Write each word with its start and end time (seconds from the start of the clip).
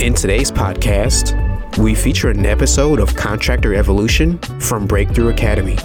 In 0.00 0.14
today's 0.14 0.52
podcast, 0.52 1.34
we 1.76 1.92
feature 1.92 2.30
an 2.30 2.46
episode 2.46 3.00
of 3.00 3.16
Contractor 3.16 3.74
Evolution 3.74 4.38
from 4.60 4.86
Breakthrough 4.86 5.30
Academy. 5.30 5.76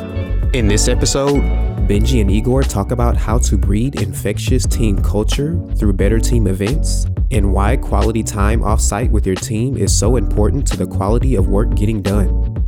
In 0.55 0.67
this 0.67 0.87
episode, 0.87 1.41
Benji 1.87 2.21
and 2.21 2.29
Igor 2.29 2.61
talk 2.61 2.91
about 2.91 3.17
how 3.17 3.39
to 3.39 3.57
breed 3.57 3.99
infectious 3.99 4.67
team 4.67 5.01
culture 5.01 5.59
through 5.77 5.93
better 5.93 6.19
team 6.19 6.45
events 6.45 7.07
and 7.31 7.51
why 7.51 7.75
quality 7.75 8.21
time 8.21 8.61
offsite 8.61 9.09
with 9.09 9.25
your 9.25 9.35
team 9.35 9.75
is 9.75 9.97
so 9.97 10.15
important 10.15 10.67
to 10.67 10.77
the 10.77 10.85
quality 10.85 11.33
of 11.33 11.47
work 11.47 11.73
getting 11.73 12.03
done. 12.03 12.63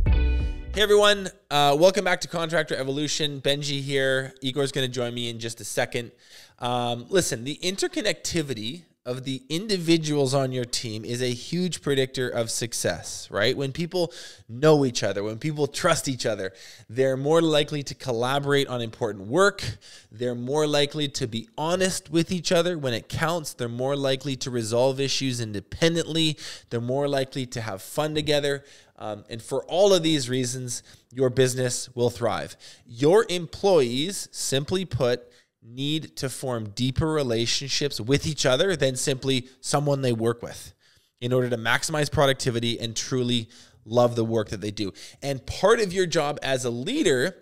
Hey 0.74 0.82
everyone, 0.82 1.28
uh, 1.52 1.76
welcome 1.78 2.04
back 2.04 2.20
to 2.22 2.28
Contractor 2.28 2.74
Evolution. 2.74 3.40
Benji 3.40 3.80
here. 3.80 4.34
Igor's 4.42 4.72
going 4.72 4.84
to 4.84 4.92
join 4.92 5.14
me 5.14 5.30
in 5.30 5.38
just 5.38 5.60
a 5.60 5.64
second. 5.64 6.10
Um, 6.58 7.06
listen, 7.08 7.44
the 7.44 7.56
interconnectivity 7.62 8.82
of 9.06 9.22
the 9.22 9.40
individuals 9.48 10.34
on 10.34 10.50
your 10.50 10.64
team 10.64 11.04
is 11.04 11.22
a 11.22 11.32
huge 11.32 11.80
predictor 11.80 12.28
of 12.28 12.50
success, 12.50 13.28
right? 13.30 13.56
When 13.56 13.70
people 13.70 14.12
know 14.48 14.84
each 14.84 15.04
other, 15.04 15.22
when 15.22 15.38
people 15.38 15.68
trust 15.68 16.08
each 16.08 16.26
other, 16.26 16.52
they're 16.90 17.16
more 17.16 17.40
likely 17.40 17.84
to 17.84 17.94
collaborate 17.94 18.66
on 18.66 18.82
important 18.82 19.28
work. 19.28 19.62
They're 20.10 20.34
more 20.34 20.66
likely 20.66 21.06
to 21.08 21.28
be 21.28 21.48
honest 21.56 22.10
with 22.10 22.32
each 22.32 22.50
other 22.50 22.76
when 22.76 22.94
it 22.94 23.08
counts. 23.08 23.54
They're 23.54 23.68
more 23.68 23.94
likely 23.94 24.34
to 24.36 24.50
resolve 24.50 24.98
issues 24.98 25.40
independently. 25.40 26.36
They're 26.70 26.80
more 26.80 27.06
likely 27.06 27.46
to 27.46 27.60
have 27.60 27.82
fun 27.82 28.12
together. 28.12 28.64
Um, 28.98 29.24
and 29.30 29.40
for 29.40 29.62
all 29.66 29.94
of 29.94 30.02
these 30.02 30.28
reasons, 30.28 30.82
your 31.12 31.30
business 31.30 31.94
will 31.94 32.10
thrive. 32.10 32.56
Your 32.86 33.24
employees, 33.28 34.28
simply 34.32 34.84
put, 34.84 35.30
need 35.66 36.16
to 36.16 36.28
form 36.28 36.70
deeper 36.70 37.08
relationships 37.08 38.00
with 38.00 38.26
each 38.26 38.46
other 38.46 38.76
than 38.76 38.96
simply 38.96 39.48
someone 39.60 40.02
they 40.02 40.12
work 40.12 40.42
with 40.42 40.72
in 41.20 41.32
order 41.32 41.50
to 41.50 41.56
maximize 41.56 42.10
productivity 42.10 42.78
and 42.78 42.94
truly 42.94 43.48
love 43.84 44.16
the 44.16 44.24
work 44.24 44.50
that 44.50 44.60
they 44.60 44.70
do. 44.70 44.92
And 45.22 45.44
part 45.46 45.80
of 45.80 45.92
your 45.92 46.06
job 46.06 46.38
as 46.42 46.64
a 46.64 46.70
leader 46.70 47.36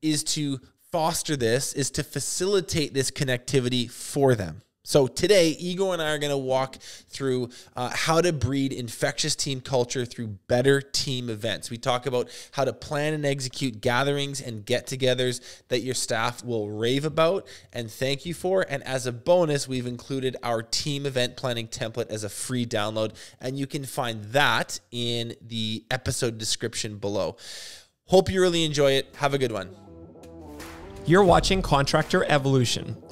is 0.00 0.24
to 0.24 0.60
foster 0.90 1.36
this, 1.36 1.72
is 1.72 1.90
to 1.92 2.02
facilitate 2.02 2.92
this 2.92 3.10
connectivity 3.10 3.90
for 3.90 4.34
them. 4.34 4.62
So 4.84 5.06
today, 5.06 5.50
Igor 5.50 5.92
and 5.92 6.02
I 6.02 6.10
are 6.10 6.18
going 6.18 6.32
to 6.32 6.36
walk 6.36 6.76
through 7.08 7.50
uh, 7.76 7.90
how 7.94 8.20
to 8.20 8.32
breed 8.32 8.72
infectious 8.72 9.36
team 9.36 9.60
culture 9.60 10.04
through 10.04 10.38
better 10.48 10.80
team 10.80 11.30
events. 11.30 11.70
We 11.70 11.78
talk 11.78 12.06
about 12.06 12.28
how 12.50 12.64
to 12.64 12.72
plan 12.72 13.14
and 13.14 13.24
execute 13.24 13.80
gatherings 13.80 14.40
and 14.40 14.66
get-togethers 14.66 15.40
that 15.68 15.82
your 15.82 15.94
staff 15.94 16.44
will 16.44 16.68
rave 16.68 17.04
about 17.04 17.46
and 17.72 17.88
thank 17.88 18.26
you 18.26 18.34
for. 18.34 18.66
And 18.68 18.82
as 18.82 19.06
a 19.06 19.12
bonus, 19.12 19.68
we've 19.68 19.86
included 19.86 20.36
our 20.42 20.64
team 20.64 21.06
event 21.06 21.36
planning 21.36 21.68
template 21.68 22.10
as 22.10 22.24
a 22.24 22.28
free 22.28 22.66
download, 22.66 23.14
and 23.40 23.56
you 23.56 23.68
can 23.68 23.84
find 23.84 24.24
that 24.32 24.80
in 24.90 25.34
the 25.40 25.84
episode 25.92 26.38
description 26.38 26.98
below. 26.98 27.36
Hope 28.06 28.28
you 28.28 28.40
really 28.40 28.64
enjoy 28.64 28.92
it. 28.92 29.14
Have 29.18 29.32
a 29.32 29.38
good 29.38 29.52
one. 29.52 29.70
You're 31.04 31.24
watching 31.24 31.62
Contractor 31.62 32.24
Evolution 32.24 33.01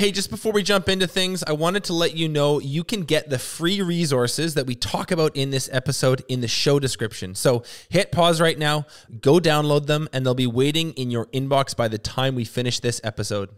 Hey, 0.00 0.12
just 0.12 0.30
before 0.30 0.52
we 0.52 0.62
jump 0.62 0.88
into 0.88 1.06
things, 1.06 1.44
I 1.46 1.52
wanted 1.52 1.84
to 1.84 1.92
let 1.92 2.16
you 2.16 2.26
know 2.26 2.58
you 2.58 2.84
can 2.84 3.02
get 3.02 3.28
the 3.28 3.38
free 3.38 3.82
resources 3.82 4.54
that 4.54 4.66
we 4.66 4.74
talk 4.74 5.10
about 5.10 5.36
in 5.36 5.50
this 5.50 5.68
episode 5.74 6.24
in 6.26 6.40
the 6.40 6.48
show 6.48 6.78
description. 6.80 7.34
So 7.34 7.64
hit 7.90 8.10
pause 8.10 8.40
right 8.40 8.58
now, 8.58 8.86
go 9.20 9.34
download 9.40 9.84
them, 9.84 10.08
and 10.14 10.24
they'll 10.24 10.32
be 10.32 10.46
waiting 10.46 10.92
in 10.92 11.10
your 11.10 11.26
inbox 11.26 11.76
by 11.76 11.86
the 11.86 11.98
time 11.98 12.34
we 12.34 12.46
finish 12.46 12.80
this 12.80 13.02
episode. 13.04 13.50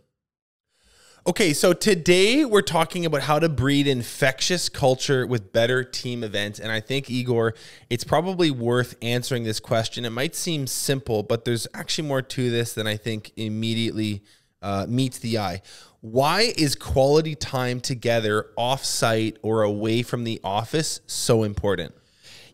Okay, 1.28 1.53
so 1.53 1.72
today 1.72 2.44
we're 2.44 2.60
talking 2.60 3.06
about 3.06 3.22
how 3.22 3.38
to 3.38 3.48
breed 3.48 3.86
infectious 3.86 4.69
culture 4.69 5.24
with 5.24 5.53
better 5.53 5.84
team 5.84 6.24
events. 6.24 6.59
And 6.59 6.72
I 6.72 6.80
think, 6.80 7.09
Igor, 7.09 7.54
it's 7.88 8.03
probably 8.03 8.50
worth 8.50 8.97
answering 9.00 9.44
this 9.44 9.60
question. 9.60 10.04
It 10.04 10.10
might 10.10 10.34
seem 10.34 10.66
simple, 10.66 11.22
but 11.22 11.44
there's 11.44 11.69
actually 11.72 12.09
more 12.09 12.20
to 12.20 12.50
this 12.50 12.74
than 12.74 12.88
I 12.88 12.97
think 12.97 13.30
immediately 13.36 14.24
uh, 14.60 14.86
meets 14.88 15.20
the 15.20 15.38
eye. 15.38 15.62
Why 16.03 16.53
is 16.57 16.75
quality 16.75 17.37
time 17.37 17.81
together 17.81 18.49
off-site 18.57 19.37
or 19.41 19.63
away 19.63 20.03
from 20.03 20.25
the 20.25 20.41
office 20.43 21.01
so 21.07 21.45
important? 21.45 21.95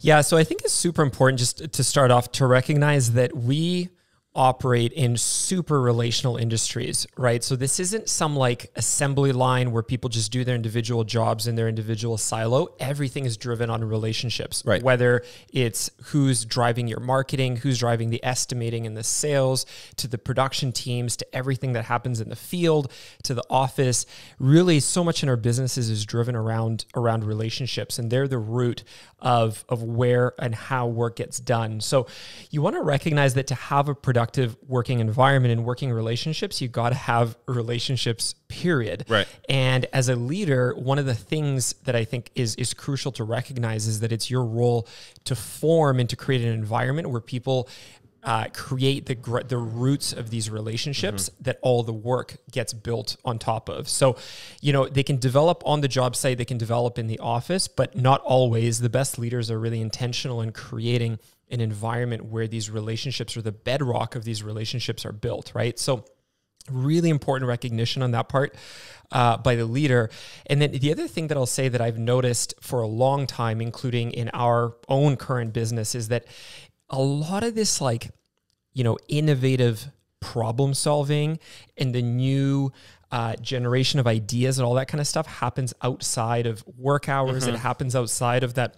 Yeah, 0.01 0.21
so 0.21 0.37
I 0.37 0.45
think 0.45 0.61
it's 0.65 0.75
super 0.75 1.03
important 1.03 1.39
just 1.39 1.73
to 1.73 1.83
start 1.83 2.11
off 2.11 2.31
to 2.33 2.47
recognize 2.47 3.13
that 3.13 3.35
we 3.35 3.89
operate 4.39 4.93
in 4.93 5.17
super 5.17 5.81
relational 5.81 6.37
industries, 6.37 7.09
right? 7.17 7.43
So 7.43 7.57
this 7.57 7.81
isn't 7.81 8.09
some 8.09 8.37
like 8.37 8.71
assembly 8.77 9.33
line 9.33 9.73
where 9.73 9.83
people 9.83 10.09
just 10.09 10.31
do 10.31 10.45
their 10.45 10.55
individual 10.55 11.03
jobs 11.03 11.49
in 11.49 11.57
their 11.57 11.69
individual 11.69 12.17
silo. 12.17 12.69
Everything 12.79 13.25
is 13.25 13.37
driven 13.37 13.69
on 13.69 13.83
relationships, 13.83 14.63
right? 14.65 14.81
Whether 14.81 15.25
it's 15.53 15.91
who's 16.05 16.45
driving 16.45 16.87
your 16.87 17.01
marketing, 17.01 17.57
who's 17.57 17.81
driving 17.81 18.11
the 18.11 18.25
estimating 18.25 18.87
and 18.87 18.97
the 18.97 19.03
sales, 19.03 19.67
to 19.97 20.07
the 20.07 20.19
production 20.19 20.71
teams, 20.71 21.17
to 21.17 21.27
everything 21.35 21.73
that 21.73 21.87
happens 21.87 22.21
in 22.21 22.29
the 22.29 22.37
field, 22.37 22.93
to 23.25 23.35
the 23.35 23.45
office. 23.51 24.07
Really, 24.39 24.79
so 24.79 25.03
much 25.03 25.25
in 25.25 25.29
our 25.29 25.37
businesses 25.37 25.91
is 25.91 26.07
driven 26.07 26.37
around 26.37 26.85
around 26.95 27.25
relationships, 27.25 27.99
and 27.99 28.09
they're 28.09 28.29
the 28.29 28.39
root 28.39 28.85
of 29.19 29.65
of 29.69 29.83
where 29.83 30.33
and 30.39 30.55
how 30.55 30.87
work 30.87 31.17
gets 31.17 31.41
done. 31.41 31.81
So 31.81 32.07
you 32.51 32.63
want 32.63 32.77
to 32.77 32.83
recognize 32.83 33.35
that 33.35 33.49
to 33.49 33.57
have 33.57 33.89
a 33.89 33.97
productive 34.29 34.57
working 34.69 35.01
environment 35.01 35.53
and 35.53 35.65
working 35.65 35.91
relationships, 35.91 36.61
you 36.61 36.69
got 36.69 36.91
to 36.91 36.95
have 36.95 37.37
relationships 37.47 38.35
period. 38.49 39.05
Right. 39.09 39.27
And 39.49 39.87
as 39.93 40.09
a 40.09 40.17
leader, 40.17 40.75
one 40.75 40.99
of 40.99 41.07
the 41.07 41.15
things 41.15 41.75
that 41.85 41.97
I 41.97 42.05
think 42.05 42.31
is 42.35 42.55
is 42.57 42.75
crucial 42.75 43.13
to 43.13 43.25
recognize 43.25 43.87
is 43.87 44.01
that 44.01 44.13
it's 44.13 44.31
your 44.31 44.45
role 44.45 44.87
to 45.25 45.35
form 45.35 46.01
and 46.01 46.09
to 46.11 46.17
create 46.17 46.43
an 46.43 46.53
environment 46.53 47.11
where 47.11 47.21
people 47.21 47.69
uh, 48.25 48.47
create 48.53 49.07
the 49.07 49.15
gr- 49.15 49.43
the 49.43 49.57
roots 49.57 50.13
of 50.13 50.29
these 50.29 50.51
relationships 50.51 51.31
mm-hmm. 51.31 51.43
that 51.45 51.59
all 51.63 51.83
the 51.83 51.93
work 51.93 52.37
gets 52.51 52.73
built 52.73 53.17
on 53.25 53.39
top 53.39 53.69
of. 53.69 53.89
So, 53.89 54.17
you 54.61 54.73
know, 54.73 54.89
they 54.89 55.05
can 55.05 55.19
develop 55.19 55.63
on 55.65 55.81
the 55.81 55.89
job 55.89 56.17
site, 56.17 56.37
they 56.37 56.45
can 56.45 56.59
develop 56.59 56.99
in 56.99 57.07
the 57.07 57.19
office, 57.21 57.69
but 57.69 57.97
not 57.97 58.21
always. 58.23 58.81
The 58.81 58.91
best 58.91 59.19
leaders 59.19 59.51
are 59.51 59.59
really 59.59 59.81
intentional 59.81 60.43
in 60.43 60.53
creating 60.53 61.19
an 61.51 61.61
environment 61.61 62.25
where 62.27 62.47
these 62.47 62.71
relationships 62.71 63.37
or 63.37 63.43
the 63.43 63.53
bedrock 63.53 64.15
of 64.15 64.25
these 64.25 64.43
relationships 64.43 65.05
are 65.05 65.13
built, 65.13 65.53
right? 65.55 65.79
So, 65.79 66.05
really 66.71 67.09
important 67.09 67.49
recognition 67.49 68.03
on 68.03 68.11
that 68.11 68.29
part 68.29 68.55
uh, 69.13 69.39
by 69.39 69.55
the 69.55 69.65
leader. 69.65 70.11
And 70.47 70.61
then 70.61 70.73
the 70.73 70.93
other 70.93 71.09
thing 71.09 71.29
that 71.29 71.39
I'll 71.39 71.47
say 71.47 71.69
that 71.69 71.81
I've 71.81 71.99
noticed 71.99 72.55
for 72.61 72.83
a 72.83 72.87
long 72.87 73.27
time, 73.27 73.63
including 73.63 74.11
in 74.13 74.31
our 74.35 74.77
own 74.87 75.17
current 75.17 75.55
business, 75.55 75.95
is 75.95 76.09
that 76.09 76.27
a 76.91 77.01
lot 77.01 77.43
of 77.43 77.55
this 77.55 77.81
like 77.81 78.11
you 78.73 78.85
know 78.85 78.99
innovative 79.09 79.89
problem 80.21 80.75
solving 80.75 81.39
and 81.77 81.95
the 81.95 82.03
new 82.03 82.73
uh, 83.11 83.35
generation 83.37 83.99
of 84.01 84.07
ideas 84.07 84.59
and 84.59 84.67
all 84.67 84.75
that 84.75 84.89
kind 84.89 85.01
of 85.01 85.07
stuff 85.07 85.27
happens 85.27 85.73
outside 85.83 86.47
of 86.47 86.65
work 86.77 87.09
hours 87.09 87.45
mm-hmm. 87.45 87.55
it 87.55 87.59
happens 87.59 87.97
outside 87.97 88.43
of 88.43 88.55
that 88.55 88.77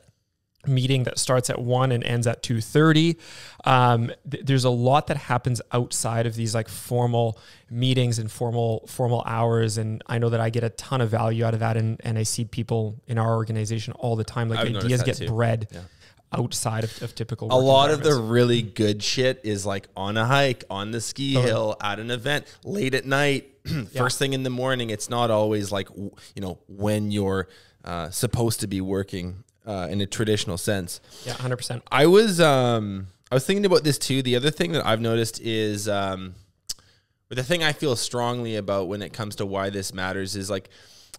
meeting 0.66 1.04
that 1.04 1.18
starts 1.18 1.48
at 1.48 1.60
1 1.60 1.92
and 1.92 2.04
ends 2.04 2.26
at 2.26 2.42
2.30 2.42 3.16
um, 3.64 4.12
th- 4.30 4.44
there's 4.44 4.64
a 4.64 4.70
lot 4.70 5.06
that 5.06 5.16
happens 5.16 5.60
outside 5.72 6.26
of 6.26 6.34
these 6.34 6.54
like 6.54 6.68
formal 6.68 7.38
meetings 7.70 8.18
and 8.18 8.30
formal 8.30 8.84
formal 8.86 9.22
hours 9.26 9.78
and 9.78 10.02
i 10.06 10.18
know 10.18 10.28
that 10.28 10.40
i 10.40 10.50
get 10.50 10.62
a 10.62 10.70
ton 10.70 11.00
of 11.00 11.08
value 11.08 11.44
out 11.44 11.54
of 11.54 11.60
that 11.60 11.76
and, 11.76 12.00
and 12.04 12.18
i 12.18 12.22
see 12.22 12.44
people 12.44 13.00
in 13.06 13.16
our 13.16 13.34
organization 13.34 13.92
all 13.94 14.16
the 14.16 14.24
time 14.24 14.48
like 14.48 14.58
I've 14.58 14.76
ideas 14.76 15.02
get 15.02 15.16
too. 15.16 15.28
bred 15.28 15.68
yeah 15.70 15.80
outside 16.32 16.84
of, 16.84 17.02
of 17.02 17.14
typical. 17.14 17.48
a 17.50 17.58
lot 17.58 17.90
of 17.90 18.02
the 18.02 18.14
really 18.14 18.62
good 18.62 19.02
shit 19.02 19.40
is 19.42 19.66
like 19.66 19.88
on 19.96 20.16
a 20.16 20.24
hike, 20.24 20.64
on 20.70 20.90
the 20.90 21.00
ski 21.00 21.34
hill, 21.34 21.76
at 21.80 21.98
an 21.98 22.10
event, 22.10 22.46
late 22.64 22.94
at 22.94 23.04
night, 23.04 23.50
first 23.96 24.18
thing 24.18 24.32
in 24.32 24.42
the 24.42 24.50
morning. 24.50 24.90
It's 24.90 25.10
not 25.10 25.30
always 25.30 25.72
like 25.72 25.88
you 25.96 26.12
know 26.36 26.58
when 26.68 27.10
you're 27.10 27.48
uh, 27.84 28.10
supposed 28.10 28.60
to 28.60 28.66
be 28.66 28.80
working 28.80 29.42
uh, 29.66 29.88
in 29.90 30.00
a 30.00 30.06
traditional 30.06 30.58
sense. 30.58 31.00
yeah, 31.24 31.34
hundred 31.34 31.56
percent. 31.56 31.82
I 31.90 32.06
was 32.06 32.40
um 32.40 33.08
I 33.30 33.34
was 33.34 33.46
thinking 33.46 33.66
about 33.66 33.84
this 33.84 33.98
too. 33.98 34.22
The 34.22 34.36
other 34.36 34.50
thing 34.50 34.72
that 34.72 34.84
I've 34.84 35.00
noticed 35.00 35.40
is 35.40 35.88
um 35.88 36.34
the 37.28 37.44
thing 37.44 37.62
I 37.62 37.72
feel 37.72 37.94
strongly 37.96 38.56
about 38.56 38.88
when 38.88 39.02
it 39.02 39.12
comes 39.12 39.36
to 39.36 39.46
why 39.46 39.70
this 39.70 39.94
matters 39.94 40.34
is 40.34 40.50
like 40.50 40.68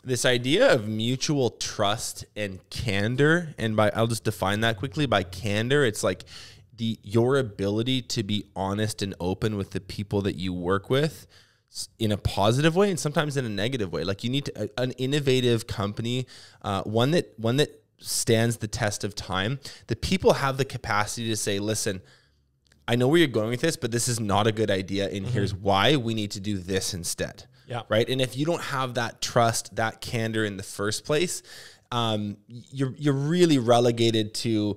this 0.03 0.25
idea 0.25 0.73
of 0.73 0.88
mutual 0.88 1.51
trust 1.51 2.25
and 2.35 2.59
candor 2.69 3.53
and 3.57 3.75
by 3.75 3.91
I'll 3.95 4.07
just 4.07 4.23
define 4.23 4.61
that 4.61 4.77
quickly 4.77 5.05
by 5.05 5.23
candor 5.23 5.85
it's 5.85 6.03
like 6.03 6.25
the 6.75 6.99
your 7.03 7.37
ability 7.37 8.01
to 8.01 8.23
be 8.23 8.45
honest 8.55 9.01
and 9.01 9.13
open 9.19 9.57
with 9.57 9.71
the 9.71 9.79
people 9.79 10.21
that 10.23 10.35
you 10.35 10.53
work 10.53 10.89
with 10.89 11.27
in 11.99 12.11
a 12.11 12.17
positive 12.17 12.75
way 12.75 12.89
and 12.89 12.99
sometimes 12.99 13.37
in 13.37 13.45
a 13.45 13.49
negative 13.49 13.94
way 13.94 14.03
like 14.03 14.23
you 14.23 14.29
need 14.29 14.45
to, 14.45 14.69
an 14.77 14.91
innovative 14.94 15.67
company 15.67 16.25
uh, 16.63 16.81
one 16.83 17.11
that 17.11 17.37
one 17.37 17.57
that 17.57 17.81
stands 18.01 18.57
the 18.57 18.68
test 18.68 19.03
of 19.03 19.15
time 19.15 19.59
the 19.88 19.95
people 19.95 20.33
have 20.33 20.57
the 20.57 20.65
capacity 20.65 21.27
to 21.27 21.36
say 21.36 21.59
listen 21.59 22.01
I 22.88 22.95
know 22.95 23.07
where 23.07 23.19
you're 23.19 23.27
going 23.27 23.50
with 23.50 23.62
this, 23.62 23.77
but 23.77 23.92
this 23.92 24.09
is 24.09 24.19
not 24.19 24.48
a 24.48 24.51
good 24.51 24.69
idea. 24.69 25.07
And 25.09 25.25
here's 25.25 25.53
why 25.53 25.95
we 25.95 26.13
need 26.13 26.31
to 26.31 26.42
do 26.42 26.57
this 26.57 26.94
instead. 26.94 27.45
Yeah. 27.65 27.83
Right. 27.88 28.09
And 28.09 28.19
if 28.19 28.36
you 28.36 28.45
don't 28.45 28.62
have 28.63 28.95
that 28.95 29.21
trust, 29.21 29.77
that 29.77 30.01
candor 30.01 30.44
in 30.44 30.57
the 30.57 30.63
first 30.63 31.06
place, 31.06 31.42
um, 31.92 32.36
you're 32.48 32.94
you're 32.98 33.13
really 33.13 33.59
relegated 33.59 34.33
to 34.36 34.75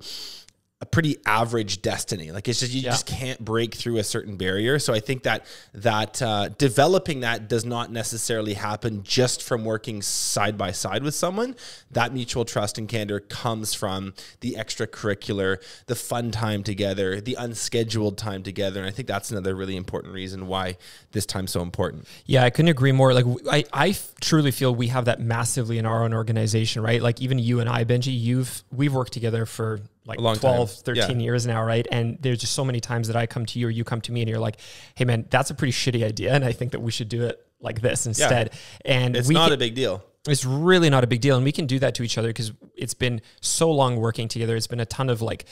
a 0.84 0.86
pretty 0.86 1.16
average 1.24 1.80
destiny. 1.80 2.30
Like 2.30 2.46
it's 2.46 2.60
just 2.60 2.72
you 2.72 2.82
Yeah. 2.82 2.90
just 2.90 3.06
can't 3.06 3.42
break 3.42 3.74
through 3.74 3.96
a 3.96 4.04
certain 4.04 4.36
barrier. 4.36 4.78
So 4.78 4.92
I 4.92 5.00
think 5.00 5.22
that 5.22 5.46
that 5.72 6.20
uh, 6.20 6.50
developing 6.58 7.20
that 7.20 7.48
does 7.48 7.64
not 7.64 7.90
necessarily 7.90 8.52
happen 8.52 9.02
just 9.02 9.42
from 9.42 9.64
working 9.64 10.02
side 10.02 10.58
by 10.58 10.72
side 10.72 11.02
with 11.02 11.14
someone. 11.14 11.56
That 11.90 12.12
mutual 12.12 12.44
trust 12.44 12.76
and 12.76 12.86
candor 12.86 13.18
comes 13.20 13.72
from 13.72 14.12
the 14.40 14.56
extracurricular, 14.58 15.56
the 15.86 15.94
fun 15.94 16.30
time 16.30 16.62
together, 16.62 17.18
the 17.18 17.34
unscheduled 17.38 18.18
time 18.18 18.42
together, 18.42 18.80
and 18.80 18.86
I 18.86 18.90
think 18.92 19.08
that's 19.08 19.30
another 19.30 19.54
really 19.54 19.76
important 19.76 20.12
reason 20.12 20.46
why 20.48 20.76
this 21.12 21.24
time's 21.24 21.50
so 21.50 21.62
important. 21.62 22.06
Yeah, 22.26 22.44
I 22.44 22.50
couldn't 22.50 22.68
agree 22.68 22.92
more. 22.92 23.14
Like 23.14 23.24
I, 23.50 23.64
I 23.72 23.88
f- 23.88 24.12
truly 24.20 24.50
feel 24.50 24.74
we 24.74 24.88
have 24.88 25.06
that 25.06 25.18
massively 25.18 25.78
in 25.78 25.86
our 25.86 26.04
own 26.04 26.12
organization, 26.12 26.82
right? 26.82 27.00
Like 27.00 27.22
even 27.22 27.38
you 27.38 27.60
and 27.60 27.70
I, 27.70 27.84
Benji, 27.84 28.12
you've 28.18 28.62
we've 28.70 28.92
worked 28.92 29.14
together 29.14 29.46
for 29.46 29.80
like 30.06 30.18
A 30.18 30.22
long 30.22 30.34
time. 30.34 30.54
12, 30.56 30.70
13 30.70 31.18
Yeah. 31.20 31.24
years 31.24 31.46
now, 31.46 31.62
right? 31.64 31.86
And 31.90 32.18
there's 32.20 32.38
just 32.38 32.52
so 32.52 32.64
many 32.64 32.80
times 32.80 33.06
that 33.08 33.16
I 33.16 33.26
come 33.26 33.46
to 33.46 33.58
you 33.58 33.68
or 33.68 33.70
you 33.70 33.84
come 33.84 34.00
to 34.02 34.12
me 34.12 34.20
and 34.20 34.28
you're 34.28 34.38
like, 34.38 34.58
"Hey 34.94 35.04
man, 35.04 35.26
that's 35.30 35.50
a 35.50 35.54
pretty 35.54 35.72
shitty 35.72 36.04
idea 36.04 36.32
and 36.34 36.44
I 36.44 36.52
think 36.52 36.72
that 36.72 36.80
we 36.80 36.90
should 36.90 37.08
do 37.08 37.24
it 37.24 37.40
like 37.60 37.80
this 37.80 38.06
instead." 38.06 38.52
And 38.84 39.16
It's 39.16 39.28
we 39.28 39.34
not 39.34 39.46
can- 39.46 39.54
a 39.54 39.56
big 39.56 39.74
deal. 39.74 40.02
it's 40.28 40.44
really 40.44 40.90
not 40.90 41.04
a 41.04 41.06
big 41.06 41.20
deal 41.20 41.36
and 41.36 41.44
we 41.44 41.52
can 41.52 41.66
do 41.66 41.78
that 41.78 41.94
to 41.96 42.02
each 42.02 42.16
other 42.18 42.28
because 42.28 42.52
it's 42.76 42.94
been 42.94 43.20
so 43.40 43.70
long 43.70 43.96
working 43.96 44.26
together 44.28 44.56
it's 44.56 44.66
been 44.66 44.80
a 44.80 44.86
ton 44.86 45.08
of 45.10 45.20
like 45.22 45.44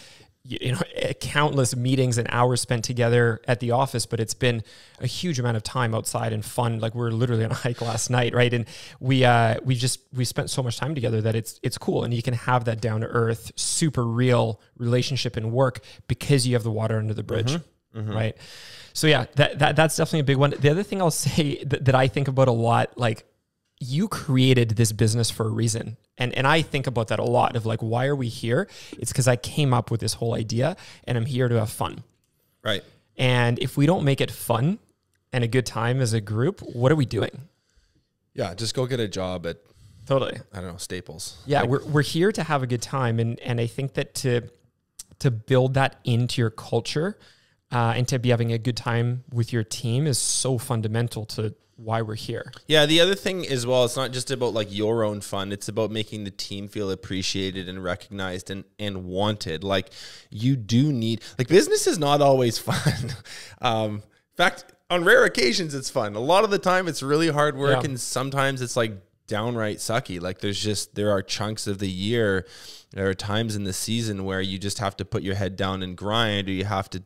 you 0.44 0.72
know 0.72 0.80
countless 1.20 1.76
meetings 1.76 2.18
and 2.18 2.26
hours 2.30 2.60
spent 2.60 2.84
together 2.84 3.40
at 3.46 3.60
the 3.60 3.70
office 3.70 4.06
but 4.06 4.18
it's 4.20 4.34
been 4.34 4.62
a 5.00 5.06
huge 5.06 5.38
amount 5.38 5.56
of 5.56 5.62
time 5.62 5.94
outside 5.94 6.32
and 6.32 6.44
fun. 6.44 6.78
Like 6.80 6.94
we 6.94 7.02
are 7.02 7.10
literally 7.10 7.44
on 7.44 7.50
a 7.50 7.54
hike 7.66 7.80
last 7.80 8.10
night 8.10 8.34
right? 8.34 8.52
And 8.52 8.66
we 9.00 9.24
uh 9.24 9.56
we 9.64 9.74
just 9.74 10.00
we 10.12 10.24
spent 10.24 10.50
so 10.50 10.62
much 10.62 10.76
time 10.78 10.94
together 10.94 11.20
that 11.22 11.34
it's 11.34 11.60
it's 11.62 11.78
cool. 11.78 12.04
And 12.04 12.12
you 12.12 12.22
can 12.22 12.34
have 12.34 12.64
that 12.64 12.80
down 12.80 13.00
to 13.02 13.06
earth 13.06 13.52
super 13.56 14.04
real 14.04 14.60
relationship 14.76 15.36
and 15.36 15.52
work 15.52 15.80
because 16.08 16.46
you 16.46 16.54
have 16.54 16.62
the 16.64 16.72
water 16.72 16.98
under 16.98 17.14
the 17.14 17.22
bridge 17.22 17.52
right? 18.14 18.36
So 18.94 19.06
yeah 19.06 19.26
that, 19.36 19.58
that 19.58 19.76
that's 19.76 19.96
definitely 19.96 20.20
a 20.20 20.24
big 20.24 20.36
one. 20.38 20.54
The 20.58 20.70
other 20.70 20.82
thing 20.82 21.00
i'll 21.00 21.10
say 21.10 21.62
that, 21.64 21.84
that 21.84 21.94
i 21.94 22.08
think 22.08 22.28
about 22.28 22.48
a 22.48 22.52
lot 22.52 22.96
like 22.98 23.24
you 23.82 24.08
created 24.08 24.70
this 24.70 24.92
business 24.92 25.30
for 25.30 25.46
a 25.46 25.50
reason. 25.50 25.96
And 26.18 26.32
and 26.34 26.46
I 26.46 26.62
think 26.62 26.86
about 26.86 27.08
that 27.08 27.18
a 27.18 27.24
lot 27.24 27.56
of 27.56 27.66
like 27.66 27.80
why 27.80 28.06
are 28.06 28.16
we 28.16 28.28
here? 28.28 28.68
It's 28.98 29.12
because 29.12 29.28
I 29.28 29.36
came 29.36 29.74
up 29.74 29.90
with 29.90 30.00
this 30.00 30.14
whole 30.14 30.34
idea 30.34 30.76
and 31.04 31.18
I'm 31.18 31.26
here 31.26 31.48
to 31.48 31.58
have 31.58 31.70
fun. 31.70 32.04
Right. 32.62 32.84
And 33.16 33.58
if 33.58 33.76
we 33.76 33.86
don't 33.86 34.04
make 34.04 34.20
it 34.20 34.30
fun 34.30 34.78
and 35.32 35.42
a 35.42 35.48
good 35.48 35.66
time 35.66 36.00
as 36.00 36.12
a 36.12 36.20
group, 36.20 36.60
what 36.60 36.92
are 36.92 36.96
we 36.96 37.06
doing? 37.06 37.48
Yeah. 38.34 38.54
Just 38.54 38.74
go 38.74 38.86
get 38.86 39.00
a 39.00 39.08
job 39.08 39.46
at 39.46 39.58
Totally. 40.06 40.38
I 40.52 40.60
don't 40.60 40.72
know 40.72 40.76
Staples. 40.78 41.38
Yeah, 41.46 41.62
we're 41.64 41.84
we're 41.84 42.02
here 42.02 42.32
to 42.32 42.42
have 42.42 42.62
a 42.62 42.66
good 42.66 42.82
time 42.82 43.18
and 43.18 43.38
and 43.40 43.60
I 43.60 43.66
think 43.66 43.94
that 43.94 44.14
to 44.16 44.42
to 45.20 45.30
build 45.30 45.74
that 45.74 45.96
into 46.04 46.40
your 46.40 46.50
culture 46.50 47.16
uh, 47.70 47.94
and 47.96 48.06
to 48.08 48.18
be 48.18 48.30
having 48.30 48.52
a 48.52 48.58
good 48.58 48.76
time 48.76 49.24
with 49.32 49.52
your 49.52 49.64
team 49.64 50.06
is 50.06 50.18
so 50.18 50.58
fundamental 50.58 51.24
to 51.24 51.54
why 51.84 52.02
we're 52.02 52.14
here. 52.14 52.52
Yeah, 52.66 52.86
the 52.86 53.00
other 53.00 53.14
thing 53.14 53.46
as 53.46 53.66
well, 53.66 53.84
it's 53.84 53.96
not 53.96 54.12
just 54.12 54.30
about 54.30 54.54
like 54.54 54.68
your 54.74 55.04
own 55.04 55.20
fun, 55.20 55.52
it's 55.52 55.68
about 55.68 55.90
making 55.90 56.24
the 56.24 56.30
team 56.30 56.68
feel 56.68 56.90
appreciated 56.90 57.68
and 57.68 57.82
recognized 57.82 58.50
and, 58.50 58.64
and 58.78 59.04
wanted. 59.04 59.64
Like 59.64 59.90
you 60.30 60.56
do 60.56 60.92
need 60.92 61.22
like 61.38 61.48
business 61.48 61.86
is 61.86 61.98
not 61.98 62.20
always 62.22 62.58
fun. 62.70 63.14
um 63.60 63.94
in 63.96 64.36
fact, 64.36 64.64
on 64.88 65.04
rare 65.04 65.24
occasions 65.24 65.74
it's 65.74 65.90
fun. 65.90 66.14
A 66.14 66.20
lot 66.20 66.44
of 66.44 66.50
the 66.50 66.58
time 66.58 66.88
it's 66.88 67.02
really 67.02 67.28
hard 67.28 67.56
work 67.56 67.82
Yeah. 67.82 67.90
and 67.90 68.00
sometimes 68.00 68.62
it's 68.62 68.76
like 68.76 68.92
downright 69.32 69.78
sucky. 69.78 70.20
Like 70.20 70.40
there's 70.40 70.62
just 70.62 70.94
there 70.94 71.10
are 71.10 71.22
chunks 71.22 71.66
of 71.66 71.78
the 71.78 71.88
year, 71.88 72.46
there 72.90 73.08
are 73.08 73.14
times 73.14 73.56
in 73.56 73.64
the 73.64 73.72
season 73.72 74.26
where 74.26 74.42
you 74.42 74.58
just 74.58 74.78
have 74.78 74.94
to 74.98 75.06
put 75.06 75.22
your 75.22 75.36
head 75.36 75.56
down 75.56 75.82
and 75.82 75.96
grind, 75.96 76.48
or 76.48 76.52
you 76.52 76.66
have 76.66 76.90
to 76.90 77.02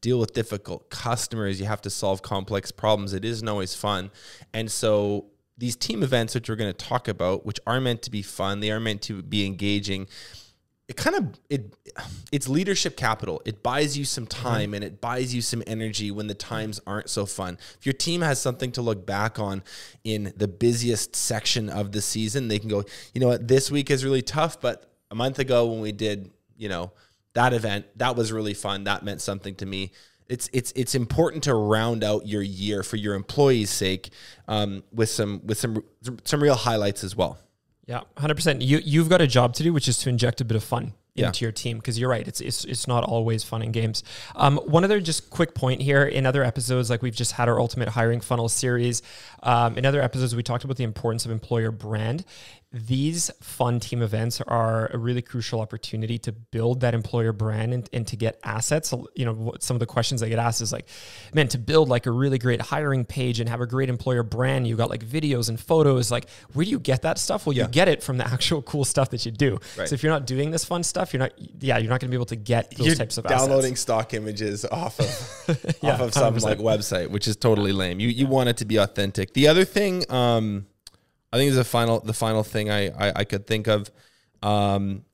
deal 0.00 0.18
with 0.18 0.34
difficult 0.34 0.90
customers, 0.90 1.60
you 1.60 1.66
have 1.66 1.80
to 1.82 1.90
solve 1.90 2.20
complex 2.20 2.72
problems. 2.72 3.12
It 3.12 3.24
isn't 3.24 3.46
always 3.46 3.76
fun, 3.76 4.10
and 4.52 4.68
so 4.68 5.26
these 5.56 5.76
team 5.76 6.02
events, 6.02 6.34
which 6.34 6.48
we're 6.48 6.56
going 6.56 6.74
to 6.74 6.84
talk 6.84 7.06
about, 7.06 7.46
which 7.46 7.60
are 7.64 7.80
meant 7.80 8.02
to 8.02 8.10
be 8.10 8.22
fun, 8.22 8.58
they 8.58 8.72
are 8.72 8.80
meant 8.80 9.02
to 9.02 9.22
be 9.22 9.46
engaging 9.46 10.08
it 10.88 10.96
kind 10.96 11.16
of 11.16 11.38
it 11.50 11.76
it's 12.32 12.48
leadership 12.48 12.96
capital. 12.96 13.42
It 13.44 13.62
buys 13.62 13.96
you 13.96 14.06
some 14.06 14.26
time 14.26 14.72
and 14.72 14.82
it 14.82 15.02
buys 15.02 15.34
you 15.34 15.42
some 15.42 15.62
energy 15.66 16.10
when 16.10 16.28
the 16.28 16.34
times 16.34 16.80
aren't 16.86 17.10
so 17.10 17.26
fun. 17.26 17.58
If 17.78 17.84
your 17.84 17.92
team 17.92 18.22
has 18.22 18.40
something 18.40 18.72
to 18.72 18.82
look 18.82 19.04
back 19.04 19.38
on 19.38 19.62
in 20.02 20.32
the 20.36 20.48
busiest 20.48 21.14
section 21.14 21.68
of 21.68 21.92
the 21.92 22.00
season 22.00 22.48
they 22.48 22.58
can 22.58 22.70
go 22.70 22.84
you 23.12 23.20
know 23.20 23.28
what? 23.28 23.46
This 23.46 23.70
week 23.70 23.90
is 23.90 24.02
really 24.02 24.22
tough 24.22 24.60
but 24.62 24.90
a 25.10 25.14
month 25.14 25.38
ago 25.38 25.66
when 25.66 25.80
we 25.80 25.92
did 25.92 26.30
you 26.56 26.70
know 26.70 26.92
that 27.34 27.52
event 27.52 27.86
that 27.96 28.16
was 28.16 28.32
really 28.32 28.54
fun. 28.54 28.84
That 28.84 29.04
meant 29.04 29.20
something 29.20 29.54
to 29.56 29.66
me. 29.66 29.92
It's 30.26 30.48
it's 30.54 30.72
it's 30.74 30.94
important 30.94 31.44
to 31.44 31.54
round 31.54 32.02
out 32.02 32.26
your 32.26 32.42
year 32.42 32.82
for 32.82 32.96
your 32.96 33.14
employees 33.14 33.70
sake 33.70 34.10
um, 34.46 34.82
with 34.90 35.10
some 35.10 35.42
with 35.44 35.58
some 35.58 35.84
some 36.24 36.42
real 36.42 36.54
highlights 36.54 37.04
as 37.04 37.14
well 37.14 37.38
Yeah, 37.88 38.02
hundred 38.18 38.34
percent. 38.34 38.60
You 38.62 38.80
you've 38.84 39.08
got 39.08 39.20
a 39.22 39.26
job 39.26 39.54
to 39.54 39.62
do, 39.62 39.72
which 39.72 39.88
is 39.88 39.96
to 39.98 40.10
inject 40.10 40.40
a 40.42 40.44
bit 40.44 40.56
of 40.56 40.62
fun 40.62 40.92
Yeah. 41.14 41.28
into 41.28 41.42
your 41.44 41.52
team 41.52 41.78
because 41.78 41.98
you're 41.98 42.10
right. 42.10 42.28
It's, 42.28 42.40
it's 42.42 42.66
it's 42.66 42.86
not 42.86 43.02
always 43.02 43.42
fun 43.42 43.62
and 43.62 43.72
games. 43.72 44.04
Um, 44.36 44.58
one 44.58 44.84
other 44.84 45.00
just 45.00 45.30
quick 45.30 45.54
point 45.54 45.80
here. 45.80 46.04
In 46.04 46.26
other 46.26 46.44
episodes, 46.44 46.90
like 46.90 47.00
we've 47.00 47.16
just 47.16 47.32
had 47.32 47.48
our 47.48 47.58
ultimate 47.58 47.88
hiring 47.88 48.20
funnel 48.20 48.50
series. 48.50 49.00
Um, 49.42 49.78
in 49.78 49.86
other 49.86 50.02
episodes, 50.02 50.36
we 50.36 50.42
talked 50.42 50.64
about 50.64 50.76
the 50.76 50.84
importance 50.84 51.24
of 51.24 51.30
employer 51.30 51.70
brand. 51.70 52.26
These 52.70 53.30
fun 53.40 53.80
team 53.80 54.02
events 54.02 54.42
are 54.42 54.88
a 54.92 54.98
really 54.98 55.22
crucial 55.22 55.60
opportunity 55.62 56.18
to 56.18 56.32
build 56.32 56.80
that 56.80 56.92
employer 56.92 57.32
brand 57.32 57.72
and, 57.72 57.88
and 57.94 58.06
to 58.08 58.16
get 58.16 58.38
assets. 58.44 58.92
You 59.14 59.24
know, 59.24 59.54
some 59.58 59.74
of 59.76 59.80
the 59.80 59.86
questions 59.86 60.22
I 60.22 60.28
get 60.28 60.38
asked 60.38 60.60
is 60.60 60.70
like, 60.70 60.86
man, 61.32 61.48
to 61.48 61.58
build 61.58 61.88
like 61.88 62.04
a 62.04 62.10
really 62.10 62.36
great 62.36 62.60
hiring 62.60 63.06
page 63.06 63.40
and 63.40 63.48
have 63.48 63.62
a 63.62 63.66
great 63.66 63.88
employer 63.88 64.22
brand, 64.22 64.66
you 64.66 64.76
got 64.76 64.90
like 64.90 65.02
videos 65.02 65.48
and 65.48 65.58
photos. 65.58 66.10
Like, 66.10 66.28
where 66.52 66.62
do 66.64 66.70
you 66.70 66.78
get 66.78 67.00
that 67.02 67.16
stuff? 67.16 67.46
Well, 67.46 67.54
you 67.54 67.66
get 67.68 67.88
it 67.88 68.02
from 68.02 68.18
the 68.18 68.26
actual 68.26 68.60
cool 68.60 68.84
stuff 68.84 69.08
that 69.10 69.24
you 69.24 69.32
do. 69.32 69.58
Right. 69.78 69.88
So 69.88 69.94
if 69.94 70.02
you're 70.02 70.12
not 70.12 70.26
doing 70.26 70.50
this 70.50 70.66
fun 70.66 70.82
stuff, 70.82 71.14
you're 71.14 71.20
not, 71.20 71.32
yeah, 71.60 71.78
you're 71.78 71.88
not 71.88 72.00
going 72.00 72.10
to 72.10 72.14
be 72.14 72.16
able 72.16 72.26
to 72.26 72.36
get 72.36 72.70
those 72.76 72.86
You're 72.88 72.96
types 72.96 73.16
of 73.16 73.24
downloading 73.24 73.72
assets. 73.72 73.80
stock 73.80 74.12
images 74.12 74.66
off 74.66 75.00
of 75.00 75.76
Yeah, 75.82 75.94
off 75.94 76.00
of 76.00 76.12
some 76.12 76.34
100%. 76.34 76.42
like 76.42 76.58
website, 76.58 77.08
which 77.10 77.26
is 77.28 77.36
totally 77.36 77.72
lame. 77.72 77.98
You 77.98 78.08
you 78.08 78.26
want 78.26 78.50
it 78.50 78.58
to 78.58 78.66
be 78.66 78.76
authentic. 78.76 79.32
The 79.32 79.48
other 79.48 79.64
thing, 79.64 80.04
um, 80.12 80.66
I 81.32 81.36
think 81.36 81.50
is 81.50 81.56
the 81.56 81.64
final 81.64 82.00
the 82.00 82.12
final 82.12 82.42
thing 82.42 82.70
I 82.70 82.88
I, 82.88 83.12
I 83.16 83.24
could 83.24 83.46
think 83.46 83.66
of. 83.66 83.90
Um, 84.42 85.04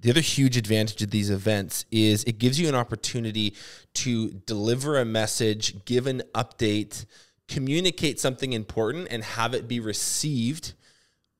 the 0.00 0.10
other 0.10 0.22
huge 0.22 0.56
advantage 0.56 1.02
of 1.02 1.10
these 1.10 1.28
events 1.28 1.84
is 1.90 2.24
it 2.24 2.38
gives 2.38 2.58
you 2.58 2.68
an 2.68 2.74
opportunity 2.74 3.54
to 3.92 4.30
deliver 4.30 4.98
a 4.98 5.04
message, 5.04 5.84
give 5.84 6.06
an 6.06 6.22
update, 6.34 7.04
communicate 7.48 8.18
something 8.18 8.54
important, 8.54 9.08
and 9.10 9.22
have 9.22 9.52
it 9.52 9.68
be 9.68 9.78
received 9.78 10.72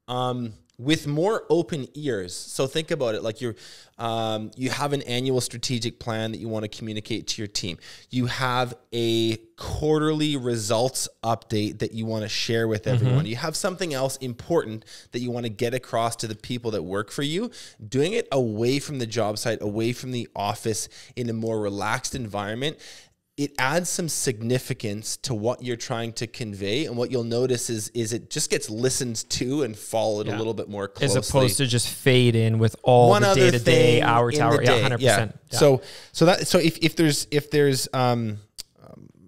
um, 0.09 0.53
with 0.81 1.07
more 1.07 1.45
open 1.51 1.87
ears. 1.95 2.35
So 2.35 2.67
think 2.67 2.91
about 2.91 3.15
it 3.15 3.23
like 3.23 3.41
you're 3.41 3.55
um, 3.99 4.51
you 4.57 4.71
have 4.71 4.95
an 4.95 5.03
annual 5.03 5.43
strategic 5.43 5.99
plan 5.99 6.33
that 6.33 6.39
you 6.39 6.49
want 6.49 6.63
to 6.63 6.69
communicate 6.69 7.27
to 7.29 7.43
your 7.43 7.49
team. 7.49 7.77
You 8.09 8.27
have 8.27 8.73
a 8.95 9.37
quarterly 9.59 10.39
results 10.39 11.07
update 11.23 11.81
that 11.81 11.93
you 11.93 12.07
want 12.07 12.23
to 12.23 12.29
share 12.31 12.67
with 12.67 12.87
everyone. 12.87 13.27
You 13.27 13.37
have 13.37 13.57
something 13.57 13.93
else 13.93 14.17
important 14.17 14.87
that 15.13 15.19
you 15.19 15.31
want 15.31 15.45
to 15.45 15.51
get 15.51 15.75
across 15.75 16.17
to 16.17 16.27
the 16.27 16.35
people 16.35 16.71
that 16.71 16.83
work 16.83 17.11
for 17.11 17.23
you. 17.23 17.51
Doing 17.87 18.15
it 18.15 18.27
away 18.33 18.79
from 18.79 19.01
the 19.01 19.07
job 19.07 19.37
site, 19.37 19.61
away 19.61 19.93
from 19.93 20.13
the 20.13 20.29
office 20.35 20.89
in 21.15 21.29
a 21.29 21.35
more 21.35 21.61
relaxed 21.61 22.15
environment 22.15 22.79
it 23.41 23.53
adds 23.59 23.89
some 23.89 24.07
significance 24.07 25.17
to 25.17 25.33
what 25.33 25.63
you're 25.63 25.75
trying 25.75 26.13
to 26.13 26.27
convey 26.27 26.85
and 26.85 26.95
what 26.95 27.11
you'll 27.11 27.25
notice 27.25 27.71
is 27.71 27.89
is 27.95 28.13
it 28.13 28.29
just 28.29 28.51
gets 28.51 28.69
listened 28.69 29.17
to 29.31 29.63
and 29.63 29.75
followed 29.79 30.29
a 30.29 30.37
little 30.37 30.53
bit 30.53 30.69
more 30.69 30.87
closely 30.87 31.19
As 31.19 31.29
opposed 31.31 31.57
to 31.57 31.67
just 31.67 31.89
fade 31.89 32.37
in 32.37 32.59
with 32.59 32.77
all 32.83 33.09
one 33.09 33.23
the 33.23 33.35
day 33.35 33.51
to 33.51 33.59
day, 33.59 34.03
hour 34.03 34.31
to 34.31 34.41
hour. 34.41 34.63
Yeah, 34.63 34.71
day. 34.73 34.83
hundred 34.83 35.01
Yeah. 35.01 35.15
percent. 35.15 35.39
So 35.53 35.81
so 36.13 36.27
that 36.27 36.47
so 36.49 36.59
if, 36.59 36.77
if 36.79 36.97
there's 36.97 37.27
if 37.31 37.51
there's 37.51 37.89
um, 37.95 38.41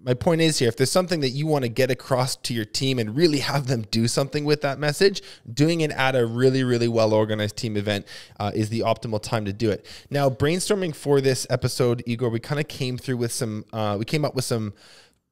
my 0.03 0.13
point 0.13 0.41
is 0.41 0.59
here 0.59 0.67
if 0.67 0.77
there's 0.77 0.91
something 0.91 1.21
that 1.21 1.29
you 1.29 1.47
want 1.47 1.63
to 1.63 1.69
get 1.69 1.89
across 1.89 2.35
to 2.35 2.53
your 2.53 2.65
team 2.65 2.99
and 2.99 3.15
really 3.15 3.39
have 3.39 3.67
them 3.67 3.83
do 3.89 4.07
something 4.07 4.45
with 4.45 4.61
that 4.61 4.79
message 4.79 5.21
doing 5.51 5.81
it 5.81 5.91
at 5.91 6.15
a 6.15 6.25
really 6.25 6.63
really 6.63 6.87
well 6.87 7.13
organized 7.13 7.55
team 7.55 7.77
event 7.77 8.05
uh, 8.39 8.51
is 8.53 8.69
the 8.69 8.81
optimal 8.81 9.21
time 9.21 9.45
to 9.45 9.53
do 9.53 9.71
it. 9.71 9.85
Now 10.09 10.29
brainstorming 10.29 10.95
for 10.95 11.21
this 11.21 11.47
episode 11.49 12.03
igor 12.05 12.29
we 12.29 12.39
kind 12.39 12.59
of 12.59 12.67
came 12.67 12.97
through 12.97 13.17
with 13.17 13.31
some 13.31 13.65
uh, 13.73 13.95
we 13.97 14.05
came 14.05 14.25
up 14.25 14.35
with 14.35 14.45
some 14.45 14.73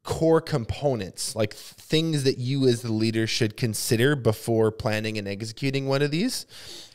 core 0.04 0.42
components 0.42 1.36
like 1.36 1.54
things 1.54 2.24
that 2.24 2.38
you 2.38 2.68
as 2.68 2.82
the 2.82 2.92
leader 2.92 3.28
should 3.28 3.56
consider 3.56 4.16
before 4.16 4.72
planning 4.72 5.18
and 5.18 5.28
executing 5.28 5.88
one 5.88 6.02
of 6.02 6.12
these. 6.12 6.46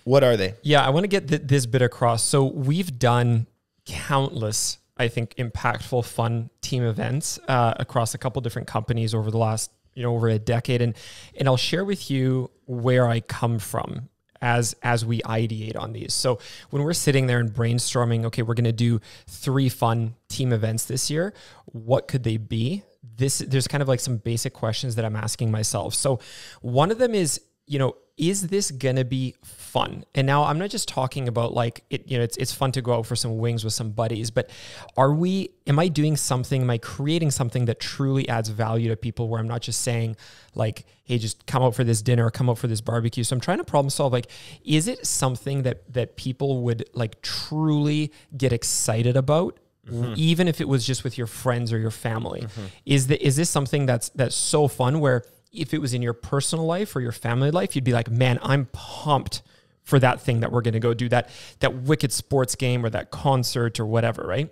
What 0.04 0.25
are 0.25 0.37
they? 0.37 0.54
Yeah, 0.62 0.85
I 0.85 0.90
want 0.90 1.04
to 1.04 1.09
get 1.09 1.28
th- 1.28 1.42
this 1.45 1.66
bit 1.66 1.83
across. 1.83 2.25
So 2.25 2.45
we've 2.45 2.99
done 2.99 3.47
countless, 3.85 4.78
I 4.97 5.09
think, 5.09 5.35
impactful, 5.37 6.05
fun 6.05 6.50
team 6.61 6.83
events 6.83 7.38
uh, 7.49 7.75
across 7.76 8.15
a 8.15 8.19
couple 8.19 8.41
different 8.43 8.69
companies 8.69 9.15
over 9.15 9.31
the 9.31 9.38
last, 9.38 9.71
you 9.95 10.03
know, 10.03 10.15
over 10.15 10.29
a 10.29 10.38
decade, 10.38 10.83
and 10.83 10.97
and 11.38 11.49
I'll 11.49 11.57
share 11.57 11.85
with 11.85 12.11
you 12.11 12.50
where 12.67 13.09
I 13.09 13.21
come 13.21 13.59
from 13.59 14.09
as 14.41 14.75
as 14.83 15.05
we 15.05 15.21
ideate 15.23 15.79
on 15.79 15.93
these. 15.93 16.15
So 16.15 16.38
when 16.71 16.83
we're 16.83 16.93
sitting 16.93 17.26
there 17.26 17.38
and 17.38 17.50
brainstorming, 17.50 18.25
okay, 18.26 18.43
we're 18.43 18.55
going 18.55 18.65
to 18.65 18.73
do 18.73 19.00
three 19.26 19.69
fun 19.69 20.15
team 20.29 20.53
events 20.53 20.85
this 20.85 21.11
year. 21.11 21.35
What 21.67 22.09
could 22.09 22.23
they 22.23 22.37
be? 22.37 22.83
This 23.17 23.38
there's 23.38 23.69
kind 23.69 23.83
of 23.83 23.88
like 23.88 24.00
some 24.00 24.19
basic 24.19 24.53
questions 24.53 24.95
that 24.97 25.05
I'm 25.05 25.17
asking 25.17 25.50
myself. 25.50 25.95
So 25.95 26.21
one 26.61 26.91
of 26.91 26.99
them 26.99 27.15
is, 27.15 27.41
you 27.67 27.79
know, 27.79 27.97
is 28.16 28.49
this 28.49 28.70
gonna 28.70 29.04
be 29.04 29.35
fun? 29.44 30.04
And 30.14 30.26
now 30.26 30.44
I'm 30.44 30.58
not 30.58 30.70
just 30.70 30.88
talking 30.88 31.28
about 31.28 31.52
like 31.52 31.85
it, 31.90 32.08
you 32.11 32.16
know, 32.16 32.25
it's 32.25 32.37
it's 32.38 32.52
fun 32.52 32.73
to 32.73 32.82
go 32.82 32.94
out 32.94 33.06
for 33.06 33.14
some 33.14 33.37
wings 33.38 33.62
with 33.62 33.75
some 33.75 33.90
buddies, 33.90 34.30
but 34.30 34.50
are 34.96 35.12
we 35.12 35.50
am 35.66 35.78
I 35.78 35.88
doing 35.88 36.16
something, 36.16 36.62
am 36.62 36.70
I 36.70 36.78
creating 36.78 37.30
something 37.30 37.66
that 37.66 37.78
truly 37.78 38.26
adds 38.28 38.49
value 38.49 38.88
to 38.88 38.96
people 38.96 39.28
where 39.28 39.38
I'm 39.38 39.49
not 39.49 39.61
just 39.61 39.82
saying 39.82 40.16
like, 40.54 40.87
hey, 41.04 41.18
just 41.18 41.46
come 41.46 41.62
out 41.62 41.75
for 41.75 41.85
this 41.85 42.00
dinner 42.00 42.25
or 42.26 42.30
come 42.30 42.49
out 42.49 42.56
for 42.58 42.68
this 42.68 42.80
barbecue. 42.80 43.23
So 43.23 43.37
I'm 43.37 43.40
trying 43.40 43.58
to 43.58 43.64
problem 43.64 43.90
solve 43.90 44.12
like, 44.12 44.30
is 44.64 44.88
it 44.88 45.06
something 45.06 45.62
that 45.64 45.92
that 45.92 46.16
people 46.16 46.62
would 46.62 46.88
like 46.94 47.20
truly 47.20 48.12
get 48.37 48.52
excited 48.52 49.16
about? 49.16 49.61
Mm-hmm. 49.87 50.14
Even 50.16 50.49
if 50.49 50.61
it 50.61 50.68
was 50.68 50.85
just 50.85 51.04
with 51.04 51.16
your 51.16 51.28
friends 51.28 51.73
or 51.73 51.78
your 51.78 51.92
family, 51.92 52.40
mm-hmm. 52.40 52.66
is 52.87 53.06
the, 53.06 53.25
is 53.25 53.37
this 53.37 53.50
something 53.50 53.87
that's 53.87 54.08
that's 54.11 54.35
so 54.35 54.66
fun 54.68 55.00
where 55.00 55.23
if 55.57 55.73
it 55.75 55.81
was 55.81 55.95
in 55.95 56.03
your 56.03 56.13
personal 56.13 56.65
life 56.67 56.95
or 56.97 57.01
your 57.01 57.13
family 57.13 57.51
life, 57.51 57.75
you'd 57.75 57.85
be 57.85 57.93
like, 57.93 58.11
man, 58.11 58.39
I'm 58.43 58.67
pumped 58.73 59.43
for 59.83 59.99
that 60.01 60.21
thing 60.21 60.41
that 60.41 60.51
we're 60.51 60.63
going 60.63 60.75
to 60.75 60.81
go 60.81 60.95
do 60.95 61.09
that 61.09 61.31
that 61.61 61.73
wicked 61.83 62.13
sports 62.13 62.55
game 62.57 62.85
or 62.85 62.91
that 62.91 63.11
concert 63.11 63.79
or 63.79 63.87
whatever, 63.87 64.23
right? 64.27 64.51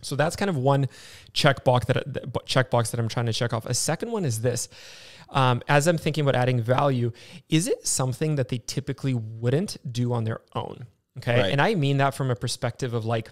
So 0.00 0.16
that's 0.16 0.36
kind 0.36 0.48
of 0.50 0.56
one 0.56 0.88
checkbox 1.32 1.86
that 1.86 1.96
checkbox 2.46 2.90
that 2.90 3.00
I'm 3.00 3.08
trying 3.08 3.26
to 3.26 3.32
check 3.32 3.52
off. 3.52 3.64
A 3.66 3.74
second 3.74 4.10
one 4.10 4.24
is 4.24 4.40
this: 4.42 4.68
um, 5.30 5.62
as 5.68 5.86
I'm 5.86 5.96
thinking 5.98 6.22
about 6.22 6.34
adding 6.36 6.60
value, 6.60 7.12
is 7.48 7.68
it 7.68 7.86
something 7.86 8.36
that 8.36 8.48
they 8.48 8.58
typically 8.58 9.14
wouldn't 9.14 9.76
do 9.90 10.12
on 10.12 10.24
their 10.24 10.40
own? 10.54 10.86
Okay, 11.18 11.40
Right. 11.40 11.52
and 11.52 11.60
I 11.60 11.74
mean 11.74 11.98
that 11.98 12.14
from 12.14 12.30
a 12.30 12.34
perspective 12.36 12.92
of 12.92 13.04
like, 13.04 13.30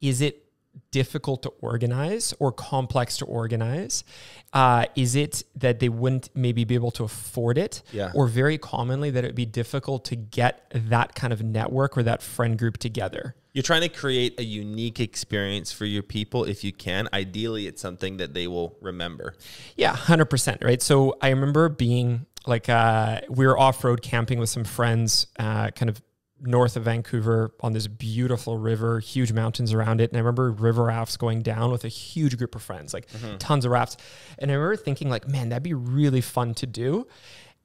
is 0.00 0.20
it 0.20 0.43
difficult 0.90 1.42
to 1.42 1.48
organize 1.60 2.34
or 2.38 2.52
complex 2.52 3.18
to 3.18 3.24
organize? 3.24 4.04
Uh, 4.52 4.86
is 4.94 5.16
it 5.16 5.42
that 5.56 5.80
they 5.80 5.88
wouldn't 5.88 6.30
maybe 6.34 6.64
be 6.64 6.74
able 6.74 6.90
to 6.92 7.04
afford 7.04 7.58
it? 7.58 7.82
Yeah. 7.92 8.12
Or 8.14 8.26
very 8.26 8.58
commonly 8.58 9.10
that 9.10 9.24
it 9.24 9.28
would 9.28 9.34
be 9.34 9.46
difficult 9.46 10.04
to 10.06 10.16
get 10.16 10.70
that 10.74 11.14
kind 11.14 11.32
of 11.32 11.42
network 11.42 11.98
or 11.98 12.02
that 12.04 12.22
friend 12.22 12.58
group 12.58 12.78
together? 12.78 13.34
You're 13.52 13.62
trying 13.62 13.82
to 13.82 13.88
create 13.88 14.38
a 14.38 14.44
unique 14.44 14.98
experience 14.98 15.70
for 15.70 15.84
your 15.84 16.02
people 16.02 16.44
if 16.44 16.64
you 16.64 16.72
can. 16.72 17.08
Ideally, 17.12 17.68
it's 17.68 17.80
something 17.80 18.16
that 18.16 18.34
they 18.34 18.48
will 18.48 18.76
remember. 18.80 19.36
Yeah, 19.76 19.94
hundred 19.94 20.26
percent. 20.26 20.62
Right. 20.64 20.82
So 20.82 21.16
I 21.22 21.28
remember 21.28 21.68
being 21.68 22.26
like, 22.46 22.68
uh, 22.68 23.20
we 23.28 23.46
were 23.46 23.58
off 23.58 23.84
road 23.84 24.02
camping 24.02 24.38
with 24.38 24.48
some 24.48 24.64
friends, 24.64 25.28
uh, 25.38 25.70
kind 25.70 25.88
of 25.88 26.02
north 26.40 26.76
of 26.76 26.84
Vancouver 26.84 27.52
on 27.60 27.72
this 27.72 27.86
beautiful 27.86 28.58
river, 28.58 29.00
huge 29.00 29.32
mountains 29.32 29.72
around 29.72 30.00
it. 30.00 30.10
And 30.10 30.16
I 30.16 30.20
remember 30.20 30.50
river 30.50 30.84
rafts 30.84 31.16
going 31.16 31.42
down 31.42 31.70
with 31.70 31.84
a 31.84 31.88
huge 31.88 32.36
group 32.36 32.54
of 32.54 32.62
friends, 32.62 32.92
like 32.92 33.08
mm-hmm. 33.08 33.38
tons 33.38 33.64
of 33.64 33.70
rafts. 33.70 33.96
And 34.38 34.50
I 34.50 34.54
remember 34.54 34.76
thinking, 34.76 35.08
like, 35.08 35.28
man, 35.28 35.48
that'd 35.48 35.62
be 35.62 35.74
really 35.74 36.20
fun 36.20 36.54
to 36.54 36.66
do. 36.66 37.06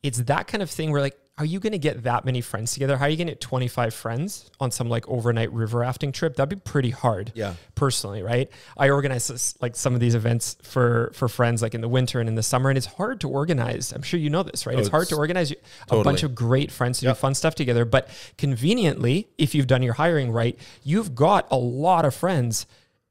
It's 0.03 0.19
that 0.23 0.47
kind 0.47 0.61
of 0.63 0.69
thing 0.69 0.91
where 0.91 1.01
like, 1.01 1.17
are 1.37 1.45
you 1.45 1.61
going 1.61 1.71
to 1.71 1.77
get 1.79 2.03
that 2.03 2.25
many 2.25 2.41
friends 2.41 2.73
together? 2.73 2.97
How 2.97 3.05
are 3.05 3.09
you 3.09 3.15
going 3.15 3.27
to 3.27 3.31
get 3.33 3.39
25 3.41 3.93
friends 3.93 4.51
on 4.59 4.71
some 4.71 4.89
like 4.89 5.07
overnight 5.07 5.51
river 5.53 5.79
rafting 5.79 6.11
trip? 6.11 6.35
That'd 6.35 6.49
be 6.49 6.61
pretty 6.61 6.89
hard. 6.89 7.31
Yeah. 7.33 7.53
Personally, 7.75 8.21
right? 8.21 8.49
I 8.77 8.89
organize 8.89 9.27
this, 9.29 9.55
like 9.61 9.77
some 9.77 9.93
of 9.93 10.01
these 10.01 10.15
events 10.15 10.57
for 10.63 11.11
for 11.13 11.29
friends 11.29 11.61
like 11.61 11.73
in 11.75 11.79
the 11.79 11.87
winter 11.87 12.19
and 12.19 12.27
in 12.27 12.35
the 12.35 12.43
summer 12.43 12.69
and 12.69 12.77
it's 12.77 12.87
hard 12.87 13.21
to 13.21 13.29
organize. 13.29 13.93
I'm 13.93 14.01
sure 14.01 14.19
you 14.19 14.29
know 14.29 14.43
this, 14.43 14.65
right? 14.65 14.75
Oh, 14.75 14.79
it's 14.79 14.89
hard 14.89 15.07
to 15.09 15.15
it's- 15.15 15.19
organize 15.19 15.53
a 15.89 16.03
bunch 16.03 16.23
of 16.23 16.35
great 16.35 16.71
friends 16.71 16.99
to 16.99 17.05
Yep. 17.05 17.15
do 17.15 17.19
fun 17.19 17.35
stuff 17.35 17.55
together, 17.55 17.85
but 17.85 18.09
conveniently, 18.37 19.29
if 19.37 19.55
you've 19.55 19.67
done 19.67 19.81
your 19.83 19.93
hiring 19.93 20.31
right, 20.31 20.59
you've 20.83 21.15
got 21.15 21.47
a 21.51 21.57
lot 21.57 22.03
of 22.03 22.13
friends 22.13 22.65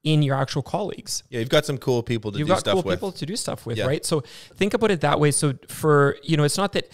in 0.04 0.22
your 0.22 0.36
actual 0.36 0.62
colleagues 0.62 1.24
Yeah, 1.28 1.40
you've 1.40 1.48
got 1.48 1.64
some 1.66 1.76
cool 1.78 2.02
people 2.02 2.30
to 2.32 2.38
you've 2.38 2.46
do 2.48 2.52
got 2.54 2.60
stuff 2.60 2.74
cool 2.74 2.82
with. 2.84 2.96
people 2.98 3.12
to 3.12 3.26
do 3.26 3.34
stuff 3.36 3.66
with, 3.66 3.76
Yeah. 3.78 3.86
right? 3.86 4.04
So 4.04 4.22
think 4.54 4.72
about 4.74 4.90
it 4.90 5.00
that 5.00 5.18
way. 5.20 5.30
So 5.32 5.54
for 5.68 6.16
you 6.22 6.36
know, 6.36 6.44
it's 6.44 6.56
not 6.56 6.72
that 6.72 6.88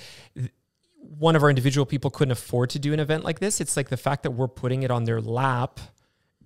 one 0.99 1.37
of 1.37 1.43
our 1.43 1.49
individual 1.51 1.85
people 1.87 2.11
couldn't 2.11 2.33
afford 2.33 2.71
to 2.71 2.79
do 2.79 2.93
an 2.93 3.01
event 3.01 3.25
like 3.25 3.39
this. 3.39 3.61
It's 3.61 3.77
like 3.77 3.89
the 3.91 3.97
fact 3.97 4.23
that 4.23 4.31
we're 4.33 4.49
putting 4.49 4.83
it 4.83 4.91
on 4.91 5.05
their 5.05 5.21
lap. 5.21 5.81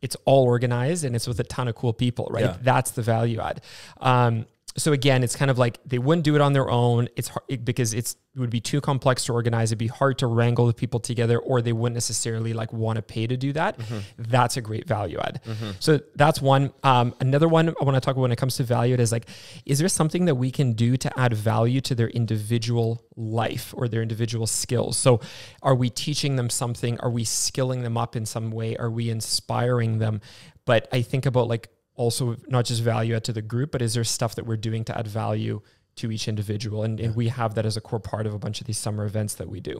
It's 0.02 0.16
all 0.26 0.44
organized 0.44 1.04
and 1.04 1.16
it's 1.16 1.26
with 1.26 1.40
a 1.40 1.44
ton 1.44 1.68
of 1.68 1.74
cool 1.74 1.92
people, 1.92 2.28
right? 2.30 2.44
Yeah. 2.44 2.56
That's 2.60 2.90
the 2.92 3.02
value 3.02 3.40
add. 3.40 3.62
Um, 4.00 4.46
so 4.78 4.92
again, 4.92 5.22
it's 5.22 5.36
kind 5.36 5.50
of 5.50 5.58
like 5.58 5.78
they 5.84 5.98
wouldn't 5.98 6.24
do 6.24 6.34
it 6.34 6.40
on 6.40 6.52
their 6.54 6.70
own. 6.70 7.08
It's 7.16 7.28
hard, 7.28 7.44
it- 7.48 7.64
because 7.64 7.92
it's 7.92 8.16
it 8.34 8.40
would 8.40 8.50
be 8.50 8.60
too 8.60 8.80
complex 8.80 9.24
to 9.24 9.32
organize. 9.32 9.70
It'd 9.70 9.78
be 9.78 9.88
hard 9.88 10.18
to 10.18 10.28
wrangle 10.28 10.66
the 10.68 10.72
people 10.72 11.00
together, 11.00 11.38
or 11.40 11.60
they 11.60 11.72
wouldn't 11.72 11.94
necessarily 11.96 12.52
like 12.52 12.72
want 12.72 12.96
to 12.96 13.02
pay 13.02 13.26
to 13.26 13.36
do 13.36 13.52
that. 13.54 13.80
That's 14.16 14.56
a 14.56 14.60
great 14.60 14.86
value 14.86 15.18
add. 15.18 15.40
So 15.80 16.00
that's 16.14 16.40
one. 16.40 16.72
Um, 16.84 17.14
another 17.20 17.48
one 17.48 17.68
I 17.68 17.84
want 17.84 17.96
to 17.96 18.00
talk 18.00 18.12
about 18.14 18.22
when 18.22 18.30
it 18.32 18.36
comes 18.38 18.56
to 18.56 18.62
value 18.62 18.94
add 18.94 19.00
is 19.00 19.10
like, 19.10 19.26
is 19.66 19.80
there 19.80 19.88
something 19.88 20.26
that 20.26 20.36
we 20.36 20.50
can 20.52 20.74
do 20.74 20.96
to 20.98 21.18
add 21.18 21.34
value 21.34 21.80
to 21.82 21.94
their 21.96 22.08
individual 22.10 23.02
life 23.16 23.74
or 23.76 23.88
their 23.88 24.02
individual 24.02 24.46
skills? 24.46 24.96
So 24.96 25.20
are 25.62 25.74
we 25.74 25.90
teaching 25.90 26.36
them 26.36 26.48
something? 26.48 27.00
Are 27.00 27.10
we 27.10 27.24
skilling 27.24 27.82
them 27.82 27.96
up 27.96 28.14
in 28.14 28.24
some 28.24 28.52
way? 28.52 28.76
Are 28.76 28.90
we 28.90 29.10
inspiring 29.10 29.98
them? 29.98 30.20
But 30.64 30.86
I 30.92 31.02
think 31.02 31.26
about 31.26 31.48
like 31.48 31.70
also 31.98 32.36
not 32.46 32.64
just 32.64 32.82
value 32.82 33.14
add 33.14 33.24
to 33.24 33.32
the 33.32 33.42
group, 33.42 33.72
but 33.72 33.82
is 33.82 33.92
there 33.92 34.04
stuff 34.04 34.36
that 34.36 34.46
we're 34.46 34.56
doing 34.56 34.84
to 34.84 34.96
add 34.96 35.06
value 35.06 35.60
to 35.96 36.10
each 36.10 36.28
individual? 36.28 36.84
And, 36.84 36.98
and 37.00 37.14
we 37.14 37.28
have 37.28 37.54
that 37.56 37.66
as 37.66 37.76
a 37.76 37.80
core 37.80 38.00
part 38.00 38.26
of 38.26 38.32
a 38.32 38.38
bunch 38.38 38.60
of 38.62 38.66
these 38.66 38.78
summer 38.78 39.04
events 39.04 39.34
that 39.34 39.48
we 39.48 39.60
do. 39.60 39.76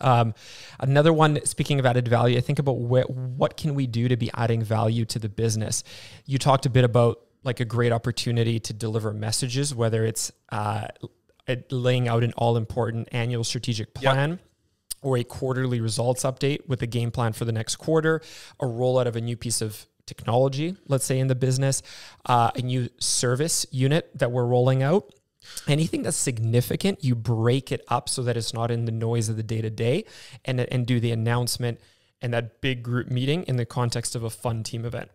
Um, 0.00 0.34
another 0.80 1.12
one, 1.12 1.44
speaking 1.44 1.78
of 1.78 1.84
added 1.84 2.08
value, 2.08 2.38
I 2.38 2.40
think 2.40 2.58
about 2.58 2.76
wh- 2.76 3.10
what 3.10 3.56
can 3.58 3.74
we 3.74 3.86
do 3.86 4.08
to 4.08 4.16
be 4.16 4.30
adding 4.32 4.62
value 4.62 5.04
to 5.06 5.18
the 5.18 5.28
business. 5.28 5.84
You 6.24 6.38
talked 6.38 6.64
a 6.64 6.70
bit 6.70 6.84
about 6.84 7.20
like 7.44 7.60
a 7.60 7.64
great 7.64 7.92
opportunity 7.92 8.60
to 8.60 8.72
deliver 8.72 9.12
messages, 9.12 9.74
whether 9.74 10.04
it's 10.04 10.32
uh, 10.50 10.86
laying 11.70 12.08
out 12.08 12.22
an 12.22 12.32
all 12.38 12.56
important 12.56 13.08
annual 13.12 13.44
strategic 13.44 13.92
plan. 13.94 14.38
Or 15.04 15.18
a 15.18 15.24
quarterly 15.24 15.80
results 15.80 16.22
update 16.22 16.68
with 16.68 16.80
a 16.80 16.86
game 16.86 17.10
plan 17.10 17.32
for 17.32 17.44
the 17.44 17.50
next 17.50 17.74
quarter, 17.74 18.22
a 18.60 18.66
rollout 18.66 19.06
of 19.06 19.16
a 19.16 19.20
new 19.20 19.36
piece 19.36 19.60
of 19.60 19.88
technology, 20.06 20.76
let's 20.86 21.04
say 21.04 21.18
in 21.18 21.28
the 21.28 21.34
business, 21.34 21.82
uh, 22.26 22.50
a 22.54 22.62
new 22.62 22.88
service 22.98 23.66
unit 23.70 24.10
that 24.14 24.32
we're 24.32 24.46
rolling 24.46 24.82
out. 24.82 25.12
Anything 25.66 26.02
that's 26.02 26.16
significant, 26.16 27.02
you 27.02 27.16
break 27.16 27.72
it 27.72 27.84
up 27.88 28.08
so 28.08 28.22
that 28.22 28.36
it's 28.36 28.54
not 28.54 28.70
in 28.70 28.84
the 28.84 28.92
noise 28.92 29.28
of 29.28 29.36
the 29.36 29.42
day 29.42 29.60
to 29.60 29.70
day, 29.70 30.04
and 30.44 30.60
and 30.60 30.86
do 30.86 31.00
the 31.00 31.10
announcement 31.10 31.80
and 32.20 32.32
that 32.32 32.60
big 32.60 32.82
group 32.82 33.10
meeting 33.10 33.42
in 33.44 33.56
the 33.56 33.66
context 33.66 34.14
of 34.14 34.22
a 34.22 34.30
fun 34.30 34.62
team 34.62 34.84
event. 34.84 35.10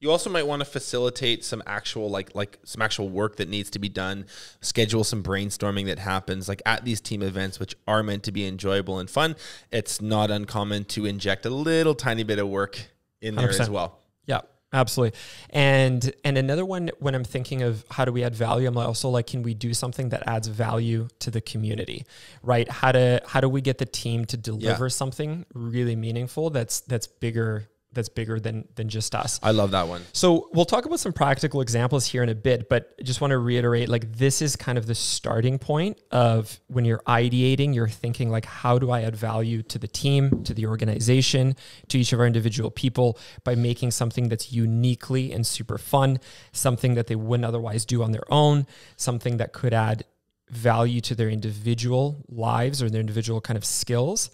You 0.00 0.12
also 0.12 0.30
might 0.30 0.46
want 0.46 0.60
to 0.60 0.64
facilitate 0.64 1.44
some 1.44 1.60
actual 1.66 2.08
like 2.08 2.32
like 2.36 2.60
some 2.62 2.80
actual 2.80 3.08
work 3.08 3.36
that 3.36 3.48
needs 3.48 3.68
to 3.70 3.80
be 3.80 3.88
done, 3.88 4.26
schedule 4.60 5.02
some 5.02 5.24
brainstorming 5.24 5.86
that 5.86 5.98
happens 5.98 6.48
like 6.48 6.62
at 6.64 6.84
these 6.84 7.00
team 7.00 7.20
events 7.20 7.58
which 7.58 7.74
are 7.88 8.04
meant 8.04 8.22
to 8.22 8.32
be 8.32 8.46
enjoyable 8.46 9.00
and 9.00 9.10
fun. 9.10 9.34
It's 9.72 10.00
not 10.00 10.30
uncommon 10.30 10.84
to 10.84 11.04
inject 11.04 11.44
a 11.46 11.50
little 11.50 11.96
tiny 11.96 12.22
bit 12.22 12.38
of 12.38 12.46
work 12.46 12.90
in 13.20 13.34
there 13.34 13.48
100%. 13.48 13.60
as 13.60 13.70
well. 13.70 13.98
Yeah, 14.26 14.40
absolutely. 14.72 15.18
And 15.50 16.12
and 16.24 16.38
another 16.38 16.64
one 16.64 16.90
when 16.98 17.14
I'm 17.14 17.24
thinking 17.24 17.62
of 17.62 17.84
how 17.90 18.04
do 18.04 18.12
we 18.12 18.24
add 18.24 18.34
value, 18.34 18.68
I'm 18.68 18.76
also 18.76 19.08
like, 19.08 19.26
can 19.26 19.42
we 19.42 19.54
do 19.54 19.74
something 19.74 20.10
that 20.10 20.26
adds 20.26 20.48
value 20.48 21.08
to 21.20 21.30
the 21.30 21.40
community, 21.40 22.04
right? 22.42 22.68
How 22.68 22.92
to 22.92 23.22
how 23.26 23.40
do 23.40 23.48
we 23.48 23.60
get 23.60 23.78
the 23.78 23.86
team 23.86 24.24
to 24.26 24.36
deliver 24.36 24.88
something 24.88 25.46
really 25.54 25.96
meaningful 25.96 26.50
that's 26.50 26.80
that's 26.80 27.06
bigger 27.06 27.68
that's 27.92 28.08
bigger 28.08 28.38
than 28.38 28.68
than 28.74 28.88
just 28.88 29.14
us. 29.14 29.40
I 29.42 29.52
love 29.52 29.70
that 29.70 29.88
one. 29.88 30.02
So 30.12 30.48
we'll 30.52 30.66
talk 30.66 30.84
about 30.84 31.00
some 31.00 31.12
practical 31.12 31.60
examples 31.60 32.06
here 32.06 32.22
in 32.22 32.28
a 32.28 32.34
bit, 32.34 32.68
but 32.68 32.94
I 32.98 33.02
just 33.02 33.20
want 33.20 33.30
to 33.30 33.38
reiterate 33.38 33.88
like 33.88 34.12
this 34.12 34.42
is 34.42 34.56
kind 34.56 34.76
of 34.76 34.86
the 34.86 34.94
starting 34.94 35.58
point 35.58 35.98
of 36.10 36.60
when 36.66 36.84
you're 36.84 37.02
ideating, 37.06 37.74
you're 37.74 37.88
thinking 37.88 38.30
like 38.30 38.44
how 38.44 38.78
do 38.78 38.90
I 38.90 39.02
add 39.02 39.16
value 39.16 39.62
to 39.64 39.78
the 39.78 39.88
team, 39.88 40.44
to 40.44 40.52
the 40.52 40.66
organization, 40.66 41.56
to 41.88 41.98
each 41.98 42.12
of 42.12 42.20
our 42.20 42.26
individual 42.26 42.70
people 42.70 43.18
by 43.44 43.54
making 43.54 43.92
something 43.92 44.28
that's 44.28 44.52
uniquely 44.52 45.32
and 45.32 45.46
super 45.46 45.78
fun, 45.78 46.20
something 46.52 46.94
that 46.94 47.06
they 47.06 47.16
wouldn't 47.16 47.46
otherwise 47.46 47.84
do 47.86 48.02
on 48.02 48.12
their 48.12 48.30
own, 48.32 48.66
something 48.96 49.38
that 49.38 49.52
could 49.52 49.72
add 49.72 50.04
value 50.50 51.00
to 51.00 51.14
their 51.14 51.28
individual 51.28 52.24
lives 52.28 52.82
or 52.82 52.90
their 52.90 53.00
individual 53.00 53.40
kind 53.40 53.56
of 53.56 53.64
skills. 53.64 54.30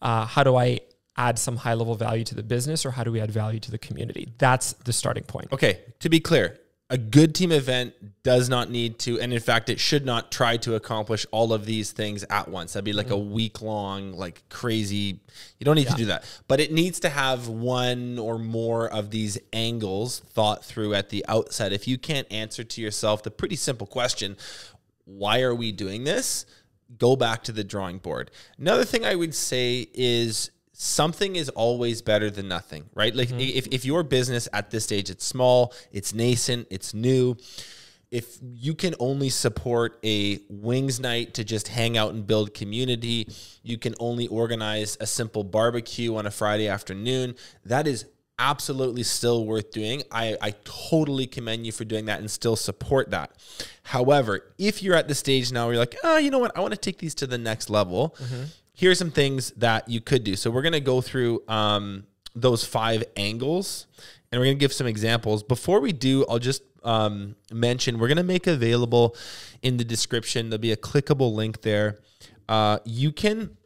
Uh, 0.00 0.26
how 0.26 0.42
do 0.42 0.56
I 0.56 0.80
add 1.16 1.38
some 1.38 1.56
high 1.56 1.74
level 1.74 1.94
value 1.94 2.24
to 2.24 2.34
the 2.34 2.42
business 2.42 2.84
or 2.84 2.90
how 2.90 3.04
do 3.04 3.12
we 3.12 3.20
add 3.20 3.30
value 3.30 3.60
to 3.60 3.70
the 3.70 3.78
community? 3.78 4.32
That's 4.38 4.72
the 4.72 4.92
starting 4.92 5.24
point. 5.24 5.52
Okay, 5.52 5.80
to 6.00 6.08
be 6.08 6.20
clear, 6.20 6.58
a 6.90 6.98
good 6.98 7.34
team 7.34 7.50
event 7.50 7.94
does 8.22 8.48
not 8.48 8.70
need 8.70 8.98
to, 9.00 9.18
and 9.18 9.32
in 9.32 9.40
fact, 9.40 9.70
it 9.70 9.80
should 9.80 10.04
not 10.04 10.30
try 10.30 10.58
to 10.58 10.74
accomplish 10.74 11.24
all 11.30 11.52
of 11.52 11.64
these 11.64 11.92
things 11.92 12.24
at 12.28 12.48
once. 12.48 12.74
That'd 12.74 12.84
be 12.84 12.92
like 12.92 13.08
a 13.10 13.14
mm-hmm. 13.14 13.32
week 13.32 13.62
long, 13.62 14.12
like 14.12 14.46
crazy. 14.50 15.20
You 15.58 15.64
don't 15.64 15.76
need 15.76 15.88
to 15.88 15.94
do 15.94 16.04
that, 16.06 16.24
but 16.46 16.60
it 16.60 16.72
needs 16.72 17.00
to 17.00 17.08
have 17.08 17.48
one 17.48 18.18
or 18.18 18.38
more 18.38 18.88
of 18.88 19.10
these 19.10 19.38
angles 19.52 20.20
thought 20.20 20.64
through 20.64 20.94
at 20.94 21.08
the 21.08 21.24
outset. 21.26 21.72
If 21.72 21.88
you 21.88 21.96
can't 21.96 22.30
answer 22.30 22.62
to 22.62 22.80
yourself 22.82 23.22
the 23.22 23.30
pretty 23.30 23.56
simple 23.56 23.86
question, 23.86 24.36
why 25.04 25.40
are 25.40 25.54
we 25.54 25.72
doing 25.72 26.04
this? 26.04 26.44
Go 26.98 27.16
back 27.16 27.44
to 27.44 27.52
the 27.52 27.64
drawing 27.64 27.98
board. 27.98 28.30
Another 28.58 28.84
thing 28.84 29.06
I 29.06 29.14
would 29.14 29.34
say 29.34 29.88
is 29.94 30.50
something 30.74 31.36
is 31.36 31.48
always 31.50 32.02
better 32.02 32.30
than 32.30 32.48
nothing, 32.48 32.84
right? 32.94 33.14
Like 33.14 33.28
mm-hmm. 33.28 33.40
if, 33.40 33.68
if 33.68 33.84
your 33.84 34.02
business 34.02 34.48
at 34.52 34.70
this 34.70 34.84
stage, 34.84 35.08
it's 35.08 35.24
small, 35.24 35.72
it's 35.92 36.12
nascent, 36.12 36.66
it's 36.70 36.92
new. 36.92 37.36
If 38.10 38.38
you 38.42 38.74
can 38.74 38.94
only 38.98 39.30
support 39.30 39.98
a 40.04 40.40
wings 40.48 41.00
night 41.00 41.34
to 41.34 41.44
just 41.44 41.68
hang 41.68 41.96
out 41.96 42.12
and 42.12 42.26
build 42.26 42.54
community, 42.54 43.28
you 43.62 43.78
can 43.78 43.94
only 43.98 44.26
organize 44.28 44.96
a 45.00 45.06
simple 45.06 45.44
barbecue 45.44 46.14
on 46.14 46.26
a 46.26 46.30
Friday 46.30 46.68
afternoon. 46.68 47.36
That 47.64 47.86
is 47.86 48.06
absolutely 48.38 49.04
still 49.04 49.46
worth 49.46 49.70
doing. 49.70 50.02
I, 50.10 50.36
I 50.42 50.54
totally 50.64 51.26
commend 51.26 51.66
you 51.66 51.72
for 51.72 51.84
doing 51.84 52.06
that 52.06 52.18
and 52.18 52.30
still 52.30 52.56
support 52.56 53.10
that. 53.10 53.32
However, 53.84 54.52
if 54.58 54.82
you're 54.82 54.96
at 54.96 55.06
the 55.06 55.14
stage 55.14 55.52
now 55.52 55.66
where 55.66 55.74
you're 55.74 55.82
like, 55.82 55.96
oh, 56.02 56.18
you 56.18 56.30
know 56.30 56.40
what, 56.40 56.56
I 56.56 56.60
want 56.60 56.72
to 56.72 56.80
take 56.80 56.98
these 56.98 57.14
to 57.16 57.26
the 57.26 57.38
next 57.38 57.70
level, 57.70 58.16
mm-hmm. 58.20 58.44
Here's 58.74 58.98
some 58.98 59.10
things 59.10 59.50
that 59.52 59.88
you 59.88 60.00
could 60.00 60.24
do. 60.24 60.36
So 60.36 60.50
we're 60.50 60.62
going 60.62 60.72
to 60.72 60.80
go 60.80 61.00
through 61.00 61.42
um, 61.48 62.04
those 62.34 62.64
five 62.64 63.04
angles 63.16 63.86
and 64.30 64.40
we're 64.40 64.46
going 64.46 64.56
to 64.56 64.60
give 64.60 64.72
some 64.72 64.86
examples. 64.86 65.42
Before 65.42 65.80
we 65.80 65.92
do, 65.92 66.26
I'll 66.28 66.40
just 66.40 66.62
um, 66.82 67.36
mention 67.52 67.98
we're 67.98 68.08
going 68.08 68.18
to 68.18 68.22
make 68.24 68.46
available 68.46 69.16
in 69.62 69.76
the 69.78 69.84
description, 69.84 70.50
there'll 70.50 70.60
be 70.60 70.72
a 70.72 70.76
clickable 70.76 71.32
link 71.32 71.62
there. 71.62 72.00
Uh, 72.48 72.78
you 72.84 73.12
can 73.12 73.56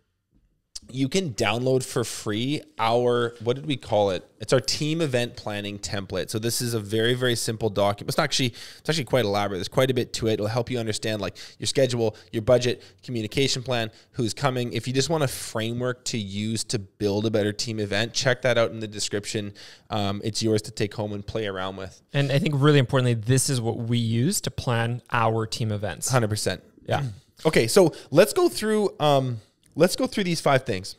you 0.91 1.09
can 1.09 1.35
download 1.35 1.85
for 1.85 2.05
free 2.05 2.63
our 2.79 3.35
what 3.43 3.57
did 3.57 3.67
we 3.67 3.77
call 3.77 4.11
it? 4.11 4.25
It's 4.41 4.53
our 4.53 4.61
team 4.61 5.01
event 5.01 5.37
planning 5.37 5.79
template. 5.79 6.31
So 6.31 6.39
this 6.39 6.61
is 6.61 6.75
a 6.75 6.81
very 6.81 7.15
very 7.15 7.37
simple 7.37 7.71
document. 7.71 8.11
It's 8.11 8.19
actually 8.19 8.55
it's 8.79 8.89
actually 8.89 9.05
quite 9.05 9.25
elaborate. 9.25 9.59
There's 9.59 9.69
quite 9.69 9.91
a 9.91 9.95
bit 9.95 10.13
to 10.15 10.29
it. 10.29 10.35
It'll 10.35 10.47
help 10.47 10.71
you 10.71 10.79
understand 10.79 11.21
like 11.21 11.37
your 11.59 11.67
schedule 11.67 12.17
your 12.33 12.43
budget 12.43 12.83
communication 13.03 13.63
plan 13.63 13.91
who's 14.13 14.35
coming. 14.35 14.73
If 14.73 14.87
you 14.87 14.93
just 14.93 15.11
want 15.11 15.25
a 15.25 15.29
framework 15.29 16.05
to 16.07 16.19
use 16.19 16.65
to 16.65 16.79
build 16.79 17.27
a 17.27 17.31
better 17.31 17.53
team 17.53 17.79
event 17.79 18.13
check 18.13 18.43
that 18.43 18.59
out 18.59 18.71
in 18.71 18.81
the 18.81 18.89
description. 18.89 19.53
Um, 19.91 20.21
it's 20.25 20.43
yours 20.43 20.63
to 20.63 20.71
take 20.71 20.95
home 20.95 21.13
and 21.13 21.27
play 21.27 21.47
around 21.47 21.77
with. 21.77 22.01
And 22.13 22.31
I 22.33 22.39
think 22.39 22.55
really 22.59 22.79
importantly, 22.79 23.15
this 23.15 23.49
is 23.49 23.61
what 23.61 23.79
we 23.79 23.99
use 23.99 24.41
to 24.43 24.51
plan 24.51 25.03
our 25.11 25.47
team 25.47 25.73
events. 25.73 26.11
100% 26.11 26.61
Yeah. 26.87 27.03
Okay, 27.47 27.69
so 27.69 27.95
let's 28.11 28.33
go 28.33 28.49
through 28.49 28.95
um 28.99 29.41
let's 29.79 29.97
go 29.97 30.07
through 30.07 30.25
these 30.25 30.41
five 30.41 30.65
things. 30.65 30.97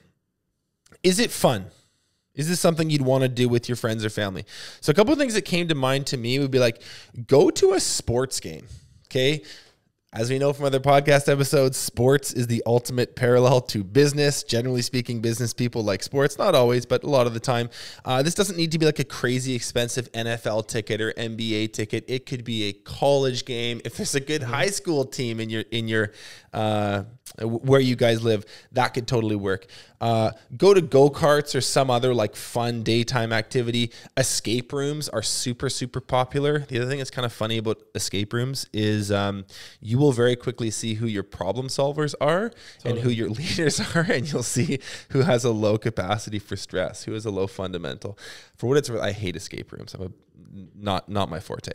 Is 1.04 1.20
it 1.20 1.30
fun? 1.30 1.66
Is 2.34 2.48
this 2.48 2.60
something 2.60 2.90
you'd 2.90 3.02
want 3.02 3.24
to 3.24 3.28
do 3.28 3.50
with 3.50 3.68
your 3.68 3.76
friends 3.76 4.06
or 4.06 4.10
family? 4.10 4.46
So 4.80 4.92
a 4.92 4.94
couple 4.94 5.12
of 5.12 5.20
things 5.20 5.34
that 5.34 5.44
came 5.44 5.68
to 5.68 5.76
mind 5.76 6.08
to 6.08 6.18
me 6.18 6.40
would 6.40 6.52
be 6.52 6.60
like 6.60 6.82
go 7.28 7.50
to 7.50 7.74
a 7.74 7.80
sports 7.80 8.40
game. 8.40 8.66
Okay? 9.08 9.44
As 10.12 10.32
we 10.32 10.40
know 10.40 10.54
from 10.54 10.66
other 10.66 10.80
podcast 10.80 11.32
episodes, 11.32 11.78
sports 11.78 12.34
is 12.34 12.48
the 12.48 12.64
ultimate 12.66 13.16
parallel 13.16 13.62
to 13.62 13.84
business. 13.84 14.42
Generally 14.42 14.82
speaking, 14.82 15.22
business 15.22 15.54
people 15.54 15.84
like 15.84 16.02
sports, 16.02 16.40
not 16.40 16.56
always, 16.56 16.84
but 16.88 17.04
a 17.04 17.10
lot 17.10 17.28
of 17.28 17.36
the 17.36 17.40
time. 17.40 17.70
Uh, 18.04 18.24
this 18.24 18.34
doesn't 18.34 18.58
need 18.58 18.72
to 18.72 18.80
be 18.80 18.88
like 18.88 18.98
a 18.98 19.04
crazy 19.04 19.54
expensive 19.54 20.12
NFL 20.14 20.68
ticket 20.68 21.00
or 21.00 21.14
NBA 21.14 21.74
ticket. 21.74 22.06
It 22.08 22.26
could 22.26 22.44
be 22.44 22.70
a 22.70 22.74
college 22.74 23.46
game. 23.46 23.82
If 23.86 23.98
there's 23.98 24.16
a 24.16 24.20
good 24.20 24.42
high 24.42 24.72
school 24.72 25.06
team 25.06 25.40
in 25.40 25.52
your 25.52 25.66
in 25.70 25.88
your 25.88 26.12
uh, 26.54 27.04
where 27.42 27.80
you 27.80 27.96
guys 27.96 28.24
live, 28.24 28.46
that 28.72 28.90
could 28.90 29.08
totally 29.08 29.36
work. 29.36 29.66
Uh, 30.02 30.32
go 30.56 30.74
to 30.74 30.82
go 30.82 31.10
karts 31.10 31.56
or 31.56 31.62
some 31.62 31.90
other 31.90 32.14
like 32.14 32.36
fun 32.36 32.84
daytime 32.84 33.34
activity. 33.34 33.92
Escape 34.16 34.72
rooms 34.72 35.10
are 35.10 35.22
super 35.22 35.70
super 35.70 36.00
popular. 36.00 36.60
The 36.60 36.80
other 36.80 36.90
thing 36.90 37.00
that's 37.00 37.12
kind 37.12 37.26
of 37.26 37.34
funny 37.34 37.58
about 37.58 37.82
escape 37.96 38.34
rooms 38.34 38.68
is 38.74 39.12
um, 39.12 39.46
you 39.82 39.98
will 39.98 40.12
very 40.12 40.36
quickly 40.36 40.72
see 40.72 40.96
who 40.96 41.06
your 41.06 41.24
problem 41.24 41.68
solvers 41.68 42.16
are 42.22 42.52
and 42.86 43.00
who 43.00 43.10
your 43.10 43.30
leaders 43.40 43.80
are, 43.96 44.06
and 44.10 44.32
you'll 44.32 44.44
see 44.44 44.80
who 45.10 45.22
has 45.22 45.44
a 45.44 45.52
low 45.52 45.78
capacity 45.78 46.40
for 46.40 46.56
stress, 46.56 47.04
who 47.04 47.14
has 47.14 47.26
a 47.26 47.32
low 47.32 47.48
fundamental. 47.48 48.18
For 48.56 48.68
what 48.68 48.78
it's 48.78 48.90
worth, 48.90 49.02
I 49.02 49.12
hate 49.12 49.36
escape 49.36 49.72
rooms. 49.72 49.94
I'm 49.94 50.02
a 50.02 50.10
not 50.76 51.10
not 51.10 51.30
my 51.30 51.40
forte, 51.40 51.74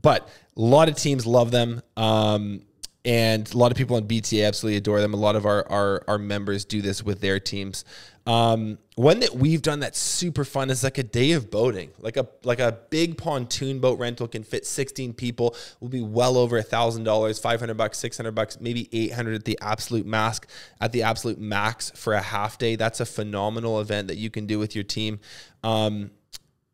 but 0.00 0.28
a 0.56 0.60
lot 0.60 0.88
of 0.88 0.96
teams 0.96 1.26
love 1.26 1.50
them. 1.50 1.82
Um, 1.96 2.62
and 3.06 3.54
a 3.54 3.56
lot 3.56 3.70
of 3.70 3.78
people 3.78 3.96
on 3.96 4.02
BTA 4.02 4.46
absolutely 4.46 4.76
adore 4.76 5.00
them. 5.00 5.14
A 5.14 5.16
lot 5.16 5.36
of 5.36 5.46
our 5.46 5.66
our, 5.70 6.02
our 6.08 6.18
members 6.18 6.64
do 6.64 6.82
this 6.82 7.02
with 7.02 7.20
their 7.20 7.38
teams. 7.38 7.84
Um, 8.26 8.78
one 8.96 9.20
that 9.20 9.36
we've 9.36 9.62
done 9.62 9.78
that's 9.78 10.00
super 10.00 10.44
fun 10.44 10.68
is 10.68 10.82
like 10.82 10.98
a 10.98 11.04
day 11.04 11.30
of 11.32 11.48
boating, 11.48 11.92
like 12.00 12.16
a 12.16 12.26
like 12.42 12.58
a 12.58 12.76
big 12.90 13.16
pontoon 13.16 13.78
boat 13.78 14.00
rental 14.00 14.26
can 14.26 14.42
fit 14.42 14.66
16 14.66 15.14
people. 15.14 15.54
Will 15.78 15.88
be 15.88 16.02
well 16.02 16.36
over 16.36 16.58
a 16.58 16.64
thousand 16.64 17.04
dollars, 17.04 17.38
500 17.38 17.74
bucks, 17.76 17.98
600 17.98 18.32
bucks, 18.32 18.60
maybe 18.60 18.88
800 18.90 19.36
at 19.36 19.44
the 19.44 19.56
absolute 19.62 20.04
mask 20.04 20.48
at 20.80 20.90
the 20.90 21.04
absolute 21.04 21.38
max 21.38 21.90
for 21.90 22.14
a 22.14 22.22
half 22.22 22.58
day. 22.58 22.74
That's 22.74 22.98
a 22.98 23.06
phenomenal 23.06 23.80
event 23.80 24.08
that 24.08 24.16
you 24.16 24.30
can 24.30 24.46
do 24.46 24.58
with 24.58 24.74
your 24.74 24.84
team. 24.84 25.20
Um, 25.62 26.10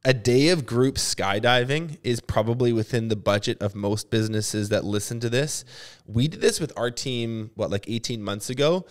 a 0.04 0.12
day 0.12 0.48
of 0.48 0.66
group 0.66 0.96
skydiving 0.96 1.98
is 2.02 2.20
probably 2.20 2.72
within 2.72 3.08
the 3.08 3.16
budget 3.16 3.60
of 3.62 3.74
most 3.74 4.10
businesses 4.10 4.68
that 4.70 4.84
listen 4.84 5.20
to 5.20 5.30
this. 5.30 5.64
We 6.06 6.26
did 6.28 6.40
this 6.40 6.58
with 6.58 6.72
our 6.76 6.90
team, 6.90 7.52
what, 7.54 7.70
like 7.70 7.88
18 7.88 8.22
months 8.22 8.50
ago? 8.50 8.86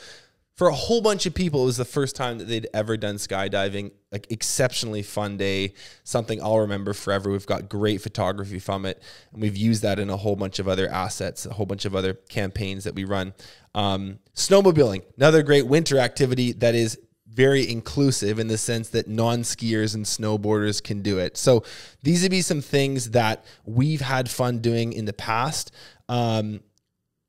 For 0.56 0.68
a 0.68 0.74
whole 0.74 1.02
bunch 1.02 1.26
of 1.26 1.34
people, 1.34 1.64
it 1.64 1.66
was 1.66 1.78
the 1.78 1.86
first 1.86 2.16
time 2.16 2.38
that 2.38 2.46
they'd 2.46 2.68
ever 2.74 2.96
done 2.96 3.16
skydiving. 3.16 3.92
Like, 4.12 4.28
exceptionally 4.30 5.02
fun 5.02 5.38
day, 5.38 5.74
something 6.04 6.42
I'll 6.42 6.60
remember 6.60 6.94
forever. 6.94 7.32
We've 7.32 7.46
got 7.46 7.68
great 7.68 8.02
photography 8.02 8.60
from 8.60 8.86
it, 8.86 9.02
and 9.34 9.42
we've 9.42 9.58
used 9.58 9.82
that 9.82 9.98
in 9.98 10.10
a 10.10 10.18
whole 10.18 10.36
bunch 10.36 10.60
of 10.60 10.68
other 10.68 10.88
assets, 10.88 11.46
a 11.46 11.54
whole 11.54 11.66
bunch 11.66 11.86
of 11.86 11.96
other 11.96 12.14
campaigns 12.14 12.84
that 12.84 12.96
we 12.96 13.06
run. 13.06 13.34
Um, 13.74 14.20
snowmobiling, 14.36 15.04
another 15.18 15.42
great 15.42 15.66
winter 15.66 15.98
activity 15.98 16.52
that 16.54 16.76
is 16.76 17.00
very 17.34 17.70
inclusive 17.70 18.40
in 18.40 18.48
the 18.48 18.58
sense 18.58 18.90
that 18.90 19.08
non-skiers 19.08 19.96
and 19.96 20.06
snowboarders 20.06 20.84
can 20.84 21.02
do 21.02 21.18
it. 21.18 21.38
So 21.38 21.64
these 22.04 22.24
would 22.24 22.32
be 22.32 22.42
some 22.42 22.62
things 22.62 23.12
that 23.12 23.46
we've 23.66 24.02
had 24.02 24.30
fun 24.30 24.60
doing 24.60 24.94
in 24.94 25.06
the 25.06 25.14
past. 25.14 25.72
Um, 26.10 26.62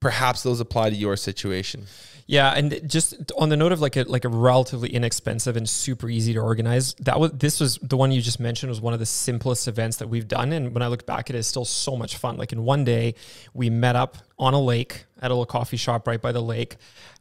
perhaps 0.01 0.43
those 0.43 0.61
apply 0.61 0.91
to 0.91 0.97
your 0.97 1.17
situation. 1.17 1.87
Yeah, 2.27 2.53
and 2.53 2.89
just 2.89 3.33
on 3.37 3.49
the 3.49 3.57
note 3.57 3.73
of 3.73 3.81
like 3.81 3.97
a 3.97 4.05
like 4.05 4.25
a 4.25 4.29
relatively 4.29 4.89
inexpensive 4.89 5.57
and 5.57 5.69
super 5.69 6.09
easy 6.09 6.33
to 6.35 6.41
organize, 6.41 6.95
that 6.95 7.19
was 7.19 7.33
this 7.33 7.61
was 7.61 7.79
the 7.83 7.97
one 7.97 8.13
you 8.13 8.23
just 8.23 8.41
mentioned 8.41 8.71
was 8.71 8.81
one 8.81 8.95
of 8.95 9.01
the 9.01 9.07
simplest 9.07 9.69
events 9.69 9.97
that 9.99 10.09
we've 10.09 10.29
done. 10.29 10.53
And 10.53 10.73
when 10.73 10.83
I 10.83 10.87
look 10.87 11.05
back 11.05 11.31
at 11.31 11.37
it, 11.37 11.41
it's 11.41 11.49
still 11.49 11.65
so 11.65 11.97
much 11.97 12.17
fun. 12.17 12.37
Like 12.37 12.53
in 12.53 12.65
one 12.65 12.85
day, 12.85 13.17
we 13.55 13.71
met 13.71 13.97
up 13.97 14.19
on 14.39 14.55
a 14.55 14.61
lake 14.61 15.05
at 15.21 15.31
a 15.31 15.35
little 15.35 15.47
coffee 15.47 15.77
shop 15.77 16.07
right 16.07 16.23
by 16.23 16.33
the 16.33 16.41
lake, 16.41 16.77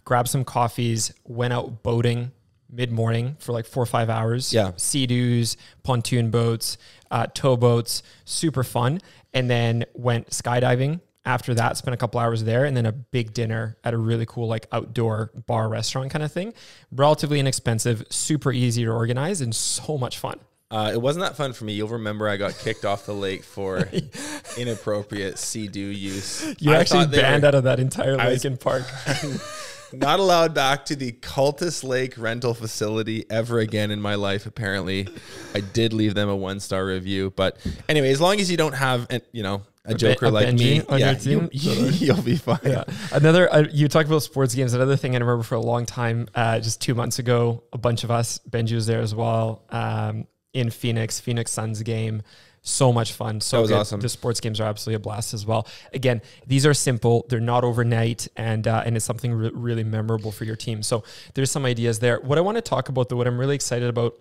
grabbed 0.05 0.29
some 0.29 0.45
coffees, 0.45 1.13
went 1.25 1.51
out 1.51 1.83
boating, 1.83 2.31
mid 2.71 2.91
morning 2.91 3.35
for 3.39 3.51
like 3.51 3.65
four 3.65 3.83
or 3.83 3.87
five 3.87 4.09
hours. 4.09 4.53
Yeah. 4.53 4.71
sea 4.77 5.05
doos, 5.07 5.57
pontoon 5.83 6.29
boats, 6.31 6.77
uh, 7.11 7.27
tow 7.33 7.57
boats, 7.57 8.03
super 8.25 8.63
fun. 8.63 8.99
And 9.33 9.49
then 9.49 9.85
went 9.93 10.29
skydiving. 10.29 11.01
After 11.23 11.53
that, 11.53 11.77
spent 11.77 11.93
a 11.93 11.97
couple 11.97 12.19
hours 12.19 12.43
there, 12.43 12.65
and 12.65 12.75
then 12.75 12.87
a 12.87 12.91
big 12.91 13.31
dinner 13.33 13.77
at 13.83 13.93
a 13.93 13.97
really 13.97 14.25
cool 14.25 14.47
like 14.47 14.65
outdoor 14.71 15.29
bar 15.45 15.69
restaurant 15.69 16.09
kind 16.09 16.23
of 16.23 16.31
thing. 16.31 16.51
Relatively 16.91 17.39
inexpensive, 17.39 18.03
super 18.09 18.51
easy 18.51 18.83
to 18.85 18.89
organize, 18.91 19.39
and 19.39 19.53
so 19.55 19.99
much 19.99 20.17
fun. 20.17 20.39
Uh, 20.71 20.89
it 20.91 20.99
wasn't 20.99 21.23
that 21.23 21.35
fun 21.37 21.53
for 21.53 21.65
me. 21.65 21.73
You'll 21.73 21.89
remember 21.89 22.27
I 22.27 22.37
got 22.37 22.57
kicked 22.57 22.85
off 22.85 23.05
the 23.05 23.13
lake 23.13 23.43
for 23.43 23.87
inappropriate 24.57 25.37
sea 25.37 25.67
doo 25.67 25.79
use. 25.79 26.55
You're 26.59 26.75
I 26.75 26.79
actually 26.79 27.05
banned 27.07 27.43
were 27.43 27.49
out 27.49 27.55
of 27.55 27.63
that 27.65 27.79
entire 27.79 28.17
lake 28.17 28.29
was- 28.29 28.45
and 28.45 28.59
park. 28.59 28.83
not 29.93 30.19
allowed 30.19 30.53
back 30.53 30.85
to 30.85 30.95
the 30.95 31.11
Cultus 31.11 31.83
Lake 31.83 32.17
rental 32.17 32.53
facility 32.53 33.25
ever 33.29 33.59
again 33.59 33.91
in 33.91 34.01
my 34.01 34.15
life. 34.15 34.45
Apparently, 34.45 35.07
I 35.53 35.59
did 35.61 35.93
leave 35.93 36.13
them 36.13 36.29
a 36.29 36.35
one 36.35 36.59
star 36.59 36.85
review. 36.85 37.33
But 37.35 37.57
anyway, 37.89 38.11
as 38.11 38.21
long 38.21 38.39
as 38.39 38.49
you 38.49 38.57
don't 38.57 38.73
have, 38.73 39.07
an, 39.09 39.21
you 39.31 39.43
know, 39.43 39.63
a, 39.85 39.95
joker 39.95 40.27
a 40.27 40.31
like 40.31 40.47
Benji 40.47 40.57
me, 40.57 40.81
on 40.81 40.99
your 40.99 41.07
yeah, 41.09 41.13
team? 41.15 41.49
you, 41.51 41.71
you'll 41.91 42.21
be 42.21 42.35
fine. 42.35 42.59
yeah. 42.63 42.83
Another, 43.11 43.51
uh, 43.51 43.63
you 43.71 43.87
talked 43.87 44.07
about 44.07 44.23
sports 44.23 44.53
games. 44.53 44.73
Another 44.73 44.95
thing 44.95 45.15
I 45.15 45.19
remember 45.19 45.43
for 45.43 45.55
a 45.55 45.61
long 45.61 45.85
time, 45.85 46.27
uh, 46.35 46.59
just 46.59 46.81
two 46.81 46.95
months 46.95 47.19
ago, 47.19 47.63
a 47.73 47.77
bunch 47.77 48.03
of 48.03 48.11
us, 48.11 48.39
Benji 48.49 48.75
was 48.75 48.85
there 48.85 49.01
as 49.01 49.15
well, 49.15 49.63
um, 49.69 50.27
in 50.53 50.69
Phoenix, 50.69 51.19
Phoenix 51.19 51.51
Suns 51.51 51.81
game. 51.81 52.21
So 52.63 52.93
much 52.93 53.13
fun. 53.13 53.41
So 53.41 53.57
That 53.57 53.61
was 53.61 53.69
good. 53.71 53.77
awesome. 53.79 53.99
The 54.01 54.09
sports 54.09 54.39
games 54.39 54.59
are 54.59 54.65
absolutely 54.67 54.97
a 54.97 54.99
blast 54.99 55.33
as 55.33 55.45
well. 55.47 55.67
Again, 55.93 56.21
these 56.45 56.65
are 56.65 56.75
simple. 56.75 57.25
They're 57.27 57.39
not 57.39 57.63
overnight, 57.63 58.27
and 58.37 58.67
uh, 58.67 58.83
and 58.85 58.95
it's 58.95 59.05
something 59.05 59.33
re- 59.33 59.51
really 59.53 59.83
memorable 59.83 60.31
for 60.31 60.45
your 60.45 60.55
team. 60.55 60.83
So 60.83 61.03
there's 61.33 61.49
some 61.49 61.65
ideas 61.65 61.99
there. 61.99 62.19
What 62.19 62.37
I 62.37 62.41
want 62.41 62.57
to 62.57 62.61
talk 62.61 62.87
about, 62.89 63.09
though, 63.09 63.15
what 63.15 63.25
I'm 63.27 63.39
really 63.39 63.55
excited 63.55 63.89
about 63.89 64.13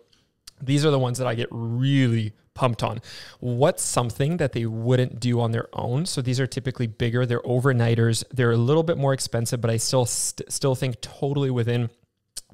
these 0.62 0.84
are 0.86 0.90
the 0.90 0.98
ones 0.98 1.18
that 1.18 1.26
I 1.26 1.34
get 1.34 1.48
really 1.50 2.32
pumped 2.54 2.82
on. 2.82 3.00
What's 3.40 3.82
something 3.82 4.36
that 4.38 4.52
they 4.52 4.66
wouldn't 4.66 5.20
do 5.20 5.40
on 5.40 5.52
their 5.52 5.68
own? 5.72 6.04
So 6.06 6.20
these 6.20 6.38
are 6.40 6.46
typically 6.46 6.86
bigger. 6.86 7.24
They're 7.26 7.40
overnighters. 7.40 8.24
They're 8.30 8.50
a 8.52 8.56
little 8.58 8.82
bit 8.82 8.98
more 8.98 9.12
expensive, 9.14 9.60
but 9.60 9.70
I 9.70 9.76
still 9.78 10.04
st- 10.06 10.50
still 10.52 10.74
think 10.74 11.00
totally 11.00 11.50
within 11.50 11.88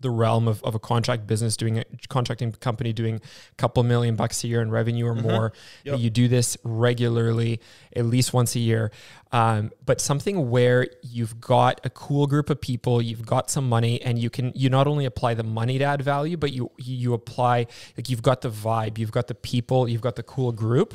the 0.01 0.11
realm 0.11 0.49
of, 0.49 0.63
of 0.63 0.75
a 0.75 0.79
contract 0.79 1.27
business 1.27 1.57
doing 1.57 1.79
a 1.79 1.85
contracting 2.09 2.53
company 2.53 2.93
doing 2.93 3.17
a 3.17 3.55
couple 3.57 3.83
million 3.83 4.17
bucks 4.17 4.43
a 4.45 4.49
year 4.49 4.63
in 4.63 4.71
revenue 4.71 5.07
or 5.07 5.15
more 5.15 5.53
that 5.85 5.99
you 5.99 6.11
do 6.11 6.29
this 6.29 6.57
regularly 6.65 7.61
at 7.95 8.05
least 8.07 8.33
once 8.33 8.55
a 8.55 8.61
year. 8.61 8.91
Um, 9.33 9.73
but 9.85 10.01
something 10.01 10.51
where 10.51 10.87
you've 11.03 11.41
got 11.41 11.81
a 11.85 11.91
cool 11.91 12.27
group 12.27 12.49
of 12.49 12.61
people 12.61 13.03
you've 13.03 13.27
got 13.27 13.51
some 13.51 13.69
money 13.69 14.01
and 14.03 14.19
you 14.19 14.31
can 14.31 14.53
you 14.55 14.71
not 14.71 14.87
only 14.87 15.05
apply 15.05 15.35
the 15.35 15.43
money 15.43 15.79
to 15.79 15.85
add 15.85 16.01
value 16.03 16.37
but 16.37 16.53
you 16.53 16.71
you 16.79 17.13
apply 17.13 17.67
like 17.97 18.09
you've 18.09 18.23
got 18.23 18.41
the 18.41 18.51
vibe 18.51 18.99
you've 18.99 19.11
got 19.11 19.27
the 19.27 19.35
people 19.35 19.89
you've 19.89 20.01
got 20.01 20.17
the 20.17 20.23
cool 20.23 20.53
group 20.53 20.95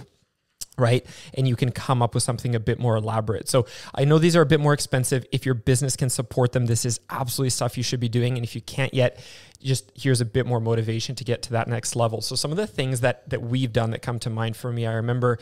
right? 0.78 1.06
And 1.34 1.48
you 1.48 1.56
can 1.56 1.72
come 1.72 2.02
up 2.02 2.14
with 2.16 2.24
something 2.24 2.56
a 2.56 2.60
bit 2.60 2.80
more 2.80 2.96
elaborate. 2.96 3.50
So 3.50 3.66
I 3.94 4.06
know 4.06 4.18
these 4.18 4.36
are 4.36 4.42
a 4.42 4.46
bit 4.46 4.60
more 4.60 4.74
expensive. 4.74 5.26
If 5.32 5.46
your 5.46 5.54
business 5.56 5.96
can 5.96 6.10
support 6.10 6.54
them, 6.54 6.66
this 6.66 6.86
is 6.86 7.00
absolutely 7.10 7.50
stuff 7.52 7.78
you 7.78 7.84
should 7.84 8.00
be 8.00 8.10
doing. 8.10 8.36
And 8.38 8.44
if 8.44 8.56
you 8.56 8.62
can't 8.62 8.94
yet, 8.94 9.20
just 9.62 9.92
here's 9.96 10.22
a 10.22 10.26
bit 10.26 10.46
more 10.48 10.60
motivation 10.60 11.14
to 11.16 11.24
get 11.24 11.42
to 11.44 11.52
that 11.52 11.68
next 11.68 11.96
level. 11.96 12.22
So 12.22 12.36
some 12.36 12.52
of 12.52 12.58
the 12.58 12.68
things 12.68 13.02
that 13.02 13.30
that 13.30 13.42
we've 13.42 13.72
done 13.72 13.92
that 13.92 14.02
come 14.02 14.18
to 14.20 14.30
mind 14.30 14.56
for 14.56 14.72
me, 14.72 14.88
I 14.88 14.94
remember. 14.94 15.38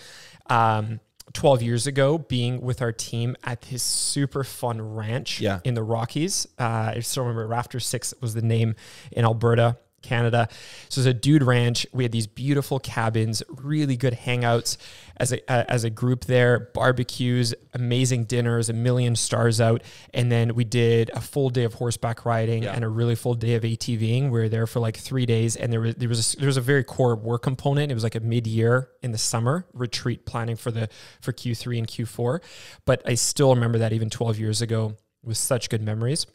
Um, 0.47 0.99
12 1.33 1.61
years 1.61 1.85
ago 1.85 2.17
being 2.17 2.59
with 2.59 2.81
our 2.81 2.91
team 2.91 3.35
at 3.43 3.61
this 3.61 3.83
super 3.83 4.43
fun 4.43 4.81
ranch 4.81 5.39
Yeah. 5.39 5.59
in 5.63 5.75
the 5.75 5.83
Rockies. 5.83 6.47
Uh, 6.57 6.93
I 6.95 6.99
still 7.01 7.21
remember 7.21 7.45
Rafter 7.45 7.79
6 7.79 8.15
was 8.19 8.33
the 8.33 8.41
name 8.41 8.73
in 9.11 9.25
Alberta. 9.25 9.77
Canada. 10.01 10.47
So 10.89 11.01
it's 11.01 11.07
a 11.07 11.13
dude 11.13 11.43
ranch. 11.43 11.85
We 11.93 12.03
had 12.03 12.11
these 12.11 12.27
beautiful 12.27 12.79
cabins, 12.79 13.43
really 13.49 13.95
good 13.97 14.13
hangouts 14.13 14.77
as 15.17 15.33
a 15.33 15.51
uh, 15.51 15.65
as 15.67 15.83
a 15.83 15.89
group 15.89 16.25
there, 16.25 16.69
barbecues, 16.73 17.53
amazing 17.73 18.23
dinners, 18.25 18.69
a 18.69 18.73
million 18.73 19.15
stars 19.15 19.59
out, 19.59 19.83
and 20.13 20.31
then 20.31 20.55
we 20.55 20.63
did 20.63 21.09
a 21.13 21.19
full 21.21 21.49
day 21.49 21.63
of 21.63 21.73
horseback 21.75 22.25
riding 22.25 22.63
Yeah. 22.63 22.73
and 22.73 22.83
a 22.83 22.87
really 22.89 23.15
full 23.15 23.33
day 23.35 23.55
of 23.55 23.63
ATVing. 23.63 24.23
We 24.25 24.39
were 24.39 24.49
there 24.49 24.65
for 24.67 24.79
like 24.79 24.97
three 24.97 25.25
days, 25.25 25.55
and 25.55 25.71
there 25.73 25.81
was 25.81 25.95
there 25.95 26.09
was 26.09 26.33
a, 26.33 26.37
there 26.37 26.47
was 26.47 26.57
a 26.57 26.61
very 26.61 26.83
core 26.83 27.15
work 27.15 27.43
component. 27.43 27.91
It 27.91 27.93
was 27.95 28.03
like 28.03 28.15
a 28.15 28.21
mid 28.21 28.47
year 28.47 28.89
in 29.01 29.11
the 29.11 29.17
summer 29.17 29.65
retreat 29.73 30.25
planning 30.25 30.55
for 30.55 30.71
the 30.71 30.87
for 31.21 31.33
Q3 31.33 31.77
and 31.79 31.87
Q4, 31.87 32.39
but 32.85 33.01
I 33.05 33.15
still 33.15 33.53
remember 33.53 33.77
that 33.79 33.91
even 33.93 34.09
12 34.09 34.39
years 34.39 34.61
ago 34.61 34.97
with 35.23 35.37
such 35.37 35.69
good 35.69 35.81
memories. 35.81 36.25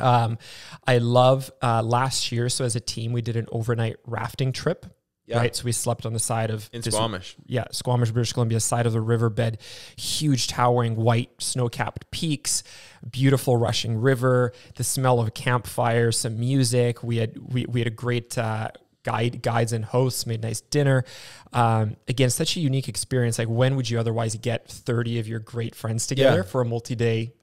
Um, 0.00 0.38
I 0.86 0.98
love 0.98 1.50
uh, 1.62 1.82
last 1.82 2.32
year. 2.32 2.48
So 2.48 2.64
as 2.64 2.76
a 2.76 2.80
team, 2.80 3.12
we 3.12 3.22
did 3.22 3.36
an 3.36 3.46
overnight 3.52 3.96
rafting 4.06 4.52
trip. 4.52 4.86
Yeah. 5.26 5.36
Right. 5.40 5.54
So 5.54 5.64
we 5.64 5.72
slept 5.72 6.06
on 6.06 6.14
the 6.14 6.18
side 6.18 6.48
of 6.50 6.70
In 6.72 6.80
this- 6.80 6.94
Squamish. 6.94 7.36
Yeah, 7.44 7.64
Squamish, 7.70 8.10
British 8.12 8.32
Columbia, 8.32 8.60
side 8.60 8.86
of 8.86 8.94
the 8.94 9.00
riverbed, 9.02 9.58
huge 9.94 10.46
towering 10.46 10.96
white 10.96 11.28
snow-capped 11.38 12.10
peaks, 12.10 12.62
beautiful 13.10 13.58
rushing 13.58 13.98
river, 14.00 14.52
the 14.76 14.84
smell 14.84 15.20
of 15.20 15.28
a 15.28 15.30
campfire, 15.30 16.12
some 16.12 16.40
music. 16.40 17.02
We 17.02 17.18
had 17.18 17.36
we, 17.52 17.66
we 17.66 17.80
had 17.80 17.86
a 17.88 17.90
great 17.90 18.38
uh, 18.38 18.70
guide 19.02 19.42
guides 19.42 19.74
and 19.74 19.84
hosts, 19.84 20.24
made 20.26 20.40
nice 20.40 20.62
dinner. 20.62 21.04
Um, 21.52 21.96
again, 22.08 22.30
such 22.30 22.56
a 22.56 22.60
unique 22.60 22.88
experience. 22.88 23.38
Like 23.38 23.48
when 23.48 23.76
would 23.76 23.90
you 23.90 24.00
otherwise 24.00 24.34
get 24.36 24.66
30 24.66 25.18
of 25.18 25.28
your 25.28 25.40
great 25.40 25.74
friends 25.74 26.06
together 26.06 26.38
Yeah. 26.38 26.42
for 26.44 26.62
a 26.62 26.64
multi-day 26.64 27.34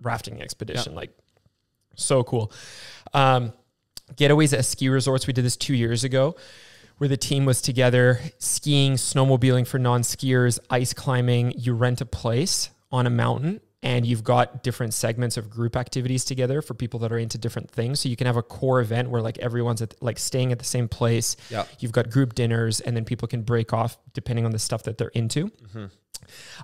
rafting 0.00 0.40
expedition? 0.40 0.94
Like 0.94 1.10
so 1.96 2.22
cool. 2.22 2.52
Um, 3.12 3.52
getaways 4.14 4.56
at 4.56 4.64
ski 4.64 4.88
resorts. 4.88 5.26
We 5.26 5.32
did 5.32 5.44
this 5.44 5.56
two 5.56 5.74
years 5.74 6.04
ago 6.04 6.36
where 6.98 7.08
the 7.08 7.16
team 7.16 7.44
was 7.44 7.60
together 7.60 8.20
skiing, 8.38 8.94
snowmobiling 8.94 9.66
for 9.66 9.78
non 9.78 10.02
skiers, 10.02 10.58
ice 10.70 10.92
climbing. 10.92 11.52
You 11.56 11.74
rent 11.74 12.00
a 12.00 12.06
place 12.06 12.70
on 12.90 13.06
a 13.06 13.10
mountain 13.10 13.60
and 13.82 14.06
you've 14.06 14.24
got 14.24 14.62
different 14.62 14.94
segments 14.94 15.36
of 15.36 15.50
group 15.50 15.76
activities 15.76 16.24
together 16.24 16.62
for 16.62 16.74
people 16.74 17.00
that 17.00 17.12
are 17.12 17.18
into 17.18 17.38
different 17.38 17.70
things. 17.70 18.00
So 18.00 18.08
you 18.08 18.16
can 18.16 18.26
have 18.26 18.36
a 18.36 18.42
core 18.42 18.80
event 18.80 19.10
where 19.10 19.20
like 19.20 19.38
everyone's 19.38 19.82
at, 19.82 19.94
like 20.02 20.18
staying 20.18 20.52
at 20.52 20.58
the 20.58 20.64
same 20.64 20.88
place. 20.88 21.36
Yeah. 21.50 21.66
You've 21.78 21.92
got 21.92 22.10
group 22.10 22.34
dinners 22.34 22.80
and 22.80 22.96
then 22.96 23.04
people 23.04 23.28
can 23.28 23.42
break 23.42 23.72
off 23.72 23.98
depending 24.14 24.44
on 24.44 24.52
the 24.52 24.58
stuff 24.58 24.84
that 24.84 24.98
they're 24.98 25.08
into. 25.08 25.52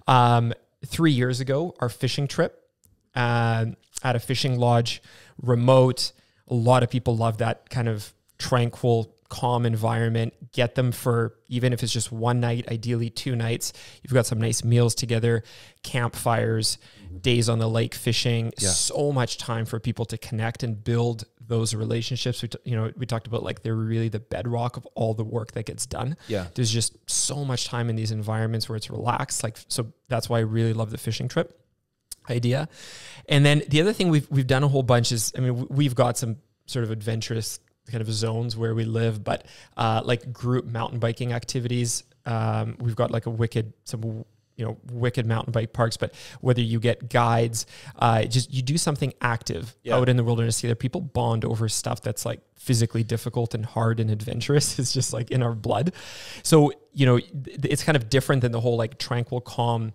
Um, 0.06 0.52
three 0.86 1.12
years 1.12 1.40
ago, 1.40 1.74
our 1.80 1.88
fishing 1.88 2.26
trip 2.26 2.58
um, 3.14 3.76
at 4.02 4.16
a 4.16 4.20
fishing 4.20 4.58
lodge, 4.58 5.02
remote. 5.40 6.12
A 6.48 6.54
lot 6.54 6.82
of 6.82 6.90
people 6.90 7.16
love 7.16 7.38
that 7.38 7.70
kind 7.70 7.88
of 7.88 8.12
tranquil, 8.38 9.14
calm 9.28 9.64
environment. 9.64 10.34
Get 10.52 10.74
them 10.74 10.92
for 10.92 11.34
even 11.48 11.72
if 11.72 11.82
it's 11.82 11.92
just 11.92 12.12
one 12.12 12.40
night, 12.40 12.68
ideally 12.70 13.08
two 13.10 13.34
nights. 13.36 13.72
You've 14.02 14.12
got 14.12 14.26
some 14.26 14.40
nice 14.40 14.62
meals 14.64 14.94
together, 14.94 15.44
campfires, 15.82 16.78
days 17.20 17.48
on 17.48 17.58
the 17.58 17.68
lake 17.68 17.94
fishing. 17.94 18.52
So 18.56 19.12
much 19.12 19.38
time 19.38 19.64
for 19.66 19.78
people 19.78 20.04
to 20.06 20.18
connect 20.18 20.62
and 20.62 20.82
build 20.82 21.24
those 21.46 21.74
relationships. 21.74 22.42
We 22.42 22.48
you 22.64 22.76
know 22.76 22.92
we 22.96 23.04
talked 23.06 23.26
about 23.26 23.42
like 23.42 23.62
they're 23.62 23.74
really 23.74 24.08
the 24.08 24.20
bedrock 24.20 24.76
of 24.76 24.86
all 24.94 25.12
the 25.14 25.24
work 25.24 25.52
that 25.52 25.66
gets 25.66 25.86
done 25.86 26.16
Yeah. 26.28 26.46
there's 26.54 26.70
just 26.70 26.96
so 27.10 27.44
much 27.44 27.66
time 27.66 27.90
in 27.90 27.96
these 27.96 28.10
environments 28.10 28.68
where 28.68 28.76
it's 28.76 28.90
relaxed. 28.90 29.42
Like, 29.42 29.58
so 29.68 29.92
that's 30.08 30.28
why 30.28 30.38
I 30.38 30.42
really 30.42 30.72
love 30.72 30.90
the 30.90 30.98
fishing 30.98 31.28
trip 31.28 31.58
idea. 32.30 32.68
And 33.28 33.44
then 33.44 33.62
the 33.68 33.80
other 33.80 33.92
thing 33.92 34.08
we've, 34.08 34.28
we've 34.30 34.46
done 34.46 34.62
a 34.64 34.68
whole 34.68 34.82
bunch 34.82 35.12
is, 35.12 35.32
I 35.36 35.40
mean, 35.40 35.66
we've 35.68 35.94
got 35.94 36.18
some 36.18 36.36
sort 36.66 36.84
of 36.84 36.90
adventurous 36.90 37.60
kind 37.90 38.00
of 38.00 38.12
zones 38.12 38.56
where 38.56 38.74
we 38.74 38.84
live, 38.84 39.22
but 39.24 39.46
uh, 39.76 40.02
like 40.04 40.32
group 40.32 40.64
mountain 40.66 40.98
biking 40.98 41.32
activities. 41.32 42.04
Um, 42.26 42.76
we've 42.78 42.96
got 42.96 43.10
like 43.10 43.26
a 43.26 43.30
wicked, 43.30 43.72
some, 43.84 44.24
you 44.56 44.64
know, 44.64 44.78
wicked 44.92 45.26
mountain 45.26 45.50
bike 45.52 45.72
parks, 45.72 45.96
but 45.96 46.14
whether 46.40 46.60
you 46.60 46.78
get 46.78 47.08
guides, 47.08 47.66
uh, 47.98 48.22
just 48.24 48.52
you 48.52 48.62
do 48.62 48.78
something 48.78 49.12
active 49.20 49.74
Yeah. 49.82 49.96
out 49.96 50.08
in 50.08 50.16
the 50.16 50.22
wilderness 50.22 50.60
together. 50.60 50.76
People 50.76 51.00
bond 51.00 51.44
over 51.44 51.68
stuff 51.68 52.00
that's 52.02 52.24
like 52.24 52.40
physically 52.54 53.02
difficult 53.02 53.54
and 53.54 53.66
hard 53.66 53.98
and 53.98 54.10
adventurous. 54.10 54.78
It's 54.78 54.92
just 54.92 55.12
like 55.12 55.30
in 55.32 55.42
our 55.42 55.54
blood. 55.54 55.92
So, 56.44 56.72
you 56.92 57.06
know, 57.06 57.18
it's 57.64 57.82
kind 57.82 57.96
of 57.96 58.08
different 58.08 58.42
than 58.42 58.52
the 58.52 58.60
whole 58.60 58.76
like 58.76 58.98
tranquil, 58.98 59.40
calm, 59.40 59.92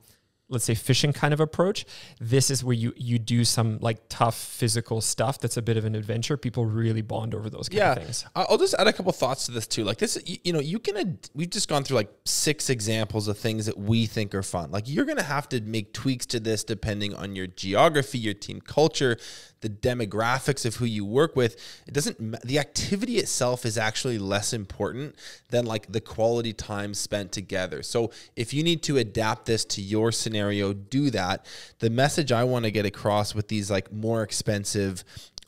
let's 0.49 0.65
say 0.65 0.75
fishing 0.75 1.13
kind 1.13 1.33
of 1.33 1.39
approach. 1.39 1.85
This 2.19 2.49
is 2.49 2.63
where 2.63 2.75
you 2.75 2.93
you 2.95 3.19
do 3.19 3.43
some 3.43 3.79
like 3.81 3.99
tough 4.09 4.35
physical 4.35 5.01
stuff 5.01 5.39
that's 5.39 5.57
a 5.57 5.61
bit 5.61 5.77
of 5.77 5.85
an 5.85 5.95
adventure. 5.95 6.37
People 6.37 6.65
really 6.65 7.01
bond 7.01 7.35
over 7.35 7.49
those 7.49 7.69
kind 7.69 7.77
yeah. 7.77 7.91
of 7.93 8.03
things. 8.03 8.25
I'll 8.35 8.57
just 8.57 8.73
add 8.75 8.87
a 8.87 8.93
couple 8.93 9.11
thoughts 9.11 9.45
to 9.47 9.51
this 9.51 9.67
too. 9.67 9.83
Like 9.83 9.97
this, 9.97 10.17
you, 10.25 10.37
you 10.43 10.53
know, 10.53 10.59
you 10.59 10.79
can. 10.79 10.97
ad- 10.97 11.29
We've 11.33 11.49
just 11.49 11.67
gone 11.67 11.83
through 11.83 11.97
like 11.97 12.11
six 12.25 12.69
examples 12.69 13.27
of 13.27 13.37
things 13.37 13.65
that 13.65 13.77
we 13.77 14.05
think 14.05 14.33
are 14.33 14.43
fun. 14.43 14.71
Like 14.71 14.87
you're 14.87 15.05
gonna 15.05 15.23
have 15.23 15.49
to 15.49 15.61
make 15.61 15.93
tweaks 15.93 16.25
to 16.27 16.39
this 16.39 16.63
depending 16.63 17.13
on 17.13 17.35
your 17.35 17.47
geography, 17.47 18.17
your 18.17 18.33
team 18.33 18.61
culture, 18.61 19.17
the 19.61 19.69
demographics 19.69 20.65
of 20.65 20.75
who 20.75 20.85
you 20.85 21.05
work 21.05 21.35
with. 21.35 21.55
It 21.87 21.93
doesn't. 21.93 22.41
The 22.43 22.59
activity 22.59 23.17
itself 23.17 23.65
is 23.65 23.77
actually 23.77 24.19
less 24.19 24.53
important 24.53 25.15
than 25.49 25.65
like 25.65 25.91
the 25.91 26.01
quality 26.01 26.53
time 26.53 26.93
spent 26.93 27.31
together. 27.31 27.83
So 27.83 28.11
if 28.35 28.53
you 28.53 28.63
need 28.63 28.83
to 28.83 28.97
adapt 28.97 29.45
this 29.45 29.65
to 29.65 29.81
your 29.81 30.11
scenario, 30.11 30.73
do 30.73 31.09
that. 31.11 31.45
The 31.79 31.89
message 31.89 32.31
I 32.31 32.43
want 32.43 32.65
to 32.65 32.71
get 32.71 32.85
across 32.85 33.33
with 33.33 33.47
these 33.47 33.71
like 33.71 33.91
more 33.91 34.23
expensive 34.23 35.03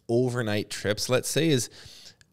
overnight 0.08 0.70
trips, 0.70 1.10
let's 1.10 1.30
say, 1.30 1.50
is 1.50 1.70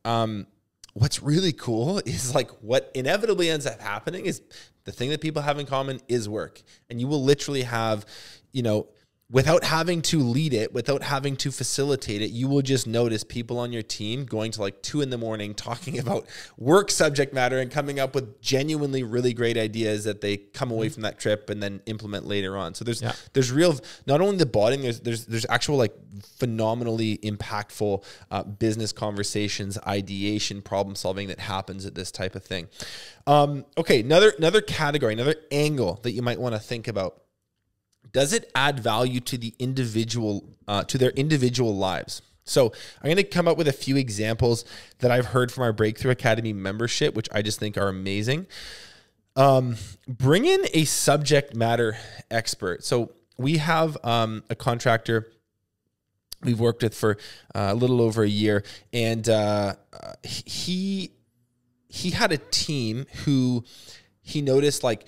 um, 0.04 0.46
what's 0.94 1.22
really 1.22 1.52
cool 1.52 1.98
is 2.06 2.34
like 2.34 2.50
what 2.62 2.90
inevitably 2.94 3.50
ends 3.50 3.66
up 3.66 3.80
happening 3.80 4.26
is 4.26 4.42
the 4.84 4.92
thing 4.92 5.10
that 5.10 5.20
people 5.20 5.42
have 5.42 5.58
in 5.58 5.66
common 5.66 6.00
is 6.08 6.28
work. 6.28 6.62
And 6.88 7.00
you 7.00 7.06
will 7.08 7.22
literally 7.22 7.62
have, 7.62 8.06
you 8.52 8.62
know, 8.62 8.86
without 9.28 9.64
having 9.64 10.00
to 10.00 10.20
lead 10.20 10.54
it, 10.54 10.72
without 10.72 11.02
having 11.02 11.34
to 11.36 11.50
facilitate 11.50 12.22
it, 12.22 12.30
you 12.30 12.46
will 12.46 12.62
just 12.62 12.86
notice 12.86 13.24
people 13.24 13.58
on 13.58 13.72
your 13.72 13.82
team 13.82 14.24
going 14.24 14.52
to 14.52 14.60
like 14.60 14.80
two 14.82 15.00
in 15.00 15.10
the 15.10 15.18
morning 15.18 15.52
talking 15.66 15.98
about 15.98 16.26
work 16.56 16.90
subject 16.92 17.34
matter 17.34 17.58
and 17.58 17.70
coming 17.70 17.98
up 17.98 18.14
with 18.14 18.40
genuinely 18.40 19.02
really 19.02 19.32
great 19.34 19.56
ideas 19.56 20.04
that 20.04 20.20
they 20.20 20.36
come 20.36 20.70
away 20.70 20.88
from 20.88 21.02
that 21.02 21.18
trip 21.18 21.50
and 21.50 21.60
then 21.60 21.80
implement 21.86 22.24
later 22.24 22.56
on. 22.56 22.74
So 22.74 22.84
there's 22.84 23.02
Yeah. 23.02 23.14
there's 23.32 23.50
real 23.50 23.76
not 24.06 24.20
only 24.20 24.36
the 24.36 24.46
bonding, 24.46 24.82
there's 24.82 25.00
there's 25.00 25.26
there's 25.26 25.46
actual 25.48 25.76
like 25.76 25.94
phenomenally 26.38 27.18
impactful 27.18 28.04
uh, 28.30 28.44
business 28.44 28.92
conversations, 28.92 29.76
ideation, 29.86 30.62
problem 30.62 30.94
solving 30.94 31.28
that 31.28 31.40
happens 31.40 31.84
at 31.84 31.94
this 31.94 32.12
type 32.12 32.36
of 32.36 32.44
thing. 32.44 32.68
Um, 33.26 33.64
okay, 33.76 34.00
another 34.00 34.30
another 34.38 34.60
category, 34.60 35.12
another 35.14 35.34
angle 35.50 35.98
that 36.02 36.12
you 36.12 36.22
might 36.22 36.40
want 36.40 36.54
to 36.54 36.60
think 36.60 36.86
about 36.86 37.22
does 38.16 38.32
it 38.32 38.50
add 38.54 38.80
value 38.80 39.20
to 39.20 39.36
the 39.36 39.52
individual 39.58 40.42
uh, 40.66 40.82
to 40.84 40.96
their 40.96 41.10
individual 41.10 41.76
lives? 41.76 42.22
So 42.44 42.72
i'm 43.02 43.04
going 43.04 43.16
to 43.18 43.24
come 43.24 43.46
up 43.46 43.58
with 43.58 43.68
a 43.68 43.74
few 43.74 43.98
examples 43.98 44.64
that 45.00 45.10
i've 45.10 45.26
heard 45.26 45.52
from 45.52 45.64
our 45.64 45.72
breakthrough 45.74 46.12
academy 46.12 46.54
membership 46.54 47.14
which 47.14 47.28
i 47.32 47.42
just 47.42 47.60
think 47.60 47.76
are 47.76 47.88
amazing. 47.88 48.46
Um, 49.36 49.76
bring 50.08 50.46
in 50.46 50.64
a 50.72 50.86
subject 50.86 51.54
matter 51.54 51.98
expert. 52.30 52.82
So 52.84 53.12
we 53.36 53.58
have 53.58 53.98
um, 54.02 54.44
a 54.48 54.54
contractor 54.54 55.30
we've 56.42 56.58
worked 56.58 56.82
with 56.82 56.94
for 56.94 57.18
uh, 57.54 57.68
a 57.72 57.74
little 57.74 58.00
over 58.00 58.22
a 58.22 58.28
year 58.28 58.64
and 58.94 59.28
uh, 59.28 59.74
he 60.22 61.10
he 61.88 62.12
had 62.12 62.32
a 62.32 62.38
team 62.38 63.04
who 63.26 63.62
he 64.22 64.40
noticed 64.40 64.82
like 64.82 65.06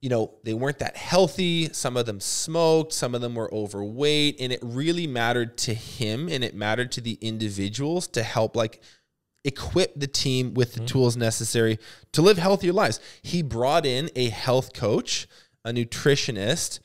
you 0.00 0.08
know, 0.08 0.34
they 0.44 0.54
weren't 0.54 0.78
that 0.78 0.96
healthy. 0.96 1.72
Some 1.72 1.96
of 1.96 2.06
them 2.06 2.20
smoked, 2.20 2.92
some 2.92 3.14
of 3.14 3.20
them 3.20 3.34
were 3.34 3.52
overweight, 3.52 4.36
and 4.40 4.52
it 4.52 4.60
really 4.62 5.06
mattered 5.06 5.58
to 5.58 5.74
him 5.74 6.28
and 6.28 6.44
it 6.44 6.54
mattered 6.54 6.92
to 6.92 7.00
the 7.00 7.18
individuals 7.20 8.06
to 8.08 8.22
help 8.22 8.54
like 8.54 8.80
equip 9.44 9.98
the 9.98 10.06
team 10.06 10.54
with 10.54 10.74
the 10.74 10.80
tools 10.86 11.16
necessary 11.16 11.78
to 12.12 12.22
live 12.22 12.38
healthier 12.38 12.72
lives. 12.72 13.00
He 13.22 13.42
brought 13.42 13.86
in 13.86 14.10
a 14.14 14.28
health 14.28 14.72
coach, 14.72 15.26
a 15.64 15.70
nutritionist, 15.72 16.80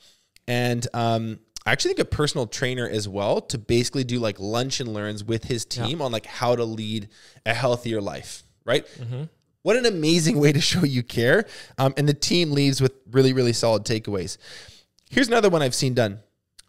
and 0.48 0.86
um 0.94 1.38
I 1.66 1.72
actually 1.72 1.94
think 1.94 2.00
a 2.00 2.04
personal 2.16 2.46
trainer 2.46 2.86
as 2.86 3.08
well 3.08 3.40
to 3.40 3.56
basically 3.56 4.04
do 4.04 4.18
like 4.18 4.38
lunch 4.38 4.80
and 4.80 4.92
learns 4.92 5.24
with 5.24 5.44
his 5.44 5.64
team 5.64 6.02
on 6.02 6.12
like 6.12 6.26
how 6.26 6.54
to 6.54 6.64
lead 6.64 7.08
a 7.46 7.54
healthier 7.54 8.02
life, 8.02 8.42
right? 8.66 8.86
What 9.64 9.76
an 9.76 9.86
amazing 9.86 10.38
way 10.38 10.52
to 10.52 10.60
show 10.60 10.84
you 10.84 11.02
care. 11.02 11.46
Um, 11.78 11.94
and 11.96 12.06
the 12.06 12.14
team 12.14 12.52
leaves 12.52 12.82
with 12.82 12.92
really, 13.10 13.32
really 13.32 13.54
solid 13.54 13.84
takeaways. 13.84 14.36
Here's 15.08 15.28
another 15.28 15.48
one 15.48 15.62
I've 15.62 15.74
seen 15.74 15.94
done. 15.94 16.20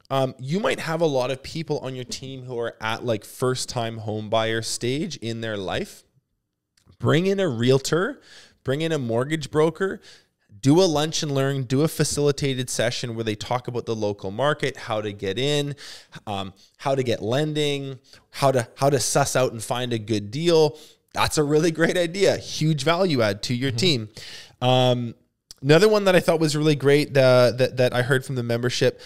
Um, 0.09 0.33
you 0.39 0.61
might 0.61 0.79
have 0.79 1.01
a 1.01 1.05
lot 1.05 1.29
of 1.29 1.43
people 1.43 1.79
on 1.79 1.93
your 1.93 2.05
team 2.05 2.43
who 2.45 2.57
are 2.57 2.75
at 2.79 3.03
like 3.03 3.25
first 3.25 3.67
time 3.67 3.97
home 3.97 4.29
buyer 4.29 4.61
stage 4.61 5.17
in 5.17 5.41
their 5.41 5.57
life. 5.57 6.03
Bring 6.97 7.25
in 7.25 7.41
a 7.41 7.49
realtor, 7.49 8.21
bring 8.63 8.79
in 8.79 8.93
a 8.93 8.97
mortgage 8.97 9.51
broker, 9.51 9.99
do 10.61 10.81
a 10.81 10.85
lunch 10.85 11.21
and 11.21 11.33
learn, 11.33 11.63
do 11.63 11.81
a 11.81 11.89
facilitated 11.89 12.69
session 12.69 13.15
where 13.15 13.25
they 13.25 13.35
talk 13.35 13.67
about 13.67 13.85
the 13.85 13.95
local 13.95 14.31
market, 14.31 14.77
how 14.77 15.01
to 15.01 15.11
get 15.11 15.37
in, 15.37 15.75
um, 16.27 16.53
how 16.77 16.95
to 16.95 17.03
get 17.03 17.21
lending, 17.21 17.99
how 18.29 18.51
to 18.51 18.69
how 18.77 18.89
to 18.89 19.01
suss 19.01 19.35
out 19.35 19.51
and 19.51 19.61
find 19.61 19.91
a 19.91 19.99
good 19.99 20.31
deal. 20.31 20.77
That's 21.15 21.37
a 21.37 21.43
really 21.43 21.71
great 21.71 21.97
idea. 21.97 22.37
Huge 22.37 22.83
value 22.83 23.21
add 23.21 23.41
to 23.43 23.55
your 23.55 23.71
team. 23.71 24.09
Um, 24.61 25.15
another 25.61 25.89
one 25.89 26.03
that 26.05 26.15
I 26.15 26.19
thought 26.19 26.39
was 26.39 26.55
really 26.55 26.75
great 26.75 27.17
uh, 27.17 27.51
that 27.51 27.77
that 27.77 27.93
I 27.93 28.01
heard 28.03 28.25
from 28.25 28.35
the 28.35 28.43
membership 28.43 29.01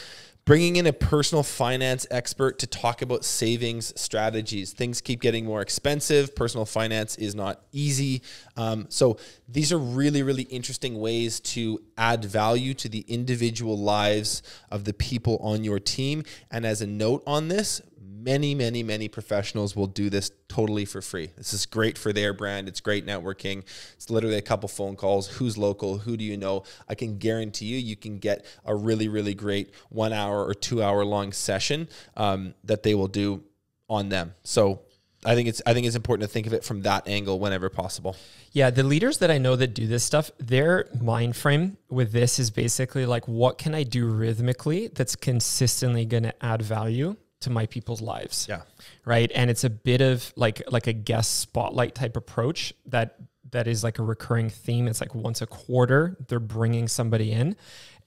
bringing 0.50 0.78
in 0.78 0.88
a 0.88 0.94
personal 0.94 1.44
finance 1.44 2.08
expert 2.10 2.58
to 2.58 2.66
talk 2.66 3.04
about 3.04 3.24
savings 3.24 3.94
strategies. 4.00 4.74
Things 4.74 5.00
keep 5.00 5.22
getting 5.22 5.46
more 5.46 5.62
expensive. 5.62 6.36
Personal 6.36 6.66
finance 6.66 7.16
is 7.18 7.36
not 7.36 7.62
easy. 7.72 8.24
Um, 8.58 8.88
so 8.90 9.20
these 9.48 9.72
are 9.72 9.78
really, 9.78 10.24
really 10.24 10.42
interesting 10.42 11.00
ways 11.00 11.40
to 11.42 11.80
add 12.00 12.26
value 12.26 12.74
to 12.74 12.90
the 12.90 13.02
individual 13.02 13.78
lives 13.78 14.42
of 14.72 14.86
the 14.86 14.94
people 14.94 15.38
on 15.44 15.64
your 15.64 15.80
team. 15.80 16.24
And 16.50 16.66
as 16.66 16.82
a 16.82 16.88
note 16.88 17.22
on 17.28 17.50
this, 17.50 17.80
many, 18.24 18.56
many, 18.56 18.84
many 18.84 19.08
professionals 19.08 19.76
will 19.76 19.88
do 19.88 20.10
this 20.10 20.32
totally 20.48 20.86
for 20.86 21.02
free. 21.02 21.32
This 21.38 21.54
is 21.54 21.66
great 21.66 21.98
for 21.98 22.12
their 22.12 22.34
brand. 22.34 22.68
It's 22.68 22.82
great 22.82 23.06
networking. 23.06 23.64
It's 23.94 24.10
literally 24.10 24.38
a 24.38 24.42
couple 24.42 24.70
phone 24.70 24.96
calls. 24.96 25.28
Who's 25.28 25.58
local? 25.58 26.00
Who 26.00 26.18
do 26.18 26.24
you 26.24 26.38
know? 26.38 26.64
I 26.88 26.96
can 26.96 27.18
guarantee 27.18 27.66
you, 27.66 27.78
you 27.78 27.96
can 27.96 28.20
get 28.20 28.46
a 28.66 28.76
really, 28.76 29.08
really 29.08 29.34
great 29.34 29.74
one 29.90 30.14
hour 30.14 30.44
or 30.46 30.54
two 30.54 30.84
hour 30.84 31.06
long 31.06 31.32
session 31.32 31.88
um, 32.18 32.54
that 32.64 32.84
they 32.84 32.96
will 32.96 33.08
do 33.08 33.44
on 33.90 34.10
them. 34.10 34.34
So 34.44 34.82
I 35.26 35.36
think 35.36 35.50
it's 35.50 35.62
I 35.66 35.74
think 35.74 35.86
it's 35.86 35.96
important 35.96 36.30
to 36.30 36.34
think 36.34 36.48
of 36.48 36.54
it 36.54 36.64
from 36.64 36.84
that 36.84 37.08
angle 37.08 37.40
whenever 37.40 37.70
possible. 37.70 38.16
Yeah, 38.52 38.70
the 38.70 38.84
leaders 38.84 39.18
that 39.18 39.30
I 39.30 39.38
know 39.38 39.56
that 39.56 39.74
do 39.74 39.86
this 39.86 40.04
stuff, 40.04 40.32
their 40.40 40.88
mind 41.02 41.36
frame 41.36 41.78
with 41.90 42.12
this 42.12 42.40
is 42.40 42.50
basically 42.50 43.06
like, 43.06 43.28
what 43.28 43.58
can 43.58 43.76
I 43.76 43.84
do 43.84 44.08
rhythmically 44.08 44.88
that's 44.88 45.16
consistently 45.16 46.06
going 46.06 46.24
to 46.24 46.46
add 46.46 46.62
value 46.62 47.16
to 47.42 47.50
my 47.50 47.66
people's 47.66 48.02
lives? 48.02 48.48
Yeah. 48.50 48.62
Right. 49.06 49.32
And 49.34 49.50
it's 49.50 49.64
a 49.64 49.70
bit 49.70 50.02
of 50.02 50.32
like 50.36 50.62
like 50.72 50.88
a 50.88 50.94
guest 50.94 51.40
spotlight 51.40 51.96
type 51.96 52.18
approach 52.18 52.74
that 52.88 53.16
that 53.52 53.68
is 53.68 53.84
like 53.84 54.00
a 54.00 54.04
recurring 54.04 54.50
theme. 54.50 54.88
It's 54.88 55.02
like 55.02 55.16
once 55.16 55.42
a 55.42 55.48
quarter 55.48 56.18
they're 56.28 56.40
bringing 56.40 56.88
somebody 56.88 57.32
in, 57.32 57.56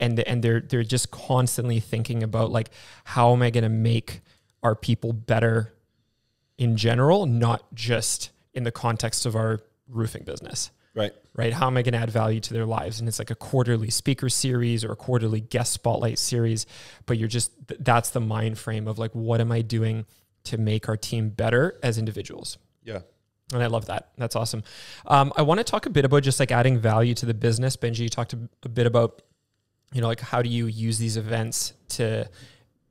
and 0.01 0.19
and 0.21 0.43
they're 0.43 0.61
they're 0.61 0.85
just 0.85 1.11
constantly 1.11 1.81
thinking 1.81 2.23
about 2.23 2.51
like 2.51 2.71
how 3.05 3.33
am 3.33 3.43
I 3.43 3.51
going 3.51 3.65
to 3.65 3.71
make 3.71 4.21
our 4.63 4.75
people 4.75 5.13
better 5.13 5.75
in 6.59 6.77
general, 6.77 7.27
not 7.27 7.75
just 7.75 8.31
in 8.55 8.63
the 8.65 8.71
context 8.71 9.27
of 9.27 9.35
our 9.35 9.61
roofing 9.89 10.23
business 10.25 10.71
Right. 10.95 11.13
right? 11.35 11.53
How 11.55 11.69
am 11.69 11.77
I 11.79 11.83
going 11.83 11.95
to 11.95 11.99
add 11.99 12.11
value 12.11 12.41
to 12.41 12.53
their 12.53 12.67
lives? 12.67 13.01
And 13.01 13.09
it's 13.09 13.19
like 13.19 13.31
a 13.31 13.35
quarterly 13.35 13.89
speaker 13.89 14.29
series 14.29 14.85
or 14.85 14.93
a 14.93 14.97
quarterly 14.97 15.41
guest 15.41 15.73
spotlight 15.73 16.19
series, 16.19 16.67
but 17.07 17.17
you're 17.17 17.29
just, 17.29 17.51
that's 17.83 18.11
the 18.11 18.21
mind 18.21 18.59
frame 18.59 18.87
of 18.87 18.99
like, 18.99 19.13
what 19.13 19.41
am 19.41 19.51
I 19.51 19.63
doing 19.63 20.05
to 20.45 20.59
make 20.59 20.89
our 20.89 20.97
team 20.97 21.31
better 21.31 21.79
as 21.83 21.97
individuals? 21.97 22.59
Yeah. 22.85 23.01
And 23.55 23.63
I 23.63 23.67
love 23.67 23.87
that. 23.87 24.11
That's 24.19 24.37
awesome. 24.37 24.63
Um, 25.07 25.33
I 25.37 25.43
want 25.43 25.59
to 25.59 25.65
talk 25.65 25.87
a 25.87 25.91
bit 25.91 26.05
about 26.05 26.23
just 26.23 26.41
like 26.41 26.53
adding 26.53 26.79
value 26.79 27.15
to 27.15 27.27
the 27.27 27.35
business. 27.35 27.77
Benji, 27.77 28.01
you 28.01 28.09
talked 28.09 28.33
a, 28.35 28.39
a 28.65 28.69
bit 28.69 28.87
about, 28.87 29.23
you 29.93 30.01
know, 30.01 30.09
like 30.09 30.21
how 30.21 30.43
do 30.43 30.49
you 30.51 30.67
use 30.67 30.99
these 30.99 31.17
events 31.17 31.73
to, 31.91 32.29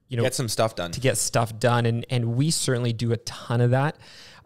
you 0.08 0.18
know, 0.18 0.24
Get 0.24 0.36
some 0.36 0.50
stuff 0.50 0.76
done. 0.76 0.92
to 0.92 1.00
get 1.00 1.18
stuff 1.18 1.58
done. 1.60 1.86
And, 1.86 2.06
and 2.10 2.36
we 2.36 2.52
certainly 2.52 2.94
do 2.94 3.12
a 3.12 3.18
ton 3.18 3.62
of 3.62 3.72
that. 3.72 3.98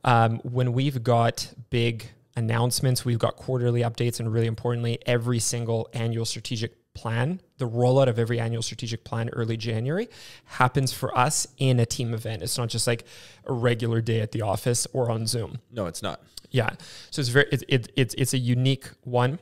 Um, 0.03 0.39
when 0.43 0.73
we've 0.73 1.03
got 1.03 1.51
big 1.69 2.11
announcements, 2.35 3.05
we've 3.05 3.19
got 3.19 3.35
quarterly 3.35 3.81
updates, 3.81 4.19
and 4.19 4.31
really 4.31 4.47
importantly, 4.47 4.99
every 5.05 5.39
single 5.39 5.89
annual 5.93 6.25
strategic 6.25 6.73
plan, 6.93 7.41
the 7.57 7.67
rollout 7.67 8.07
of 8.07 8.17
every 8.17 8.39
annual 8.39 8.61
strategic 8.61 9.03
plan 9.03 9.29
early 9.33 9.57
January 9.57 10.07
happens 10.45 10.93
for 10.93 11.15
us 11.17 11.45
in 11.57 11.79
a 11.79 11.85
team 11.85 12.13
event. 12.13 12.41
It's 12.41 12.57
not 12.57 12.69
just 12.69 12.87
like 12.87 13.05
a 13.45 13.53
regular 13.53 14.01
day 14.01 14.21
at 14.21 14.31
the 14.31 14.41
office 14.41 14.87
or 14.93 15.11
on 15.11 15.27
Zoom. 15.27 15.59
No, 15.71 15.85
it's 15.87 16.01
not. 16.01 16.21
Yeah. 16.51 16.69
So 17.11 17.19
it's 17.19 17.29
very, 17.29 17.47
it, 17.51 17.63
it, 17.67 17.91
it's, 17.95 18.15
it's 18.17 18.33
a 18.33 18.37
unique 18.37 18.89
one. 19.03 19.39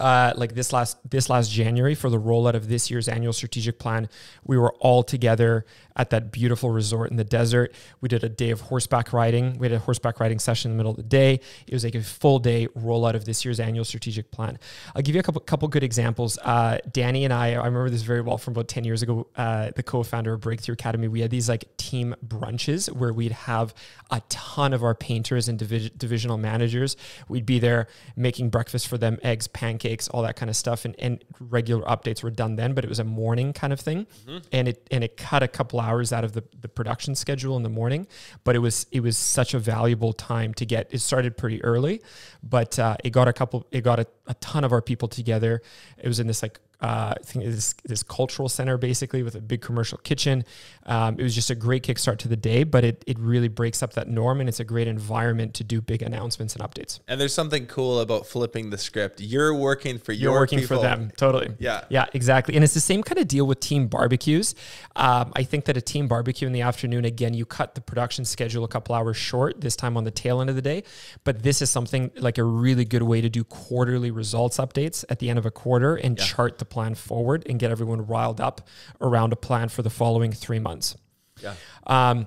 Uh, 0.00 0.32
like 0.36 0.54
this 0.54 0.72
last 0.72 0.96
this 1.10 1.28
last 1.28 1.50
January 1.50 1.94
for 1.94 2.08
the 2.08 2.18
rollout 2.18 2.54
of 2.54 2.68
this 2.68 2.90
year's 2.90 3.08
annual 3.08 3.32
strategic 3.32 3.78
plan, 3.78 4.08
we 4.44 4.56
were 4.56 4.72
all 4.74 5.02
together 5.02 5.64
at 5.94 6.10
that 6.10 6.32
beautiful 6.32 6.70
resort 6.70 7.10
in 7.10 7.16
the 7.16 7.24
desert. 7.24 7.74
We 8.00 8.08
did 8.08 8.24
a 8.24 8.28
day 8.28 8.50
of 8.50 8.62
horseback 8.62 9.12
riding. 9.12 9.58
We 9.58 9.66
had 9.66 9.74
a 9.74 9.78
horseback 9.78 10.20
riding 10.20 10.38
session 10.38 10.70
in 10.70 10.76
the 10.76 10.80
middle 10.82 10.92
of 10.92 10.96
the 10.96 11.02
day. 11.02 11.40
It 11.66 11.74
was 11.74 11.84
like 11.84 11.94
a 11.94 12.02
full 12.02 12.38
day 12.38 12.68
rollout 12.68 13.14
of 13.14 13.26
this 13.26 13.44
year's 13.44 13.60
annual 13.60 13.84
strategic 13.84 14.30
plan. 14.30 14.58
I'll 14.94 15.02
give 15.02 15.14
you 15.14 15.20
a 15.20 15.24
couple 15.24 15.40
couple 15.42 15.68
good 15.68 15.82
examples. 15.82 16.38
Uh, 16.38 16.78
Danny 16.90 17.24
and 17.24 17.32
I, 17.32 17.52
I 17.52 17.66
remember 17.66 17.90
this 17.90 18.02
very 18.02 18.22
well 18.22 18.38
from 18.38 18.52
about 18.52 18.68
ten 18.68 18.84
years 18.84 19.02
ago. 19.02 19.26
Uh, 19.36 19.70
the 19.76 19.82
co-founder 19.82 20.32
of 20.32 20.40
Breakthrough 20.40 20.74
Academy, 20.74 21.08
we 21.08 21.20
had 21.20 21.30
these 21.30 21.48
like 21.48 21.76
team 21.76 22.14
brunches 22.26 22.90
where 22.90 23.12
we'd 23.12 23.32
have 23.32 23.74
a 24.10 24.22
ton 24.28 24.72
of 24.72 24.82
our 24.82 24.94
painters 24.94 25.48
and 25.48 25.58
divi- 25.58 25.92
divisional 25.96 26.38
managers. 26.38 26.96
We'd 27.28 27.46
be 27.46 27.58
there 27.58 27.88
making 28.16 28.50
breakfast 28.50 28.88
for 28.88 28.96
them, 28.96 29.18
eggs, 29.22 29.46
pancakes, 29.48 29.81
all 30.10 30.22
that 30.22 30.36
kind 30.36 30.50
of 30.50 30.56
stuff, 30.56 30.84
and, 30.84 30.94
and 30.98 31.24
regular 31.40 31.84
updates 31.84 32.22
were 32.22 32.30
done 32.30 32.56
then. 32.56 32.74
But 32.74 32.84
it 32.84 32.88
was 32.88 32.98
a 32.98 33.04
morning 33.04 33.52
kind 33.52 33.72
of 33.72 33.80
thing, 33.80 34.06
and 34.52 34.68
it 34.68 34.86
and 34.90 35.04
it 35.04 35.16
cut 35.16 35.42
a 35.42 35.48
couple 35.48 35.80
hours 35.80 36.12
out 36.12 36.24
of 36.24 36.32
the, 36.32 36.44
the 36.60 36.68
production 36.68 37.14
schedule 37.14 37.56
in 37.56 37.62
the 37.62 37.68
morning. 37.68 38.06
But 38.44 38.56
it 38.56 38.60
was 38.60 38.86
it 38.90 39.00
was 39.00 39.16
such 39.16 39.54
a 39.54 39.58
valuable 39.58 40.12
time 40.12 40.54
to 40.54 40.66
get. 40.66 40.88
It 40.90 40.98
started 40.98 41.36
pretty 41.36 41.62
early, 41.64 42.02
but 42.42 42.78
uh, 42.78 42.96
it 43.04 43.10
got 43.10 43.28
a 43.28 43.32
couple. 43.32 43.66
It 43.70 43.82
got 43.82 44.00
a, 44.00 44.06
a 44.26 44.34
ton 44.34 44.64
of 44.64 44.72
our 44.72 44.82
people 44.82 45.08
together. 45.08 45.62
It 45.98 46.08
was 46.08 46.20
in 46.20 46.26
this 46.26 46.42
like 46.42 46.60
uh, 46.82 47.14
I 47.16 47.22
think 47.22 47.44
this 47.44 47.74
this 47.84 48.02
cultural 48.02 48.48
center 48.48 48.76
basically 48.76 49.22
with 49.22 49.36
a 49.36 49.40
big 49.40 49.62
commercial 49.62 49.98
kitchen. 49.98 50.44
Um, 50.84 51.16
it 51.18 51.22
was 51.22 51.34
just 51.34 51.48
a 51.48 51.54
great 51.54 51.84
kickstart 51.84 52.18
to 52.18 52.28
the 52.28 52.36
day, 52.36 52.64
but 52.64 52.84
it 52.84 53.04
it 53.06 53.18
really 53.20 53.48
breaks 53.48 53.82
up 53.82 53.92
that 53.94 54.08
norm 54.08 54.40
and 54.40 54.48
it's 54.48 54.58
a 54.58 54.64
great 54.64 54.88
environment 54.88 55.54
to 55.54 55.64
do 55.64 55.80
big 55.80 56.02
announcements 56.02 56.56
and 56.56 56.64
updates. 56.64 56.98
And 57.06 57.20
there's 57.20 57.32
something 57.34 57.66
cool 57.66 58.00
about 58.00 58.26
flipping 58.26 58.70
the 58.70 58.78
script. 58.78 59.20
You're 59.20 59.54
working 59.54 59.98
for 59.98 60.12
You're 60.12 60.32
your 60.32 60.40
working 60.40 60.58
people. 60.58 60.78
for 60.78 60.82
them, 60.82 61.12
totally. 61.16 61.54
Yeah. 61.58 61.84
yeah, 61.88 62.06
exactly. 62.12 62.56
And 62.56 62.64
it's 62.64 62.74
the 62.74 62.80
same 62.80 63.02
kind 63.04 63.18
of 63.18 63.28
deal 63.28 63.46
with 63.46 63.60
team 63.60 63.86
barbecues. 63.86 64.56
Um, 64.96 65.32
I 65.36 65.44
think 65.44 65.66
that 65.66 65.76
a 65.76 65.80
team 65.80 66.08
barbecue 66.08 66.46
in 66.46 66.52
the 66.52 66.62
afternoon, 66.62 67.04
again, 67.04 67.32
you 67.34 67.46
cut 67.46 67.76
the 67.76 67.80
production 67.80 68.24
schedule 68.24 68.64
a 68.64 68.68
couple 68.68 68.94
hours 68.94 69.16
short. 69.16 69.60
This 69.60 69.76
time 69.76 69.96
on 69.96 70.02
the 70.02 70.10
tail 70.10 70.40
end 70.40 70.50
of 70.50 70.56
the 70.56 70.62
day, 70.62 70.82
but 71.22 71.42
this 71.44 71.62
is 71.62 71.70
something 71.70 72.10
like 72.16 72.38
a 72.38 72.44
really 72.44 72.84
good 72.84 73.02
way 73.02 73.20
to 73.20 73.28
do 73.28 73.44
quarterly 73.44 74.10
results 74.10 74.58
updates 74.58 75.04
at 75.08 75.20
the 75.20 75.30
end 75.30 75.38
of 75.38 75.46
a 75.46 75.50
quarter 75.50 75.94
and 75.94 76.18
chart 76.18 76.58
the 76.58 76.64
plan 76.72 76.94
forward 76.94 77.44
and 77.48 77.58
get 77.58 77.70
everyone 77.70 78.06
riled 78.06 78.40
up 78.40 78.66
around 79.00 79.32
a 79.32 79.36
plan 79.36 79.68
for 79.68 79.82
the 79.82 79.90
following 79.90 80.32
three 80.32 80.58
months. 80.58 80.96
Yeah. 81.42 81.54
Um, 81.86 82.26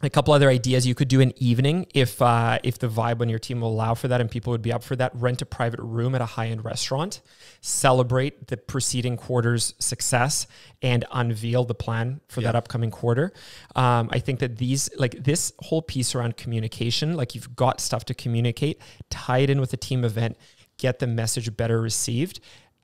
a 0.00 0.08
couple 0.08 0.32
other 0.32 0.48
ideas 0.48 0.86
you 0.86 0.94
could 0.94 1.08
do 1.08 1.20
an 1.20 1.32
evening 1.38 1.86
if 1.92 2.22
uh, 2.22 2.58
if 2.62 2.78
the 2.78 2.88
vibe 2.88 3.20
on 3.20 3.28
your 3.28 3.40
team 3.40 3.60
will 3.60 3.70
allow 3.70 3.94
for 3.94 4.06
that 4.06 4.20
and 4.20 4.30
people 4.30 4.52
would 4.52 4.62
be 4.62 4.72
up 4.72 4.84
for 4.84 4.94
that. 4.94 5.10
Rent 5.14 5.42
a 5.42 5.46
private 5.46 5.80
room 5.80 6.14
at 6.14 6.20
a 6.20 6.26
high 6.26 6.48
end 6.48 6.64
restaurant, 6.64 7.20
celebrate 7.60 8.46
the 8.46 8.56
preceding 8.56 9.16
quarter's 9.16 9.74
success, 9.80 10.46
and 10.82 11.04
unveil 11.10 11.64
the 11.64 11.74
plan 11.74 12.20
for 12.28 12.42
that 12.42 12.54
upcoming 12.54 12.92
quarter. 12.92 13.32
Um, 13.74 14.08
I 14.12 14.20
think 14.20 14.38
that 14.38 14.56
these 14.58 14.88
like 14.96 15.24
this 15.24 15.52
whole 15.58 15.82
piece 15.82 16.14
around 16.14 16.36
communication, 16.36 17.16
like 17.16 17.34
you've 17.34 17.56
got 17.56 17.80
stuff 17.80 18.04
to 18.04 18.14
communicate, 18.14 18.80
tie 19.10 19.38
it 19.38 19.50
in 19.50 19.60
with 19.60 19.72
a 19.72 19.76
team 19.76 20.04
event, 20.04 20.36
get 20.76 21.00
the 21.00 21.08
message 21.08 21.56
better 21.56 21.80
received 21.80 22.38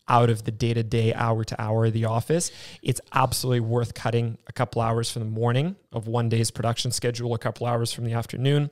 out 0.09 0.31
of 0.31 0.45
the 0.45 0.51
day 0.51 0.75
to 0.75 0.83
day, 0.83 1.15
hour 1.15 1.45
to 1.45 1.61
hour 1.61 1.87
of 1.87 1.93
the 1.93 2.05
office. 2.05 2.51
It's 2.83 3.01
absolutely 3.13 3.61
worth 3.61 3.95
cutting 3.95 4.39
a 4.47 4.53
couple 4.53 4.83
hours 4.83 5.11
from 5.11 5.21
the 5.21 5.31
morning 5.31 5.77
of 5.93 6.07
one 6.07 6.29
day's 6.29 6.51
production 6.51 6.91
schedule, 6.91 7.35
a 7.35 7.39
couple 7.39 7.67
hours 7.67 7.93
from 7.93 8.05
the 8.05 8.13
afternoon. 8.13 8.71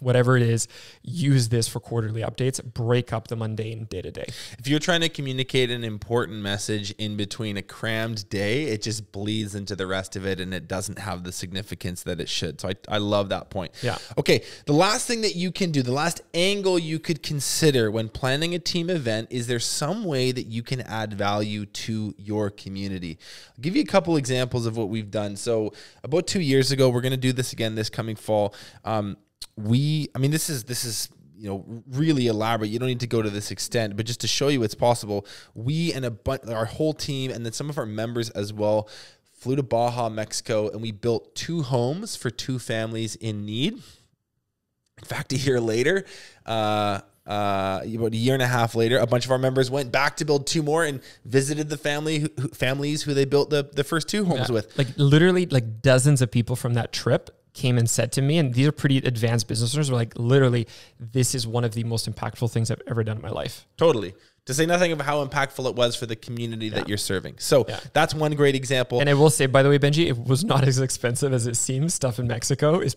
Whatever 0.00 0.36
it 0.36 0.42
is, 0.42 0.66
use 1.02 1.48
this 1.48 1.68
for 1.68 1.78
quarterly 1.78 2.22
updates. 2.22 2.62
Break 2.62 3.12
up 3.12 3.28
the 3.28 3.36
mundane 3.36 3.84
day 3.84 4.02
to 4.02 4.10
day. 4.10 4.26
If 4.58 4.66
you're 4.66 4.80
trying 4.80 5.02
to 5.02 5.08
communicate 5.08 5.70
an 5.70 5.84
important 5.84 6.38
message 6.38 6.90
in 6.92 7.16
between 7.16 7.56
a 7.56 7.62
crammed 7.62 8.28
day, 8.28 8.64
it 8.64 8.82
just 8.82 9.12
bleeds 9.12 9.54
into 9.54 9.76
the 9.76 9.86
rest 9.86 10.16
of 10.16 10.26
it 10.26 10.40
and 10.40 10.52
it 10.52 10.66
doesn't 10.66 10.98
have 10.98 11.22
the 11.24 11.30
significance 11.30 12.02
that 12.02 12.20
it 12.20 12.28
should. 12.28 12.60
So 12.60 12.68
I, 12.70 12.74
I 12.88 12.98
love 12.98 13.28
that 13.28 13.50
point. 13.50 13.72
Yeah. 13.82 13.98
Okay. 14.18 14.42
The 14.66 14.72
last 14.72 15.06
thing 15.06 15.20
that 15.20 15.36
you 15.36 15.52
can 15.52 15.70
do, 15.70 15.82
the 15.82 15.92
last 15.92 16.20
angle 16.34 16.78
you 16.78 16.98
could 16.98 17.22
consider 17.22 17.90
when 17.90 18.08
planning 18.08 18.54
a 18.54 18.58
team 18.58 18.90
event 18.90 19.28
is 19.30 19.46
there 19.46 19.60
some 19.60 20.04
way 20.04 20.32
that 20.32 20.46
you 20.46 20.62
can 20.62 20.80
add 20.82 21.14
value 21.14 21.66
to 21.66 22.14
your 22.18 22.50
community? 22.50 23.18
I'll 23.50 23.62
give 23.62 23.76
you 23.76 23.82
a 23.82 23.86
couple 23.86 24.16
examples 24.16 24.66
of 24.66 24.76
what 24.76 24.88
we've 24.88 25.10
done. 25.10 25.36
So 25.36 25.72
about 26.02 26.26
two 26.26 26.40
years 26.40 26.72
ago, 26.72 26.88
we're 26.88 27.00
going 27.00 27.12
to 27.12 27.16
do 27.16 27.32
this 27.32 27.52
again 27.52 27.74
this 27.74 27.90
coming 27.90 28.16
fall. 28.16 28.54
Um, 28.84 29.16
we, 29.56 30.08
I 30.14 30.18
mean, 30.18 30.30
this 30.30 30.48
is, 30.48 30.64
this 30.64 30.84
is, 30.84 31.08
you 31.36 31.48
know, 31.48 31.82
really 31.90 32.28
elaborate. 32.28 32.70
You 32.70 32.78
don't 32.78 32.88
need 32.88 33.00
to 33.00 33.06
go 33.06 33.20
to 33.20 33.30
this 33.30 33.50
extent, 33.50 33.96
but 33.96 34.06
just 34.06 34.20
to 34.20 34.28
show 34.28 34.48
you 34.48 34.62
it's 34.62 34.74
possible, 34.74 35.26
we 35.54 35.92
and 35.92 36.04
a 36.04 36.10
bunch, 36.10 36.46
our 36.46 36.66
whole 36.66 36.92
team, 36.92 37.30
and 37.30 37.44
then 37.44 37.52
some 37.52 37.68
of 37.68 37.78
our 37.78 37.86
members 37.86 38.30
as 38.30 38.52
well, 38.52 38.88
flew 39.32 39.56
to 39.56 39.62
Baja, 39.62 40.08
Mexico, 40.08 40.70
and 40.70 40.80
we 40.80 40.92
built 40.92 41.34
two 41.34 41.62
homes 41.62 42.14
for 42.14 42.30
two 42.30 42.60
families 42.60 43.16
in 43.16 43.44
need. 43.44 43.74
In 43.74 45.04
fact, 45.04 45.32
a 45.32 45.36
year 45.36 45.60
later, 45.60 46.04
uh, 46.46 47.00
uh, 47.26 47.80
about 47.84 48.12
a 48.12 48.16
year 48.16 48.34
and 48.34 48.42
a 48.42 48.46
half 48.46 48.76
later, 48.76 48.98
a 48.98 49.06
bunch 49.06 49.24
of 49.24 49.32
our 49.32 49.38
members 49.38 49.68
went 49.68 49.90
back 49.90 50.16
to 50.18 50.24
build 50.24 50.46
two 50.46 50.62
more 50.62 50.84
and 50.84 51.00
visited 51.24 51.68
the 51.68 51.76
family 51.76 52.20
who, 52.20 52.28
families 52.48 53.02
who 53.02 53.14
they 53.14 53.24
built 53.24 53.50
the, 53.50 53.68
the 53.72 53.82
first 53.84 54.08
two 54.08 54.24
homes 54.24 54.50
with. 54.50 54.76
Like 54.78 54.88
literally, 54.96 55.46
like 55.46 55.82
dozens 55.82 56.22
of 56.22 56.30
people 56.30 56.54
from 56.54 56.74
that 56.74 56.92
trip 56.92 57.30
came 57.54 57.76
and 57.78 57.88
said 57.88 58.12
to 58.12 58.22
me, 58.22 58.38
and 58.38 58.54
these 58.54 58.66
are 58.66 58.72
pretty 58.72 58.98
advanced 58.98 59.46
business 59.48 59.74
owners, 59.74 59.90
were 59.90 59.96
like, 59.96 60.12
literally, 60.16 60.66
this 60.98 61.34
is 61.34 61.46
one 61.46 61.64
of 61.64 61.72
the 61.74 61.84
most 61.84 62.10
impactful 62.10 62.50
things 62.50 62.70
I've 62.70 62.80
ever 62.86 63.04
done 63.04 63.16
in 63.16 63.22
my 63.22 63.28
life. 63.30 63.66
Totally. 63.76 64.14
To 64.46 64.54
say 64.54 64.66
nothing 64.66 64.90
of 64.92 65.00
how 65.00 65.24
impactful 65.24 65.68
it 65.68 65.76
was 65.76 65.94
for 65.94 66.06
the 66.06 66.16
community 66.16 66.68
that 66.70 66.88
you're 66.88 66.98
serving. 66.98 67.36
So 67.38 67.64
Yeah. 67.68 67.78
that's 67.92 68.14
one 68.14 68.34
great 68.34 68.54
example. 68.56 69.00
And 69.00 69.08
I 69.08 69.14
will 69.14 69.30
say, 69.30 69.46
by 69.46 69.62
the 69.62 69.68
way, 69.68 69.78
Benji, 69.78 70.06
it 70.08 70.18
was 70.18 70.44
not 70.44 70.64
as 70.68 70.80
expensive 70.80 71.32
as 71.32 71.46
it 71.46 71.56
seems. 71.56 71.94
Stuff 71.94 72.18
in 72.18 72.26
Mexico 72.26 72.80
is 72.80 72.96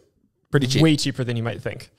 Pretty 0.51 0.67
cheap. 0.67 0.81
way 0.81 0.95
cheaper 0.95 1.23
than 1.23 1.35
you 1.37 1.43
might 1.43 1.61
think. 1.61 1.91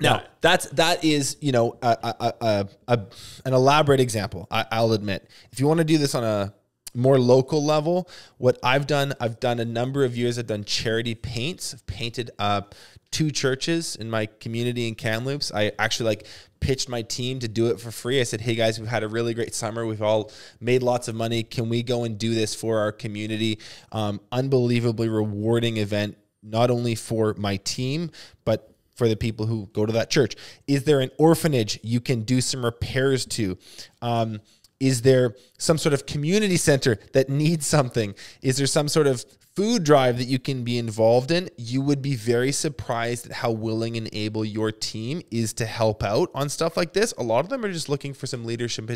Now 0.00 0.16
Yeah. 0.16 0.22
that's 0.40 0.66
that 0.70 1.04
is 1.04 1.36
you 1.40 1.52
know 1.52 1.76
a, 1.82 1.96
a, 2.02 2.34
a, 2.40 2.68
a, 2.88 2.98
an 3.44 3.52
elaborate 3.54 4.00
example. 4.00 4.48
I, 4.50 4.64
I'll 4.72 4.92
admit. 4.92 5.28
If 5.52 5.60
you 5.60 5.66
want 5.66 5.78
to 5.78 5.84
do 5.84 5.96
this 5.98 6.14
on 6.14 6.24
a 6.24 6.52
more 6.94 7.18
local 7.18 7.64
level, 7.64 8.08
what 8.38 8.58
I've 8.62 8.86
done, 8.86 9.14
I've 9.20 9.40
done 9.40 9.60
a 9.60 9.64
number 9.64 10.04
of 10.04 10.16
years. 10.16 10.38
I've 10.38 10.46
done 10.46 10.64
charity 10.64 11.14
paints. 11.14 11.74
I've 11.74 11.86
painted 11.86 12.30
up 12.38 12.74
two 13.10 13.30
churches 13.30 13.96
in 13.96 14.08
my 14.08 14.26
community 14.26 14.86
in 14.86 14.94
Kamloops. 14.94 15.52
I 15.52 15.72
actually 15.78 16.06
like 16.06 16.26
pitched 16.60 16.88
my 16.88 17.02
team 17.02 17.40
to 17.40 17.48
do 17.48 17.66
it 17.66 17.80
for 17.80 17.90
free. 17.90 18.20
I 18.20 18.24
said, 18.24 18.40
"Hey 18.40 18.54
guys, 18.54 18.78
we've 18.78 18.88
had 18.88 19.02
a 19.02 19.08
really 19.08 19.34
great 19.34 19.54
summer. 19.54 19.84
We've 19.86 20.02
all 20.02 20.30
made 20.60 20.82
lots 20.82 21.08
of 21.08 21.14
money. 21.14 21.42
Can 21.42 21.68
we 21.68 21.82
go 21.82 22.04
and 22.04 22.18
do 22.18 22.34
this 22.34 22.54
for 22.54 22.78
our 22.78 22.92
community? 22.92 23.58
Um, 23.92 24.20
unbelievably 24.30 25.08
rewarding 25.08 25.78
event, 25.78 26.16
not 26.42 26.70
only 26.70 26.94
for 26.94 27.34
my 27.34 27.56
team, 27.56 28.10
but 28.44 28.70
for 28.94 29.08
the 29.08 29.16
people 29.16 29.46
who 29.46 29.66
go 29.72 29.86
to 29.86 29.92
that 29.94 30.10
church? 30.10 30.36
Is 30.66 30.84
there 30.84 31.00
an 31.00 31.10
orphanage 31.16 31.80
you 31.82 32.00
can 32.00 32.20
do 32.20 32.42
some 32.42 32.62
repairs 32.62 33.24
to? 33.26 33.56
Um, 34.02 34.40
is 34.80 35.02
there 35.02 35.34
some 35.58 35.78
sort 35.78 35.92
of 35.92 36.06
community 36.06 36.56
center 36.56 36.98
that 37.12 37.28
needs 37.28 37.66
something? 37.66 38.14
Is 38.42 38.56
there 38.56 38.66
some 38.66 38.88
sort 38.88 39.06
of 39.06 39.24
food 39.54 39.84
drive 39.84 40.16
that 40.16 40.24
you 40.24 40.38
can 40.38 40.64
be 40.64 40.78
involved 40.78 41.30
in? 41.30 41.50
You 41.58 41.82
would 41.82 42.00
be 42.00 42.16
very 42.16 42.50
surprised 42.50 43.26
at 43.26 43.32
how 43.32 43.50
willing 43.50 43.96
and 43.98 44.08
able 44.12 44.44
your 44.44 44.72
team 44.72 45.20
is 45.30 45.52
to 45.54 45.66
help 45.66 46.02
out 46.02 46.30
on 46.34 46.48
stuff 46.48 46.78
like 46.78 46.94
this. 46.94 47.12
A 47.18 47.22
lot 47.22 47.44
of 47.44 47.50
them 47.50 47.64
are 47.64 47.72
just 47.72 47.90
looking 47.90 48.14
for 48.14 48.26
some 48.26 48.44
leadership 48.44 48.88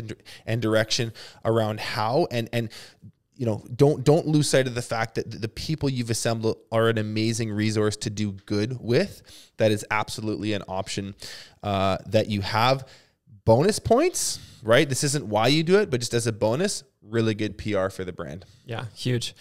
and, 0.45 0.61
direction 0.61 1.13
around 1.43 1.79
how 1.79 2.27
and 2.31 2.49
and 2.53 2.69
you 3.35 3.45
know 3.45 3.63
don't 3.75 4.03
don't 4.03 4.25
lose 4.25 4.49
sight 4.49 4.67
of 4.67 4.73
the 4.73 4.81
fact 4.81 5.15
that 5.15 5.41
the 5.41 5.49
people 5.49 5.89
you've 5.89 6.09
assembled 6.09 6.57
are 6.71 6.87
an 6.87 6.97
amazing 6.97 7.51
resource 7.51 7.97
to 7.97 8.09
do 8.09 8.31
good 8.31 8.77
with 8.79 9.21
that 9.57 9.71
is 9.71 9.85
absolutely 9.91 10.53
an 10.53 10.63
option 10.67 11.13
uh, 11.61 11.97
that 12.07 12.29
you 12.29 12.41
have 12.41 12.87
bonus 13.45 13.79
points 13.79 14.39
right 14.63 14.89
this 14.89 15.03
isn't 15.03 15.25
why 15.27 15.47
you 15.47 15.63
do 15.63 15.77
it 15.79 15.89
but 15.89 15.99
just 15.99 16.13
as 16.13 16.25
a 16.27 16.31
bonus 16.33 16.83
really 17.01 17.33
good 17.35 17.57
pr 17.57 17.87
for 17.89 18.03
the 18.03 18.11
brand 18.13 18.45
Yeah, 18.65 18.85
huge. 18.95 19.35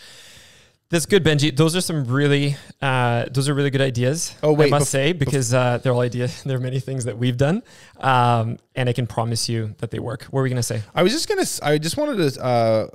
That's 0.90 1.06
good, 1.06 1.24
Benji. 1.24 1.56
Those 1.56 1.74
are 1.74 1.80
some 1.80 2.04
really, 2.04 2.56
uh, 2.80 3.24
those 3.32 3.48
are 3.48 3.54
really 3.54 3.70
good 3.70 3.80
ideas. 3.80 4.36
Oh, 4.44 4.52
wait, 4.52 4.66
I 4.66 4.70
must 4.78 4.86
bef- 4.86 4.90
say 4.90 5.12
because 5.12 5.52
uh, 5.52 5.78
they're 5.78 5.92
all 5.92 6.02
ideas. 6.02 6.42
There 6.44 6.56
are 6.56 6.60
many 6.60 6.78
things 6.78 7.06
that 7.06 7.16
we've 7.18 7.38
done, 7.38 7.62
um, 7.98 8.58
and 8.76 8.88
I 8.88 8.92
can 8.92 9.06
promise 9.08 9.48
you 9.48 9.74
that 9.78 9.90
they 9.90 9.98
work. 9.98 10.24
What 10.24 10.34
were 10.34 10.42
we 10.44 10.50
gonna 10.50 10.62
say? 10.62 10.82
i 10.94 11.02
was 11.02 11.12
just 11.12 11.26
gonna 11.28 11.46
I 11.62 11.78
just 11.78 11.96
wanted 11.96 12.16
to 12.34 12.44
uh, 12.44 12.86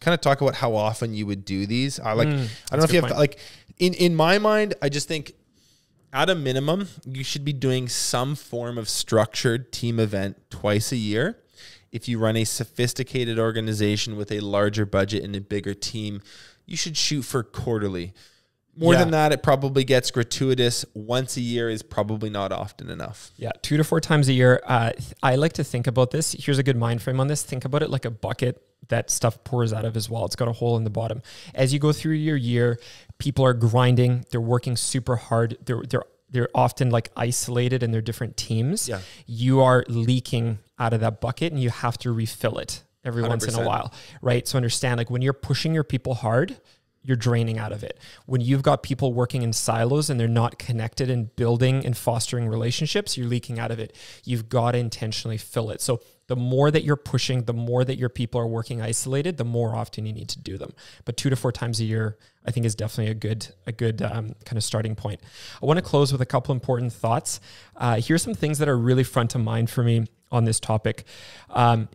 kind 0.00 0.12
of 0.12 0.20
talk 0.20 0.40
about 0.42 0.54
how 0.56 0.74
often 0.74 1.14
you 1.14 1.24
would 1.26 1.44
do 1.44 1.66
these 1.66 2.00
i 2.00 2.12
like 2.12 2.28
i 2.28 2.30
don't 2.32 2.40
know 2.72 2.78
Mm, 2.78 2.84
if 2.84 2.92
you 2.92 3.00
have 3.00 3.10
like 3.16 3.38
in 3.78 3.94
in 3.94 4.14
my 4.16 4.38
mind 4.38 4.74
i 4.82 4.88
just 4.90 5.06
think 5.08 5.32
at 6.12 6.30
a 6.30 6.34
minimum, 6.34 6.88
you 7.04 7.22
should 7.22 7.44
be 7.44 7.52
doing 7.52 7.88
some 7.88 8.34
form 8.34 8.78
of 8.78 8.88
structured 8.88 9.72
team 9.72 10.00
event 10.00 10.38
twice 10.50 10.92
a 10.92 10.96
year. 10.96 11.38
If 11.92 12.08
you 12.08 12.18
run 12.18 12.36
a 12.36 12.44
sophisticated 12.44 13.38
organization 13.38 14.16
with 14.16 14.30
a 14.30 14.40
larger 14.40 14.86
budget 14.86 15.24
and 15.24 15.34
a 15.34 15.40
bigger 15.40 15.74
team, 15.74 16.22
you 16.66 16.76
should 16.76 16.96
shoot 16.96 17.22
for 17.22 17.42
quarterly. 17.42 18.12
More 18.76 18.94
Yeah. 18.94 19.00
than 19.00 19.10
that, 19.10 19.32
it 19.32 19.42
probably 19.42 19.84
gets 19.84 20.10
gratuitous. 20.10 20.84
Once 20.94 21.36
a 21.36 21.40
year 21.40 21.68
is 21.68 21.82
probably 21.82 22.30
not 22.30 22.52
often 22.52 22.88
enough. 22.88 23.32
Yeah, 23.36 23.50
two 23.62 23.76
to 23.76 23.84
four 23.84 24.00
times 24.00 24.28
a 24.28 24.32
year. 24.32 24.62
Uh, 24.66 24.92
I 25.22 25.36
like 25.36 25.52
to 25.54 25.64
think 25.64 25.86
about 25.86 26.12
this. 26.12 26.32
Here's 26.38 26.58
a 26.58 26.62
good 26.62 26.76
mind 26.76 27.02
frame 27.02 27.20
on 27.20 27.26
this. 27.26 27.42
Think 27.42 27.64
about 27.64 27.82
it 27.82 27.90
like 27.90 28.04
a 28.04 28.10
bucket 28.10 28.62
that 28.88 29.10
stuff 29.10 29.42
pours 29.44 29.72
out 29.72 29.84
of 29.84 29.96
as 29.96 30.08
well. 30.08 30.24
It's 30.24 30.36
got 30.36 30.48
a 30.48 30.52
hole 30.52 30.76
in 30.76 30.84
the 30.84 30.90
bottom. 30.90 31.20
As 31.54 31.72
you 31.72 31.78
go 31.78 31.92
through 31.92 32.14
your 32.14 32.36
year, 32.36 32.78
people 33.18 33.44
are 33.44 33.52
grinding. 33.54 34.24
They're 34.30 34.40
working 34.40 34.76
super 34.76 35.16
hard. 35.16 35.58
They're 35.64 35.82
they're 35.88 36.04
they're 36.30 36.48
often 36.54 36.90
like 36.90 37.10
isolated 37.16 37.82
in 37.82 37.90
their 37.90 38.00
different 38.00 38.36
teams. 38.36 38.88
Yeah. 38.88 39.00
You 39.26 39.60
are 39.62 39.84
leaking 39.88 40.60
out 40.78 40.92
of 40.92 41.00
that 41.00 41.20
bucket, 41.20 41.52
and 41.52 41.60
you 41.60 41.70
have 41.70 41.98
to 41.98 42.12
refill 42.12 42.58
it 42.58 42.84
every 43.04 43.22
once 43.22 43.44
in 43.46 43.54
a 43.60 43.66
while, 43.66 43.92
right? 44.22 44.46
So 44.46 44.56
understand, 44.56 44.98
like 44.98 45.10
when 45.10 45.22
you're 45.22 45.32
pushing 45.32 45.74
your 45.74 45.82
people 45.84 46.14
hard, 46.14 46.60
you're 47.02 47.16
draining 47.16 47.58
out 47.58 47.72
of 47.72 47.82
it. 47.82 47.98
When 48.26 48.40
you've 48.40 48.62
got 48.62 48.82
people 48.82 49.12
working 49.12 49.42
in 49.42 49.52
silos 49.52 50.10
and 50.10 50.20
they're 50.20 50.28
not 50.28 50.58
connected 50.58 51.10
and 51.10 51.34
building 51.34 51.84
and 51.86 51.96
fostering 51.96 52.46
relationships, 52.48 53.16
you're 53.16 53.26
leaking 53.26 53.58
out 53.58 53.70
of 53.70 53.78
it. 53.78 53.96
You've 54.24 54.48
got 54.48 54.72
to 54.72 54.78
intentionally 54.78 55.38
fill 55.38 55.70
it. 55.70 55.80
So 55.80 56.00
the 56.26 56.36
more 56.36 56.70
that 56.70 56.84
you're 56.84 56.96
pushing, 56.96 57.44
the 57.44 57.54
more 57.54 57.84
that 57.84 57.96
your 57.96 58.10
people 58.10 58.40
are 58.40 58.46
working 58.46 58.82
isolated, 58.82 59.36
the 59.38 59.44
more 59.44 59.74
often 59.74 60.06
you 60.06 60.12
need 60.12 60.28
to 60.28 60.38
do 60.38 60.58
them. 60.58 60.72
But 61.04 61.16
two 61.16 61.30
to 61.30 61.36
four 61.36 61.52
times 61.52 61.80
a 61.80 61.84
year, 61.84 62.18
I 62.46 62.50
think 62.50 62.66
is 62.66 62.74
definitely 62.74 63.10
a 63.10 63.14
good 63.14 63.48
a 63.66 63.72
good 63.72 64.00
um, 64.02 64.34
kind 64.44 64.56
of 64.56 64.62
starting 64.62 64.94
point. 64.94 65.20
I 65.62 65.66
want 65.66 65.78
to 65.78 65.82
close 65.82 66.12
with 66.12 66.20
a 66.20 66.26
couple 66.26 66.52
important 66.54 66.92
thoughts. 66.92 67.40
Uh, 67.76 68.00
here's 68.00 68.22
some 68.22 68.34
things 68.34 68.58
that 68.58 68.68
are 68.68 68.78
really 68.78 69.04
front 69.04 69.34
of 69.34 69.40
mind 69.40 69.70
for 69.70 69.82
me 69.82 70.06
on 70.30 70.44
this 70.44 70.60
topic. 70.60 71.04
Um, 71.50 71.88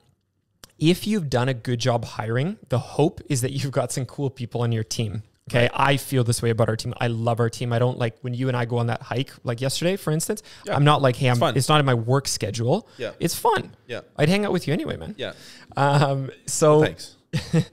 if 0.80 1.08
you've 1.08 1.30
done 1.30 1.50
a 1.50 1.54
good 1.54 1.80
job 1.80 2.06
hiring, 2.06 2.58
the 2.70 2.80
hope 2.80 3.22
is 3.30 3.42
that 3.42 3.52
you've 3.52 3.72
got 3.72 3.92
some 3.92 4.06
cool 4.06 4.30
people 4.30 4.62
on 4.62 4.72
your 4.72 4.84
team. 4.84 5.24
Okay. 5.50 5.70
I 5.74 5.98
feel 5.98 6.24
this 6.24 6.42
way 6.42 6.50
about 6.50 6.70
our 6.70 6.76
team. 6.76 6.94
I 7.00 7.08
love 7.08 7.40
our 7.40 7.52
team. 7.52 7.72
I 7.72 7.78
don't 7.78 8.00
like 8.00 8.18
when 8.22 8.34
you 8.34 8.48
and 8.48 8.58
I 8.58 8.66
go 8.66 8.78
on 8.78 8.88
that 8.88 9.04
hike, 9.04 9.32
like 9.44 9.62
yesterday, 9.62 9.96
for 9.96 10.12
instance. 10.12 10.42
I'm 10.68 10.84
not 10.84 11.04
like, 11.04 11.16
hey, 11.16 11.30
I'm, 11.30 11.38
fun. 11.38 11.56
it's 11.56 11.70
not 11.70 11.80
in 11.80 11.86
my 11.86 11.94
work 11.94 12.28
schedule. 12.28 12.90
Yeah. 12.98 13.12
It's 13.20 13.36
fun. 13.36 13.76
Yeah. 13.86 14.02
I'd 14.18 14.28
hang 14.28 14.44
out 14.44 14.52
with 14.52 14.68
you 14.68 14.74
anyway, 14.74 14.98
man. 14.98 15.14
Yeah. 15.18 15.34
Um, 15.78 16.32
so 16.48 16.82
Thanks. 16.82 17.16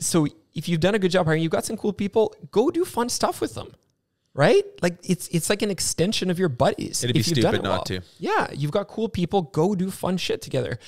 so 0.00 0.26
if 0.54 0.66
you've 0.68 0.80
done 0.80 0.94
a 0.94 0.98
good 0.98 1.10
job 1.10 1.26
hiring, 1.26 1.42
you've 1.42 1.52
got 1.52 1.66
some 1.66 1.76
cool 1.76 1.92
people, 1.92 2.34
go 2.50 2.70
do 2.70 2.86
fun 2.86 3.10
stuff 3.10 3.42
with 3.42 3.54
them. 3.54 3.74
Right? 4.40 4.64
Like 4.80 4.96
it's 5.04 5.28
it's 5.28 5.50
like 5.50 5.60
an 5.60 5.70
extension 5.70 6.30
of 6.30 6.38
your 6.38 6.48
buddies. 6.48 7.04
It'd 7.04 7.12
be 7.12 7.22
stupid 7.22 7.56
it 7.56 7.62
not 7.62 7.70
well. 7.70 7.82
to. 7.84 8.00
Yeah, 8.18 8.50
you've 8.54 8.70
got 8.70 8.88
cool 8.88 9.10
people. 9.10 9.42
Go 9.42 9.74
do 9.74 9.90
fun 9.90 10.16
shit 10.16 10.40
together. 10.40 10.78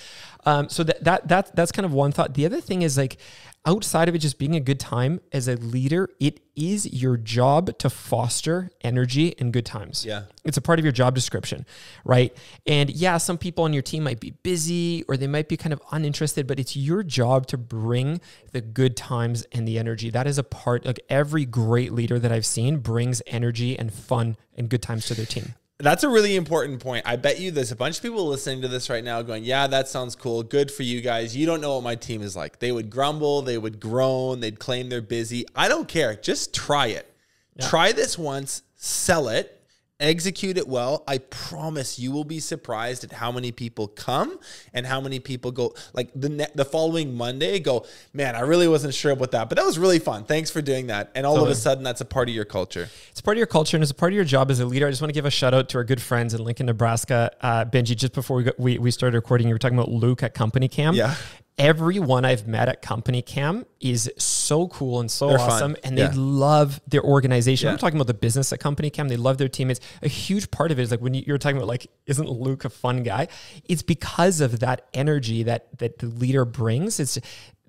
Um, 0.46 0.70
so 0.70 0.82
that 0.84 1.04
that 1.04 1.28
that 1.28 1.54
that's 1.54 1.70
kind 1.70 1.84
of 1.84 1.92
one 1.92 2.12
thought. 2.12 2.32
The 2.32 2.46
other 2.46 2.62
thing 2.62 2.80
is 2.80 2.96
like 2.96 3.18
outside 3.64 4.08
of 4.08 4.14
it 4.14 4.18
just 4.18 4.38
being 4.38 4.56
a 4.56 4.60
good 4.60 4.80
time 4.80 5.20
as 5.32 5.48
a 5.48 5.54
leader, 5.56 6.08
it 6.18 6.40
is 6.56 6.92
your 6.92 7.16
job 7.16 7.76
to 7.78 7.88
foster 7.88 8.70
energy 8.82 9.34
and 9.38 9.52
good 9.52 9.64
times. 9.64 10.04
Yeah. 10.04 10.24
It's 10.44 10.56
a 10.56 10.60
part 10.60 10.78
of 10.78 10.84
your 10.84 10.92
job 10.92 11.14
description, 11.14 11.64
right? 12.04 12.36
And 12.66 12.90
yeah, 12.90 13.18
some 13.18 13.38
people 13.38 13.64
on 13.64 13.72
your 13.72 13.82
team 13.82 14.02
might 14.02 14.20
be 14.20 14.30
busy 14.30 15.04
or 15.08 15.16
they 15.16 15.26
might 15.26 15.48
be 15.48 15.56
kind 15.56 15.72
of 15.72 15.80
uninterested, 15.92 16.46
but 16.46 16.58
it's 16.58 16.76
your 16.76 17.02
job 17.02 17.46
to 17.48 17.58
bring 17.58 18.20
the 18.50 18.60
good 18.60 18.96
times 18.96 19.46
and 19.52 19.66
the 19.66 19.78
energy. 19.78 20.10
That 20.10 20.26
is 20.26 20.38
a 20.38 20.44
part 20.44 20.84
like 20.84 21.00
every 21.08 21.44
great 21.44 21.92
leader 21.92 22.18
that 22.18 22.32
I've 22.32 22.46
seen 22.46 22.78
brings 22.78 23.22
energy 23.26 23.78
and 23.78 23.92
fun 23.92 24.36
and 24.56 24.68
good 24.68 24.82
times 24.82 25.06
to 25.06 25.14
their 25.14 25.26
team. 25.26 25.54
That's 25.82 26.04
a 26.04 26.08
really 26.08 26.36
important 26.36 26.80
point. 26.80 27.04
I 27.06 27.16
bet 27.16 27.40
you 27.40 27.50
there's 27.50 27.72
a 27.72 27.76
bunch 27.76 27.96
of 27.96 28.02
people 28.02 28.26
listening 28.28 28.62
to 28.62 28.68
this 28.68 28.88
right 28.88 29.02
now 29.02 29.20
going, 29.22 29.42
Yeah, 29.42 29.66
that 29.66 29.88
sounds 29.88 30.14
cool. 30.14 30.44
Good 30.44 30.70
for 30.70 30.84
you 30.84 31.00
guys. 31.00 31.36
You 31.36 31.44
don't 31.44 31.60
know 31.60 31.74
what 31.74 31.82
my 31.82 31.96
team 31.96 32.22
is 32.22 32.36
like. 32.36 32.60
They 32.60 32.70
would 32.70 32.88
grumble, 32.88 33.42
they 33.42 33.58
would 33.58 33.80
groan, 33.80 34.40
they'd 34.40 34.60
claim 34.60 34.88
they're 34.88 35.02
busy. 35.02 35.44
I 35.56 35.68
don't 35.68 35.88
care. 35.88 36.14
Just 36.14 36.54
try 36.54 36.86
it. 36.86 37.12
Try 37.60 37.92
this 37.92 38.16
once, 38.16 38.62
sell 38.76 39.28
it, 39.28 39.61
execute 40.02 40.58
it 40.58 40.68
well. 40.68 41.04
I 41.06 41.18
promise 41.18 41.98
you 41.98 42.12
will 42.12 42.24
be 42.24 42.40
surprised 42.40 43.04
at 43.04 43.12
how 43.12 43.32
many 43.32 43.52
people 43.52 43.88
come 43.88 44.38
and 44.74 44.86
how 44.86 45.00
many 45.00 45.20
people 45.20 45.50
go 45.52 45.74
like 45.92 46.10
the 46.14 46.28
ne- 46.28 46.50
the 46.54 46.64
following 46.64 47.14
Monday 47.14 47.58
go, 47.60 47.86
Man, 48.12 48.36
I 48.36 48.40
really 48.40 48.68
wasn't 48.68 48.94
sure 48.94 49.12
about 49.12 49.30
that, 49.30 49.48
but 49.48 49.56
that 49.56 49.64
was 49.64 49.78
really 49.78 49.98
fun. 49.98 50.24
Thanks 50.24 50.50
for 50.50 50.60
doing 50.60 50.88
that. 50.88 51.10
And 51.14 51.24
all 51.24 51.42
of 51.42 51.48
a 51.48 51.54
sudden 51.54 51.84
that's 51.84 52.00
a 52.00 52.04
part 52.04 52.28
of 52.28 52.34
your 52.34 52.44
culture. 52.44 52.88
It's 53.10 53.20
part 53.20 53.36
of 53.36 53.38
your 53.38 53.46
culture 53.46 53.76
and 53.76 53.82
it's 53.82 53.92
a 53.92 53.94
part 53.94 54.12
of 54.12 54.16
your 54.16 54.24
job 54.24 54.50
as 54.50 54.60
a 54.60 54.66
leader. 54.66 54.86
I 54.86 54.90
just 54.90 55.02
want 55.02 55.10
to 55.10 55.14
give 55.14 55.24
a 55.24 55.30
shout 55.30 55.54
out 55.54 55.68
to 55.70 55.78
our 55.78 55.84
good 55.84 56.02
friends 56.02 56.34
in 56.34 56.42
Lincoln, 56.44 56.66
Nebraska. 56.66 57.30
Uh, 57.40 57.64
Benji, 57.64 57.96
just 57.96 58.14
before 58.14 58.36
we, 58.36 58.44
got, 58.44 58.58
we 58.58 58.78
we 58.78 58.90
started 58.90 59.16
recording, 59.16 59.48
you 59.48 59.54
were 59.54 59.58
talking 59.58 59.78
about 59.78 59.90
Luke 59.90 60.22
at 60.22 60.34
Company 60.34 60.68
Cam. 60.68 60.94
Yeah. 60.94 61.14
Everyone 61.58 62.24
I've 62.24 62.46
met 62.48 62.68
at 62.68 62.80
Company 62.80 63.20
Cam 63.20 63.66
is 63.78 64.10
so 64.16 64.68
cool 64.68 65.00
and 65.00 65.10
so 65.10 65.28
They're 65.28 65.38
fun. 65.38 65.50
awesome, 65.50 65.76
and 65.84 65.98
Yeah. 65.98 66.08
they 66.08 66.16
love 66.16 66.80
their 66.88 67.02
organization. 67.02 67.66
Yeah. 67.66 67.72
I'm 67.72 67.78
talking 67.78 67.96
about 67.98 68.06
the 68.06 68.14
business 68.14 68.52
at 68.54 68.58
Company 68.60 68.88
Cam. 68.88 69.08
They 69.08 69.18
love 69.18 69.36
their 69.36 69.48
teammates. 69.50 69.80
A 70.02 70.08
huge 70.08 70.50
part 70.50 70.72
of 70.72 70.78
it 70.78 70.82
is 70.82 70.90
like 70.90 71.00
when 71.00 71.12
you, 71.12 71.22
you're 71.26 71.36
talking 71.38 71.58
about 71.58 71.68
like, 71.68 71.88
isn't 72.06 72.28
Luke 72.28 72.64
a 72.64 72.70
fun 72.70 73.02
guy? 73.02 73.28
It's 73.66 73.82
because 73.82 74.40
of 74.40 74.60
that 74.60 74.86
energy 74.94 75.42
that 75.42 75.78
that 75.78 75.98
the 75.98 76.06
leader 76.06 76.44
brings. 76.46 76.98
It's 76.98 77.18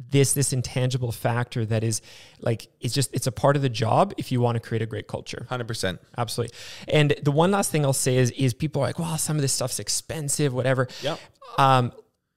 this 0.10 0.34
this 0.34 0.54
intangible 0.54 1.12
factor 1.12 1.66
that 1.66 1.84
is 1.84 2.02
like 2.40 2.68
it's 2.80 2.94
just 2.94 3.14
it's 3.14 3.28
a 3.28 3.32
part 3.32 3.56
of 3.58 3.62
the 3.62 3.70
job 3.70 4.14
if 4.18 4.32
you 4.32 4.40
want 4.40 4.56
to 4.56 4.60
create 4.60 4.82
a 4.82 4.86
great 4.86 5.08
culture. 5.08 5.46
100%. 5.52 6.00
Absolutely. 6.18 6.56
And 6.88 7.16
the 7.22 7.32
one 7.32 7.52
last 7.52 7.70
thing 7.70 7.86
I'll 7.86 7.92
say 7.94 8.16
is 8.16 8.32
is 8.32 8.54
people 8.54 8.82
are 8.82 8.86
like, 8.86 8.98
well, 8.98 9.18
some 9.18 9.36
of 9.36 9.42
this 9.42 9.52
stuff's 9.54 9.80
expensive, 9.80 10.54
whatever. 10.54 10.88
Yep. 11.04 11.20
Um, 11.58 11.92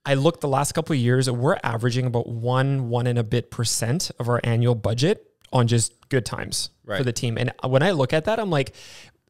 I 0.06 0.14
looked 0.14 0.40
the 0.40 0.48
last 0.48 0.72
couple 0.72 0.94
of 0.94 1.00
years, 1.00 1.28
we're 1.30 1.58
averaging 1.64 2.06
about 2.06 2.28
one, 2.28 2.88
one 2.88 3.06
and 3.08 3.18
a 3.18 3.24
bit 3.24 3.50
percent 3.50 4.10
of 4.20 4.28
our 4.28 4.40
annual 4.44 4.74
budget 4.76 5.28
on 5.52 5.66
just 5.66 6.08
good 6.08 6.24
times 6.24 6.70
Right. 6.84 6.98
for 6.98 7.04
the 7.04 7.12
team. 7.12 7.36
And 7.36 7.52
when 7.64 7.82
I 7.82 7.90
look 7.90 8.12
at 8.12 8.26
that, 8.26 8.38
I'm 8.38 8.50
like, 8.50 8.74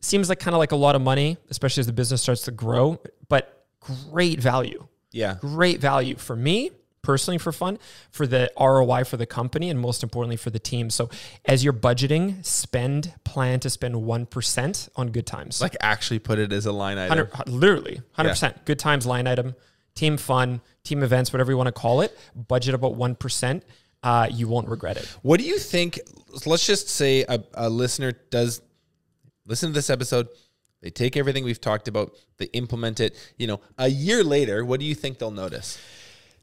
seems 0.02 0.28
like 0.28 0.38
kind 0.38 0.54
of 0.54 0.58
like 0.58 0.72
a 0.72 0.76
lot 0.76 0.94
of 0.94 1.00
money, 1.00 1.38
especially 1.48 1.80
as 1.80 1.86
the 1.86 1.94
business 1.94 2.20
starts 2.22 2.42
to 2.42 2.50
grow, 2.50 3.00
but 3.30 3.64
great 3.80 4.38
value. 4.40 4.86
Yeah. 5.10 5.36
Great 5.40 5.80
value 5.80 6.16
for 6.16 6.36
me 6.36 6.70
personally 7.00 7.38
for 7.38 7.52
fun, 7.52 7.78
for 8.10 8.26
the 8.26 8.50
ROI 8.58 9.04
for 9.04 9.16
the 9.16 9.24
company, 9.26 9.70
and 9.70 9.78
most 9.80 10.02
importantly 10.02 10.36
for 10.36 10.50
the 10.50 10.58
team. 10.58 10.90
So 10.90 11.08
as 11.44 11.62
you're 11.62 11.72
budgeting, 11.72 12.44
spend, 12.44 13.14
plan 13.24 13.60
to 13.60 13.70
spend 13.70 13.94
1% 13.94 14.88
on 14.96 15.10
good 15.12 15.24
times. 15.26 15.60
Like 15.60 15.76
actually 15.80 16.18
put 16.18 16.40
it 16.40 16.52
as 16.52 16.66
a 16.66 16.72
line 16.72 16.98
item. 16.98 17.28
100, 17.28 17.48
literally 17.48 18.00
100% 18.18 18.64
good 18.64 18.80
times 18.80 19.06
line 19.06 19.26
item 19.28 19.54
team 19.96 20.16
fun 20.16 20.60
team 20.84 21.02
events 21.02 21.32
whatever 21.32 21.50
you 21.50 21.56
want 21.56 21.66
to 21.66 21.72
call 21.72 22.00
it 22.00 22.16
budget 22.36 22.74
about 22.74 22.96
1% 22.96 23.62
uh, 24.06 24.28
you 24.30 24.46
won't 24.46 24.68
regret 24.68 24.96
it 24.96 25.04
What 25.22 25.40
do 25.40 25.46
you 25.46 25.58
think? 25.58 25.98
Let's 26.44 26.64
just 26.64 26.88
say 26.88 27.24
a, 27.28 27.42
a 27.54 27.68
listener 27.68 28.12
does 28.30 28.62
listen 29.46 29.70
to 29.70 29.74
this 29.74 29.90
episode. 29.90 30.28
They 30.80 30.90
take 30.90 31.16
everything 31.16 31.42
we've 31.42 31.60
talked 31.60 31.88
about, 31.88 32.12
they 32.38 32.44
implement 32.46 33.00
it. 33.00 33.16
You 33.36 33.48
know, 33.48 33.60
a 33.78 33.88
year 33.88 34.22
later, 34.22 34.64
what 34.64 34.78
do 34.78 34.86
you 34.86 34.94
think 34.94 35.18
they'll 35.18 35.30
notice? 35.32 35.78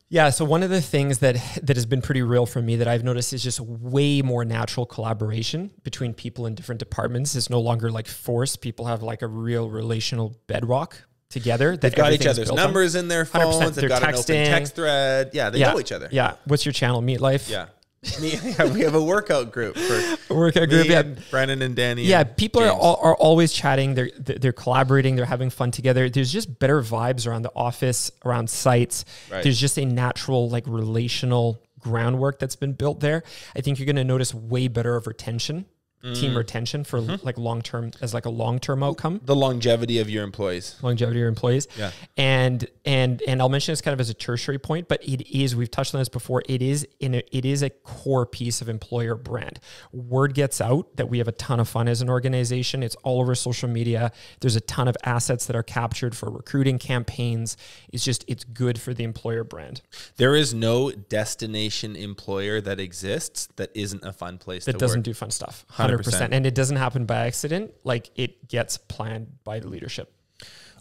yeah 0.10 0.30
so 0.30 0.43
one 0.43 0.62
of 0.62 0.70
the 0.70 0.82
things 0.82 1.20
that 1.20 1.38
that 1.64 1.78
has 1.78 1.86
been 1.86 2.01
pretty 2.01 2.22
real 2.22 2.45
for 2.45 2.62
me 2.62 2.76
that 2.76 2.89
i've 2.89 3.06
noticed 3.06 3.32
is 3.32 3.41
just 3.41 3.62
way 3.62 4.22
more 4.22 4.43
natural 4.43 4.86
collaboration 4.86 5.72
between 5.84 6.14
people 6.14 6.45
in 6.45 6.54
different 6.54 6.78
departments 6.78 7.36
it's 7.36 7.49
no 7.49 7.60
longer 7.60 7.89
like 7.89 8.06
forced 8.06 8.60
people 8.60 8.86
have 8.86 9.01
like 9.01 9.22
a 9.22 9.28
real 9.28 9.70
relational 9.70 10.36
bedrock 10.45 11.01
together 11.34 11.72
that 11.72 11.82
They've 11.82 11.96
got 11.96 12.14
each 12.14 12.26
other's 12.26 12.48
built 12.48 12.60
on. 12.60 12.66
numbers 12.66 12.96
in 12.96 13.10
their 13.10 13.26
phones. 13.26 13.60
They've 13.76 13.76
They're 13.76 13.90
got 13.90 14.04
an 14.04 14.10
open 14.16 14.22
texting. 14.24 14.46
text 14.46 14.76
thread. 14.76 15.32
Yeah, 15.34 15.50
they 15.50 15.60
yeah 15.60 15.74
know 15.74 15.80
each 15.80 15.92
other. 15.92 16.08
yeah 16.12 16.36
what's 16.46 16.66
your 16.66 16.74
channel 16.74 17.02
meet 17.02 17.20
life 17.20 17.50
Yeah. 17.50 17.66
Me, 18.22 18.34
yeah, 18.34 18.66
we 18.66 18.82
have 18.82 18.96
a 18.96 19.02
workout 19.02 19.54
group 19.54 19.78
for 19.78 20.18
workout 20.36 20.68
group 20.68 20.88
yeah 20.88 21.04
Brandon 21.32 21.62
and 21.62 21.74
Danny. 21.74 22.04
yeah 22.04 22.20
and 22.20 22.36
people 22.36 22.62
are, 22.62 22.70
all, 22.70 23.00
are 23.02 23.16
always 23.16 23.54
chatting 23.54 23.94
they're 23.96 24.12
they're 24.20 24.52
collaborating 24.52 25.16
they're 25.16 25.26
having 25.26 25.50
fun 25.50 25.72
together 25.72 26.10
there's 26.10 26.30
just 26.32 26.60
better 26.60 26.82
vibes 26.82 27.26
around 27.26 27.44
the 27.44 27.52
office 27.56 28.12
around 28.26 28.50
sites 28.50 29.06
Right. 29.32 29.42
there's 29.42 29.58
just 29.58 29.78
a 29.78 29.86
natural 29.86 30.50
like 30.50 30.66
relational 30.68 31.64
groundwork 31.80 32.40
that's 32.40 32.58
been 32.58 32.74
built 32.74 33.00
there 33.00 33.24
i 33.56 33.62
think 33.62 33.80
you're 33.80 33.86
going 33.86 33.96
to 33.96 34.04
notice 34.04 34.34
way 34.34 34.68
better 34.68 34.98
of 34.98 35.08
retention 35.08 35.66
Mm. 36.04 36.20
team 36.20 36.38
retention 36.38 36.84
for 36.84 36.99
Mm-hmm. 36.99 37.26
like 37.26 37.38
long 37.38 37.62
term 37.62 37.91
as 38.01 38.14
like 38.14 38.26
a 38.26 38.30
long 38.30 38.60
term 38.60 38.84
outcome 38.84 39.22
the 39.24 39.36
longevity 39.36 39.99
of 39.99 40.10
your 40.10 40.24
employees. 40.26 40.76
longevity 40.82 41.18
of 41.20 41.22
your 41.22 41.30
employees. 41.30 41.66
Yeah. 41.78 41.91
And 42.18 42.68
and 42.84 43.22
and 43.26 43.41
I'll 43.41 43.47
mention 43.47 43.72
this 43.72 43.80
kind 43.82 43.93
of 43.93 44.01
as 44.01 44.10
a 44.10 44.14
tertiary 44.14 44.60
point, 44.60 44.89
but 44.89 45.01
it 45.04 45.22
is 45.34 45.56
we've 45.56 45.72
touched 45.72 45.95
on 45.95 46.01
this 46.01 46.10
before. 46.10 46.43
It 46.49 46.62
is 46.62 46.86
in 46.99 47.16
a, 47.16 47.24
it 47.32 47.45
is 47.45 47.62
a 47.64 47.70
core 47.70 48.26
piece 48.26 48.62
of 48.62 48.68
employer 48.68 49.16
brand. 49.16 49.62
Word 49.93 50.34
gets 50.34 50.60
out 50.60 50.93
that 50.97 51.08
we 51.10 51.20
have 51.20 51.30
a 51.30 51.32
ton 51.34 51.62
of 51.62 51.70
fun 51.70 51.88
as 51.88 52.01
an 52.01 52.10
organization. 52.10 52.84
It's 52.84 52.95
all 53.04 53.22
over 53.22 53.34
social 53.34 53.70
media. 53.70 54.12
There's 54.41 54.58
a 54.58 54.62
ton 54.62 54.89
of 54.89 54.97
assets 55.06 55.45
that 55.45 55.56
are 55.56 55.64
captured 55.64 56.18
for 56.18 56.30
recruiting 56.30 56.80
campaigns. 56.80 57.56
It's 57.93 58.04
just 58.04 58.26
it's 58.28 58.43
good 58.43 58.78
for 58.80 58.93
the 58.93 59.06
employer 59.06 59.45
brand. 59.45 59.82
There 60.18 60.36
is 60.36 60.54
no 60.54 60.91
destination 60.91 61.95
employer 61.95 62.60
that 62.62 62.80
exists 62.80 63.47
that 63.56 63.72
isn't 63.74 64.04
a 64.04 64.12
fun 64.12 64.38
place 64.38 64.66
That 64.66 64.74
to 64.74 64.78
doesn't 64.80 64.99
work. 64.99 65.06
do 65.06 65.14
fun 65.14 65.32
stuff. 65.32 65.66
100%. 65.72 65.93
100%. 65.98 66.30
And 66.32 66.46
it 66.46 66.56
doesn't 66.56 66.78
happen 66.78 67.06
by 67.06 67.28
accident. 67.28 67.74
Like 67.84 68.10
it 68.16 68.48
gets 68.48 68.78
planned 68.78 69.44
by 69.44 69.60
the 69.60 69.68
leadership. 69.68 70.14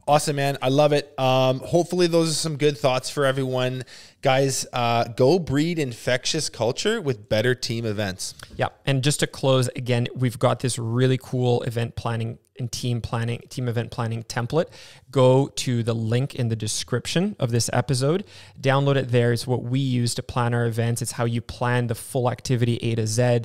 Awesome, 0.07 0.35
man. 0.37 0.59
I 0.61 0.69
love 0.69 0.93
it. 0.93 1.17
Um, 1.19 1.61
hopefully, 1.61 2.09
those 2.09 2.31
are 2.31 2.35
some 2.35 2.57
good 2.57 2.77
thoughts 2.77 3.09
for 3.09 3.25
everyone. 3.25 3.85
Guys, 4.23 4.65
uh, 4.73 5.03
go 5.09 5.41
breed 5.41 5.81
infectious 5.81 6.49
culture 6.49 7.01
with 7.01 7.29
better 7.29 7.57
team 7.57 7.85
events. 7.85 8.35
Yeah. 8.57 8.69
And 8.87 9.03
just 9.03 9.19
to 9.19 9.27
close, 9.27 9.69
again, 9.75 10.07
we've 10.15 10.39
got 10.39 10.61
this 10.61 10.79
really 10.79 11.19
cool 11.19 11.63
event 11.63 11.97
planning 11.97 12.39
and 12.57 12.71
team 12.71 13.01
planning, 13.01 13.41
team 13.49 13.67
event 13.67 13.91
planning 13.91 14.23
template. 14.23 14.67
Go 15.11 15.49
to 15.49 15.83
the 15.83 15.95
link 15.95 16.37
in 16.37 16.51
the 16.51 16.55
description 16.55 17.35
of 17.41 17.51
this 17.51 17.69
episode. 17.73 18.25
Download 18.61 18.95
it 18.95 19.09
there. 19.09 19.33
It's 19.33 19.45
what 19.45 19.65
we 19.65 19.81
use 19.81 20.15
to 20.15 20.23
plan 20.23 20.55
our 20.55 20.67
events. 20.67 21.03
It's 21.03 21.13
how 21.13 21.25
you 21.25 21.41
plan 21.41 21.89
the 21.89 21.97
full 21.97 22.31
activity 22.31 22.77
A 22.77 22.95
to 22.95 23.09
Z, 23.09 23.41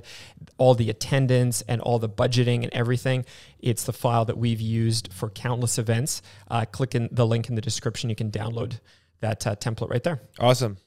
all 0.59 0.75
the 0.75 0.91
attendance 0.91 1.63
and 1.63 1.82
all 1.82 1.97
the 1.97 2.09
budgeting 2.09 2.61
and 2.61 2.71
everything. 2.71 3.25
It's 3.59 3.84
the 3.84 3.93
file 3.93 4.25
that 4.25 4.38
we've 4.38 4.61
used 4.61 5.11
for 5.11 5.32
countless 5.32 5.80
events. 5.80 6.21
Uh, 6.51 6.65
click 6.65 6.93
in 6.93 7.09
the 7.11 7.25
link 7.25 7.49
in 7.49 7.55
the 7.55 7.61
description. 7.61 8.11
You 8.11 8.15
can 8.15 8.30
download 8.30 8.80
that 9.22 9.45
uh, 9.45 9.55
template 9.55 9.89
right 9.89 10.03
there. 10.03 10.22
Awesome. 10.39 10.78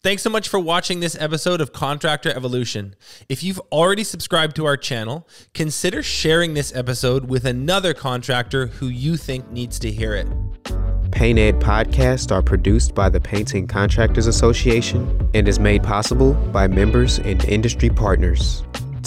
Thanks 0.00 0.22
so 0.22 0.30
much 0.30 0.48
for 0.48 0.60
watching 0.60 1.00
this 1.00 1.16
episode 1.18 1.60
of 1.60 1.72
Contractor 1.72 2.30
Evolution. 2.30 2.94
If 3.28 3.42
you've 3.42 3.60
already 3.72 4.04
subscribed 4.04 4.54
to 4.56 4.64
our 4.64 4.76
channel, 4.76 5.28
consider 5.54 6.04
sharing 6.04 6.54
this 6.54 6.72
episode 6.74 7.28
with 7.28 7.44
another 7.44 7.94
contractor 7.94 8.68
who 8.68 8.86
you 8.86 9.16
think 9.16 9.50
needs 9.50 9.76
to 9.80 9.90
hear 9.90 10.14
it. 10.14 10.28
Paint 11.10 11.40
Ed 11.40 11.58
podcasts 11.58 12.30
are 12.30 12.42
produced 12.42 12.94
by 12.94 13.08
the 13.08 13.20
Painting 13.20 13.66
Contractors 13.66 14.28
Association 14.28 15.28
and 15.34 15.48
is 15.48 15.58
made 15.58 15.82
possible 15.82 16.34
by 16.34 16.68
members 16.68 17.18
and 17.18 17.44
industry 17.46 17.90
partners. 17.90 18.62